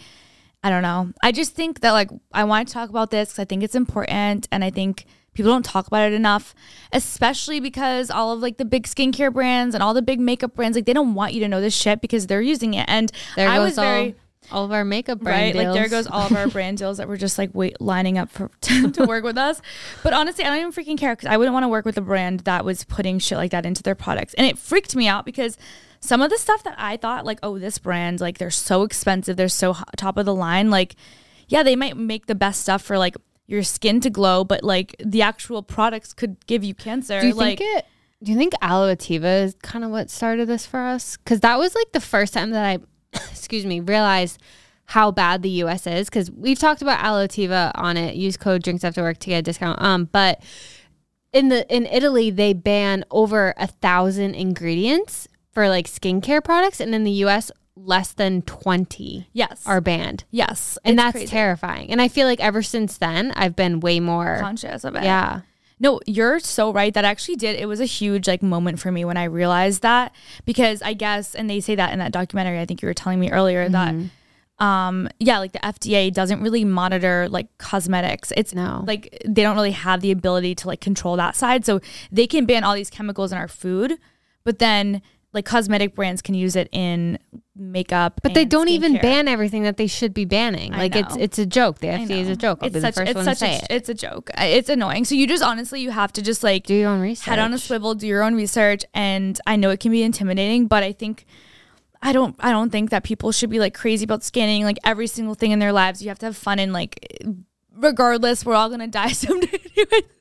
I 0.62 0.70
don't 0.70 0.82
know. 0.82 1.12
I 1.22 1.32
just 1.32 1.54
think 1.54 1.80
that 1.80 1.92
like 1.92 2.10
I 2.32 2.42
want 2.42 2.66
to 2.66 2.74
talk 2.74 2.90
about 2.90 3.10
this 3.10 3.28
because 3.28 3.38
I 3.38 3.44
think 3.44 3.62
it's 3.62 3.76
important, 3.76 4.48
and 4.50 4.64
I 4.64 4.70
think 4.70 5.04
people 5.36 5.52
don't 5.52 5.64
talk 5.64 5.86
about 5.86 6.10
it 6.10 6.14
enough, 6.14 6.54
especially 6.92 7.60
because 7.60 8.10
all 8.10 8.32
of 8.32 8.40
like 8.40 8.56
the 8.56 8.64
big 8.64 8.84
skincare 8.84 9.32
brands 9.32 9.74
and 9.74 9.82
all 9.82 9.94
the 9.94 10.02
big 10.02 10.18
makeup 10.18 10.54
brands, 10.54 10.76
like, 10.76 10.86
they 10.86 10.92
don't 10.92 11.14
want 11.14 11.34
you 11.34 11.40
to 11.40 11.48
know 11.48 11.60
this 11.60 11.74
shit 11.74 12.00
because 12.00 12.26
they're 12.26 12.42
using 12.42 12.74
it. 12.74 12.86
And 12.88 13.12
there 13.36 13.48
I 13.48 13.56
goes 13.56 13.64
was 13.64 13.74
very 13.76 14.14
all, 14.50 14.58
all 14.58 14.64
of 14.64 14.72
our 14.72 14.84
makeup 14.84 15.20
brand 15.20 15.54
right? 15.54 15.66
Like 15.66 15.74
there 15.74 15.88
goes 15.88 16.06
all 16.06 16.26
of 16.26 16.32
our 16.32 16.48
brand 16.48 16.78
deals 16.78 16.96
that 16.98 17.06
were 17.06 17.16
just 17.16 17.38
like 17.38 17.50
wait 17.52 17.80
lining 17.80 18.16
up 18.18 18.30
for 18.30 18.50
to, 18.62 18.90
to 18.90 19.04
work 19.04 19.24
with 19.24 19.36
us. 19.36 19.60
But 20.02 20.14
honestly, 20.14 20.44
I 20.44 20.48
don't 20.48 20.58
even 20.58 20.72
freaking 20.72 20.98
care 20.98 21.14
because 21.14 21.28
I 21.28 21.36
wouldn't 21.36 21.52
want 21.52 21.64
to 21.64 21.68
work 21.68 21.84
with 21.84 21.98
a 21.98 22.02
brand 22.02 22.40
that 22.40 22.64
was 22.64 22.84
putting 22.84 23.18
shit 23.18 23.38
like 23.38 23.50
that 23.50 23.66
into 23.66 23.82
their 23.82 23.94
products, 23.94 24.34
and 24.34 24.46
it 24.46 24.58
freaked 24.58 24.96
me 24.96 25.06
out 25.06 25.24
because 25.24 25.58
some 26.00 26.22
of 26.22 26.30
the 26.30 26.38
stuff 26.38 26.62
that 26.64 26.76
I 26.78 26.96
thought 26.96 27.24
like, 27.24 27.40
oh, 27.42 27.58
this 27.58 27.78
brand 27.78 28.20
like 28.20 28.38
they're 28.38 28.50
so 28.50 28.82
expensive, 28.82 29.36
they're 29.36 29.48
so 29.48 29.76
top 29.96 30.16
of 30.16 30.24
the 30.24 30.34
line, 30.34 30.70
like 30.70 30.96
yeah, 31.48 31.62
they 31.62 31.76
might 31.76 31.96
make 31.96 32.26
the 32.26 32.34
best 32.34 32.62
stuff 32.62 32.82
for 32.82 32.98
like 32.98 33.16
your 33.46 33.62
skin 33.62 34.00
to 34.00 34.10
glow, 34.10 34.44
but 34.44 34.64
like 34.64 34.96
the 35.04 35.22
actual 35.22 35.62
products 35.62 36.12
could 36.12 36.44
give 36.46 36.64
you 36.64 36.74
cancer. 36.74 37.20
Do 37.20 37.28
you 37.28 37.34
like, 37.34 37.58
think 37.58 37.76
it? 37.78 37.86
Do 38.22 38.32
you 38.32 38.38
think 38.38 38.54
aloe 38.60 38.94
Ativa 38.94 39.44
is 39.44 39.54
kind 39.62 39.84
of 39.84 39.90
what 39.90 40.10
started 40.10 40.48
this 40.48 40.66
for 40.66 40.80
us? 40.80 41.16
Because 41.16 41.40
that 41.40 41.58
was 41.58 41.74
like 41.74 41.92
the 41.92 42.00
first 42.00 42.34
time 42.34 42.50
that 42.50 42.64
I, 42.64 42.78
excuse 43.30 43.66
me, 43.66 43.80
realized 43.80 44.40
how 44.86 45.10
bad 45.10 45.42
the 45.42 45.50
U.S. 45.50 45.86
is. 45.86 46.08
Because 46.08 46.30
we've 46.30 46.58
talked 46.58 46.82
about 46.82 47.00
aloe 47.00 47.26
Ativa 47.26 47.72
on 47.74 47.96
it. 47.96 48.16
Use 48.16 48.36
code 48.36 48.62
drinks 48.62 48.84
after 48.84 49.02
work 49.02 49.18
to 49.18 49.28
get 49.28 49.38
a 49.38 49.42
discount. 49.42 49.80
Um, 49.80 50.06
but 50.10 50.42
in 51.32 51.48
the 51.48 51.66
in 51.74 51.86
Italy 51.86 52.30
they 52.30 52.52
ban 52.52 53.04
over 53.10 53.54
a 53.56 53.66
thousand 53.66 54.34
ingredients 54.34 55.28
for 55.52 55.68
like 55.68 55.86
skincare 55.86 56.42
products, 56.42 56.80
and 56.80 56.94
in 56.94 57.04
the 57.04 57.10
U.S. 57.12 57.50
less 57.76 58.12
than 58.12 58.42
twenty 58.42 59.28
yes, 59.32 59.62
are 59.66 59.80
banned. 59.80 60.24
yes, 60.30 60.78
And 60.84 60.98
that's 60.98 61.12
crazy. 61.12 61.26
terrifying. 61.26 61.90
And 61.90 62.00
I 62.00 62.08
feel 62.08 62.26
like 62.26 62.40
ever 62.40 62.62
since 62.62 62.96
then, 62.96 63.32
I've 63.36 63.54
been 63.54 63.80
way 63.80 64.00
more. 64.00 64.38
conscious 64.40 64.82
of 64.84 64.94
it. 64.96 65.04
Yeah. 65.04 65.42
No, 65.78 66.00
you're 66.06 66.38
so 66.40 66.72
right. 66.72 66.94
That 66.94 67.04
actually 67.04 67.36
did. 67.36 67.60
It 67.60 67.66
was 67.66 67.80
a 67.80 67.84
huge 67.84 68.26
like 68.26 68.42
moment 68.42 68.80
for 68.80 68.90
me 68.90 69.04
when 69.04 69.18
I 69.18 69.24
realized 69.24 69.82
that 69.82 70.14
because 70.46 70.80
I 70.80 70.94
guess, 70.94 71.34
and 71.34 71.50
they 71.50 71.60
say 71.60 71.74
that 71.74 71.92
in 71.92 71.98
that 71.98 72.12
documentary. 72.12 72.58
I 72.60 72.64
think 72.64 72.80
you 72.80 72.88
were 72.88 72.94
telling 72.94 73.20
me 73.20 73.30
earlier 73.30 73.68
that, 73.68 73.94
um, 74.58 75.06
yeah, 75.20 75.38
like 75.38 75.52
the 75.52 75.58
FDA 75.58 76.10
doesn't 76.10 76.40
really 76.40 76.64
monitor 76.64 77.28
like 77.28 77.48
cosmetics. 77.58 78.32
It's 78.38 78.54
No. 78.54 78.84
like 78.86 79.22
they 79.26 79.42
don't 79.42 79.54
really 79.54 79.72
have 79.72 80.00
the 80.00 80.10
ability 80.12 80.54
to 80.56 80.66
like 80.66 80.80
control 80.80 81.14
that 81.16 81.36
side. 81.36 81.66
So 81.66 81.80
they 82.10 82.26
can 82.26 82.46
ban 82.46 82.64
all 82.64 82.74
these 82.74 82.88
chemicals 82.88 83.32
in 83.32 83.36
our 83.38 83.48
food, 83.48 83.98
but 84.44 84.58
then 84.58 85.02
like 85.32 85.44
cosmetic 85.44 85.94
brands 85.94 86.22
can 86.22 86.34
use 86.34 86.56
it 86.56 86.68
in 86.72 87.18
makeup. 87.54 88.20
But 88.22 88.34
they 88.34 88.44
don't 88.44 88.68
even 88.68 88.96
ban 88.98 89.28
everything 89.28 89.64
that 89.64 89.76
they 89.76 89.86
should 89.86 90.14
be 90.14 90.24
banning. 90.24 90.72
I 90.74 90.78
Like 90.78 90.96
it's 90.96 91.14
know. 91.14 91.22
it's 91.22 91.38
a 91.38 91.44
joke. 91.46 91.78
The 91.80 91.88
FDA 91.88 92.20
is 92.20 92.28
a 92.28 92.36
joke. 92.36 92.58
I'll 92.62 92.68
It's 92.68 92.74
be 92.74 92.80
such, 92.80 92.94
the 92.94 93.00
first 93.00 93.10
it's 93.10 93.16
one 93.16 93.24
such 93.24 93.38
to 93.38 93.44
say 93.44 93.52
a, 93.54 93.56
it. 93.58 93.66
It's 93.70 93.88
a 93.88 93.94
joke. 93.94 94.30
It's 94.38 94.68
annoying. 94.68 95.04
So 95.04 95.14
you 95.14 95.26
just 95.26 95.42
honestly, 95.42 95.80
you 95.80 95.90
have 95.90 96.12
to 96.14 96.22
just 96.22 96.42
like 96.42 96.64
Do 96.66 96.74
your 96.74 96.90
own 96.90 97.00
research. 97.00 97.26
head 97.26 97.38
on 97.38 97.52
a 97.52 97.58
swivel, 97.58 97.94
do 97.94 98.06
your 98.06 98.22
own 98.22 98.34
research, 98.34 98.84
and 98.94 99.38
I 99.46 99.56
know 99.56 99.70
it 99.70 99.80
can 99.80 99.90
be 99.90 100.02
intimidating, 100.02 100.66
but 100.68 100.82
I 100.82 100.92
think 100.92 101.26
I 102.02 102.12
don't 102.12 102.34
I 102.40 102.50
don't 102.50 102.70
think 102.70 102.90
that 102.90 103.04
people 103.04 103.32
should 103.32 103.50
be 103.50 103.58
like 103.58 103.74
crazy 103.74 104.04
about 104.04 104.22
scanning 104.22 104.64
like 104.64 104.78
every 104.84 105.06
single 105.06 105.34
thing 105.34 105.50
in 105.50 105.58
their 105.58 105.72
lives. 105.72 106.00
You 106.02 106.08
have 106.08 106.18
to 106.20 106.26
have 106.26 106.36
fun 106.36 106.58
and 106.58 106.72
like 106.72 107.18
regardless, 107.74 108.44
we're 108.46 108.54
all 108.54 108.70
gonna 108.70 108.86
die 109.02 109.12
someday. 109.12 109.60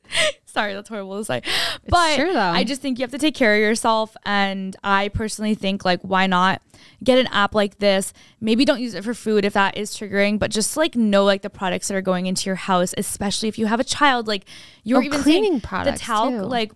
Sorry, 0.45 0.73
that's 0.73 0.87
horrible 0.87 1.17
to 1.17 1.25
say. 1.25 1.41
But 1.89 2.15
true. 2.15 2.37
I 2.37 2.63
just 2.63 2.81
think 2.81 2.97
you 2.97 3.03
have 3.03 3.11
to 3.11 3.17
take 3.17 3.35
care 3.35 3.55
of 3.55 3.59
yourself 3.59 4.15
and 4.25 4.75
I 4.83 5.09
personally 5.09 5.53
think 5.53 5.83
like 5.83 5.99
why 6.01 6.27
not 6.27 6.61
get 7.03 7.17
an 7.17 7.27
app 7.27 7.53
like 7.53 7.79
this? 7.79 8.13
Maybe 8.39 8.63
don't 8.63 8.79
use 8.79 8.93
it 8.93 9.03
for 9.03 9.13
food 9.13 9.43
if 9.43 9.51
that 9.53 9.75
is 9.77 9.91
triggering, 9.91 10.39
but 10.39 10.51
just 10.51 10.77
like 10.77 10.95
know 10.95 11.25
like 11.25 11.41
the 11.41 11.49
products 11.49 11.89
that 11.89 11.95
are 11.95 12.01
going 12.01 12.25
into 12.25 12.45
your 12.45 12.55
house, 12.55 12.93
especially 12.97 13.49
if 13.49 13.59
you 13.59 13.65
have 13.65 13.81
a 13.81 13.83
child. 13.83 14.27
Like 14.27 14.45
you're 14.83 14.99
Oh, 14.99 15.03
even 15.05 15.21
cleaning 15.21 15.59
products, 15.59 15.99
the 15.99 16.05
talc, 16.05 16.29
too. 16.29 16.41
like 16.43 16.71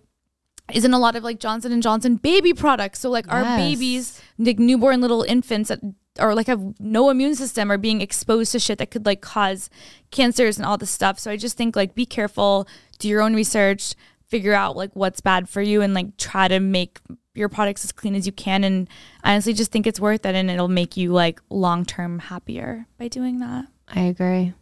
isn't 0.74 0.92
a 0.92 0.98
lot 0.98 1.16
of 1.16 1.24
like 1.24 1.40
Johnson 1.40 1.72
and 1.72 1.82
Johnson 1.82 2.16
baby 2.16 2.52
products. 2.52 3.00
So 3.00 3.10
like 3.10 3.30
our 3.30 3.44
babies, 3.56 4.20
like 4.38 4.58
newborn 4.58 5.00
little 5.00 5.22
infants 5.22 5.68
that 5.68 5.80
are 6.18 6.34
like 6.34 6.46
have 6.46 6.80
no 6.80 7.10
immune 7.10 7.34
system 7.34 7.70
are 7.70 7.78
being 7.78 8.00
exposed 8.00 8.52
to 8.52 8.58
shit 8.58 8.78
that 8.78 8.90
could 8.90 9.06
like 9.06 9.20
cause 9.20 9.70
cancers 10.10 10.56
and 10.58 10.66
all 10.66 10.76
this 10.76 10.90
stuff. 10.90 11.18
So 11.18 11.30
I 11.30 11.36
just 11.36 11.56
think 11.56 11.76
like 11.76 11.94
be 11.94 12.06
careful, 12.06 12.66
do 12.98 13.08
your 13.08 13.22
own 13.22 13.34
research, 13.34 13.94
figure 14.26 14.54
out 14.54 14.76
like 14.76 14.90
what's 14.94 15.20
bad 15.20 15.48
for 15.48 15.62
you 15.62 15.82
and 15.82 15.94
like 15.94 16.16
try 16.16 16.48
to 16.48 16.60
make 16.60 17.00
your 17.34 17.48
products 17.48 17.84
as 17.84 17.92
clean 17.92 18.14
as 18.14 18.26
you 18.26 18.32
can 18.32 18.64
and 18.64 18.88
honestly 19.24 19.52
just 19.52 19.70
think 19.70 19.86
it's 19.86 20.00
worth 20.00 20.26
it 20.26 20.34
and 20.34 20.50
it'll 20.50 20.68
make 20.68 20.96
you 20.96 21.12
like 21.12 21.40
long 21.48 21.84
term 21.84 22.18
happier 22.18 22.86
by 22.98 23.08
doing 23.08 23.40
that. 23.40 23.66
I 23.88 24.02
agree. 24.02 24.52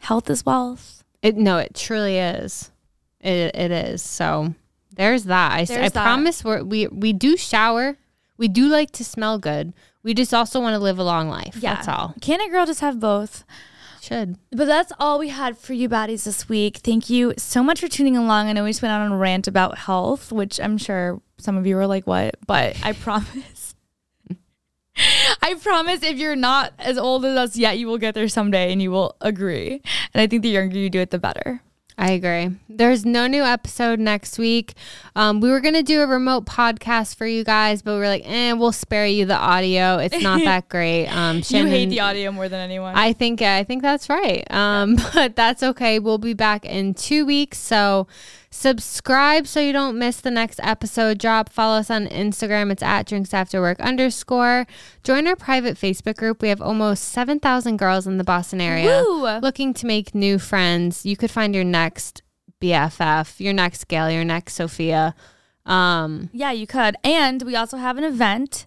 Health 0.00 0.28
is 0.30 0.44
wealth. 0.44 1.02
It 1.22 1.36
no, 1.36 1.58
it 1.58 1.74
truly 1.74 2.18
is. 2.18 2.70
It 3.20 3.54
it 3.54 3.70
is. 3.70 4.02
So 4.02 4.54
there's 4.96 5.24
that. 5.24 5.52
I, 5.52 5.64
There's 5.64 5.86
I 5.86 5.88
that. 5.90 6.02
promise 6.02 6.42
we're, 6.44 6.62
we 6.64 6.86
we 6.88 7.12
do 7.12 7.36
shower. 7.36 7.96
We 8.36 8.48
do 8.48 8.66
like 8.68 8.90
to 8.92 9.04
smell 9.04 9.38
good. 9.38 9.72
We 10.02 10.14
just 10.14 10.34
also 10.34 10.60
want 10.60 10.74
to 10.74 10.78
live 10.78 10.98
a 10.98 11.04
long 11.04 11.28
life. 11.28 11.56
Yeah. 11.60 11.74
That's 11.74 11.88
all. 11.88 12.14
Can 12.20 12.40
a 12.40 12.48
girl 12.50 12.66
just 12.66 12.80
have 12.80 13.00
both? 13.00 13.44
Should. 14.02 14.36
But 14.52 14.66
that's 14.66 14.92
all 15.00 15.18
we 15.18 15.30
had 15.30 15.58
for 15.58 15.72
you 15.72 15.88
baddies 15.88 16.24
this 16.24 16.48
week. 16.48 16.76
Thank 16.78 17.10
you 17.10 17.34
so 17.36 17.62
much 17.62 17.80
for 17.80 17.88
tuning 17.88 18.16
along. 18.16 18.48
I 18.48 18.52
know 18.52 18.62
we 18.64 18.70
just 18.70 18.82
went 18.82 18.92
out 18.92 19.00
on 19.00 19.10
a 19.12 19.16
rant 19.16 19.48
about 19.48 19.78
health, 19.78 20.30
which 20.30 20.60
I'm 20.60 20.78
sure 20.78 21.20
some 21.38 21.56
of 21.56 21.66
you 21.66 21.76
are 21.78 21.86
like, 21.86 22.06
what? 22.06 22.36
But 22.46 22.76
I 22.84 22.92
promise. 23.06 23.74
I 25.42 25.54
promise 25.60 26.02
if 26.02 26.18
you're 26.18 26.36
not 26.36 26.72
as 26.78 26.96
old 26.98 27.24
as 27.24 27.36
us 27.36 27.56
yet, 27.56 27.78
you 27.78 27.86
will 27.86 27.98
get 27.98 28.14
there 28.14 28.28
someday 28.28 28.72
and 28.72 28.80
you 28.80 28.90
will 28.90 29.16
agree. 29.20 29.82
And 30.14 30.20
I 30.20 30.26
think 30.26 30.42
the 30.42 30.48
younger 30.50 30.78
you 30.78 30.88
do 30.88 31.00
it, 31.00 31.10
the 31.10 31.18
better. 31.18 31.60
I 31.98 32.10
agree. 32.10 32.50
There's 32.68 33.06
no 33.06 33.26
new 33.26 33.42
episode 33.42 33.98
next 33.98 34.38
week. 34.38 34.74
Um, 35.14 35.40
we 35.40 35.48
were 35.48 35.60
gonna 35.60 35.82
do 35.82 36.02
a 36.02 36.06
remote 36.06 36.44
podcast 36.44 37.16
for 37.16 37.26
you 37.26 37.42
guys, 37.42 37.80
but 37.80 37.94
we 37.94 38.04
are 38.04 38.08
like, 38.08 38.28
eh, 38.28 38.52
we'll 38.52 38.72
spare 38.72 39.06
you 39.06 39.24
the 39.24 39.36
audio. 39.36 39.96
It's 39.96 40.20
not 40.20 40.44
that 40.44 40.68
great. 40.68 41.06
Um, 41.06 41.42
you 41.46 41.64
hate 41.64 41.88
the 41.88 42.00
audio 42.00 42.32
more 42.32 42.50
than 42.50 42.60
anyone. 42.60 42.94
I 42.94 43.14
think 43.14 43.40
I 43.40 43.64
think 43.64 43.80
that's 43.80 44.10
right. 44.10 44.44
Um, 44.50 44.96
but 45.14 45.36
that's 45.36 45.62
okay. 45.62 45.98
We'll 45.98 46.18
be 46.18 46.34
back 46.34 46.66
in 46.66 46.92
two 46.92 47.24
weeks. 47.24 47.56
So 47.58 48.08
subscribe 48.50 49.46
so 49.46 49.60
you 49.60 49.72
don't 49.72 49.98
miss 49.98 50.20
the 50.20 50.30
next 50.30 50.60
episode 50.62 51.18
drop. 51.18 51.48
Follow 51.48 51.78
us 51.78 51.90
on 51.90 52.06
Instagram. 52.06 52.70
It's 52.70 52.82
at 52.82 53.06
drinks 53.06 53.34
after 53.34 53.60
work 53.60 53.80
underscore. 53.80 54.66
Join 55.02 55.26
our 55.26 55.36
private 55.36 55.76
Facebook 55.76 56.16
group. 56.16 56.42
We 56.42 56.48
have 56.48 56.62
almost 56.62 57.04
seven 57.04 57.40
thousand 57.40 57.76
girls 57.78 58.06
in 58.06 58.18
the 58.18 58.24
Boston 58.24 58.60
area 58.60 59.02
Woo! 59.04 59.38
looking 59.40 59.74
to 59.74 59.86
make 59.86 60.14
new 60.14 60.38
friends. 60.38 61.04
You 61.04 61.16
could 61.16 61.30
find 61.30 61.54
your 61.54 61.64
next 61.64 62.22
BFF, 62.60 63.38
your 63.40 63.52
next 63.52 63.88
Gail, 63.88 64.10
your 64.10 64.24
next 64.24 64.54
Sophia. 64.54 65.14
Um, 65.64 66.30
Yeah, 66.32 66.52
you 66.52 66.66
could. 66.66 66.96
And 67.02 67.42
we 67.42 67.56
also 67.56 67.76
have 67.76 67.98
an 67.98 68.04
event 68.04 68.66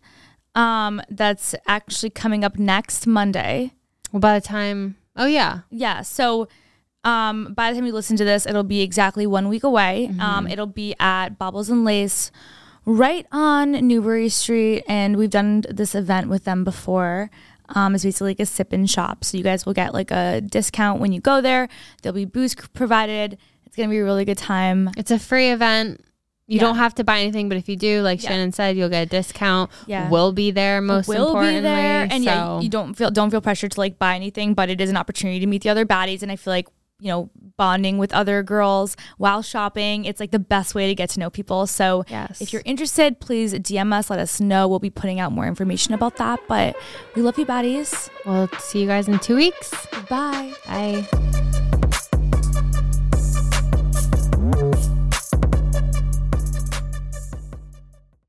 Um, 0.56 1.02
that's 1.10 1.56
actually 1.68 2.10
coming 2.10 2.44
up 2.44 2.58
next 2.58 3.08
Monday. 3.08 3.74
Well, 4.12 4.20
by 4.20 4.38
the 4.40 4.46
time, 4.46 4.98
oh 5.16 5.28
yeah, 5.28 5.60
Yeah. 5.70 6.02
So 6.02 6.48
um, 7.04 7.54
by 7.54 7.72
the 7.72 7.78
time 7.78 7.86
you 7.86 7.94
listen 7.94 8.18
to 8.18 8.26
this, 8.26 8.46
it'll 8.46 8.64
be 8.64 8.82
exactly 8.82 9.26
one 9.26 9.48
week 9.48 9.64
away. 9.64 10.12
Um, 10.20 10.48
it'll 10.48 10.66
be 10.68 10.96
at 11.00 11.38
Bobbles 11.38 11.70
and 11.70 11.86
Lace 11.86 12.32
right 12.86 13.26
on 13.32 13.72
Newbury 13.88 14.30
Street. 14.30 14.84
And 14.88 15.16
we've 15.18 15.30
done 15.30 15.64
this 15.70 15.96
event 15.96 16.28
with 16.30 16.44
them 16.44 16.64
before. 16.64 17.30
Um, 17.70 17.94
it's 17.96 18.04
basically 18.04 18.32
like 18.32 18.40
a 18.40 18.46
sip 18.46 18.74
and 18.74 18.90
shop. 18.90 19.24
So 19.24 19.38
you 19.38 19.44
guys 19.44 19.66
will 19.66 19.74
get 19.74 19.94
like 19.94 20.12
a 20.12 20.42
discount 20.42 21.00
when 21.00 21.12
you 21.12 21.22
go 21.22 21.40
there. 21.40 21.70
There'll 22.02 22.16
be 22.16 22.26
booze 22.26 22.56
provided. 22.56 23.38
It's 23.66 23.76
going 23.76 23.88
to 23.90 23.94
be 23.94 24.00
a 24.00 24.04
really 24.04 24.26
good 24.26 24.38
time. 24.40 24.90
it's 24.98 25.12
a 25.12 25.20
free 25.20 25.52
event. 25.52 26.04
You 26.48 26.56
Yeah. 26.56 26.62
don't 26.64 26.78
have 26.78 26.96
to 26.96 27.04
buy 27.04 27.20
anything, 27.20 27.48
but 27.48 27.60
if 27.60 27.70
you 27.70 27.76
do, 27.76 28.02
like 28.02 28.24
Yeah. 28.24 28.30
Shannon 28.32 28.52
said, 28.54 28.76
you'll 28.76 28.90
get 28.90 29.04
a 29.04 29.06
discount. 29.06 29.70
Yeah. 29.86 30.10
We'll 30.10 30.32
be 30.32 30.50
there 30.50 30.82
most 30.82 31.08
will 31.08 31.28
importantly. 31.28 31.60
be 31.60 31.64
there 31.64 32.08
and 32.10 32.24
yeah 32.24 32.60
you 32.60 32.70
don't 32.70 32.96
feel 32.96 33.12
don't 33.12 33.30
feel 33.30 33.40
pressure 33.40 33.68
to 33.70 33.80
like 33.80 34.00
buy 34.00 34.16
anything 34.16 34.56
but 34.56 34.68
it 34.70 34.82
is 34.82 34.90
an 34.90 34.98
opportunity 34.98 35.40
to 35.40 35.46
meet 35.46 35.62
the 35.62 35.70
other 35.70 35.86
baddies 35.86 36.24
and 36.24 36.32
i 36.32 36.36
feel 36.36 36.52
like 36.52 36.68
you 37.00 37.08
know 37.10 37.30
bonding 37.58 37.98
with 37.98 38.14
other 38.14 38.44
girls 38.44 38.96
while 39.18 39.42
shopping. 39.42 40.06
It's 40.06 40.20
like 40.20 40.32
the 40.32 40.40
best 40.40 40.76
way 40.76 40.88
to 40.88 40.96
get 40.96 41.10
to 41.12 41.20
know 41.20 41.30
people. 41.30 41.68
So 41.68 42.04
Yes. 42.10 42.42
if 42.42 42.54
you're 42.54 42.62
interested 42.66 43.20
please 43.20 43.54
dm 43.54 43.94
us. 43.94 44.10
Let 44.10 44.20
us 44.20 44.40
know. 44.40 44.68
We'll 44.68 44.80
be 44.80 44.90
putting 44.90 45.20
out 45.20 45.32
more 45.32 45.48
information 45.48 45.94
about 45.94 46.18
that. 46.18 46.40
But 46.48 46.76
we 47.16 47.22
love 47.22 47.38
you 47.38 47.46
baddies. 47.46 48.10
We'll 48.26 48.48
see 48.60 48.82
you 48.82 48.88
guys 48.88 49.08
in 49.08 49.20
two 49.20 49.36
weeks. 49.36 49.74
bye. 50.10 50.54
Bye. 50.68 51.59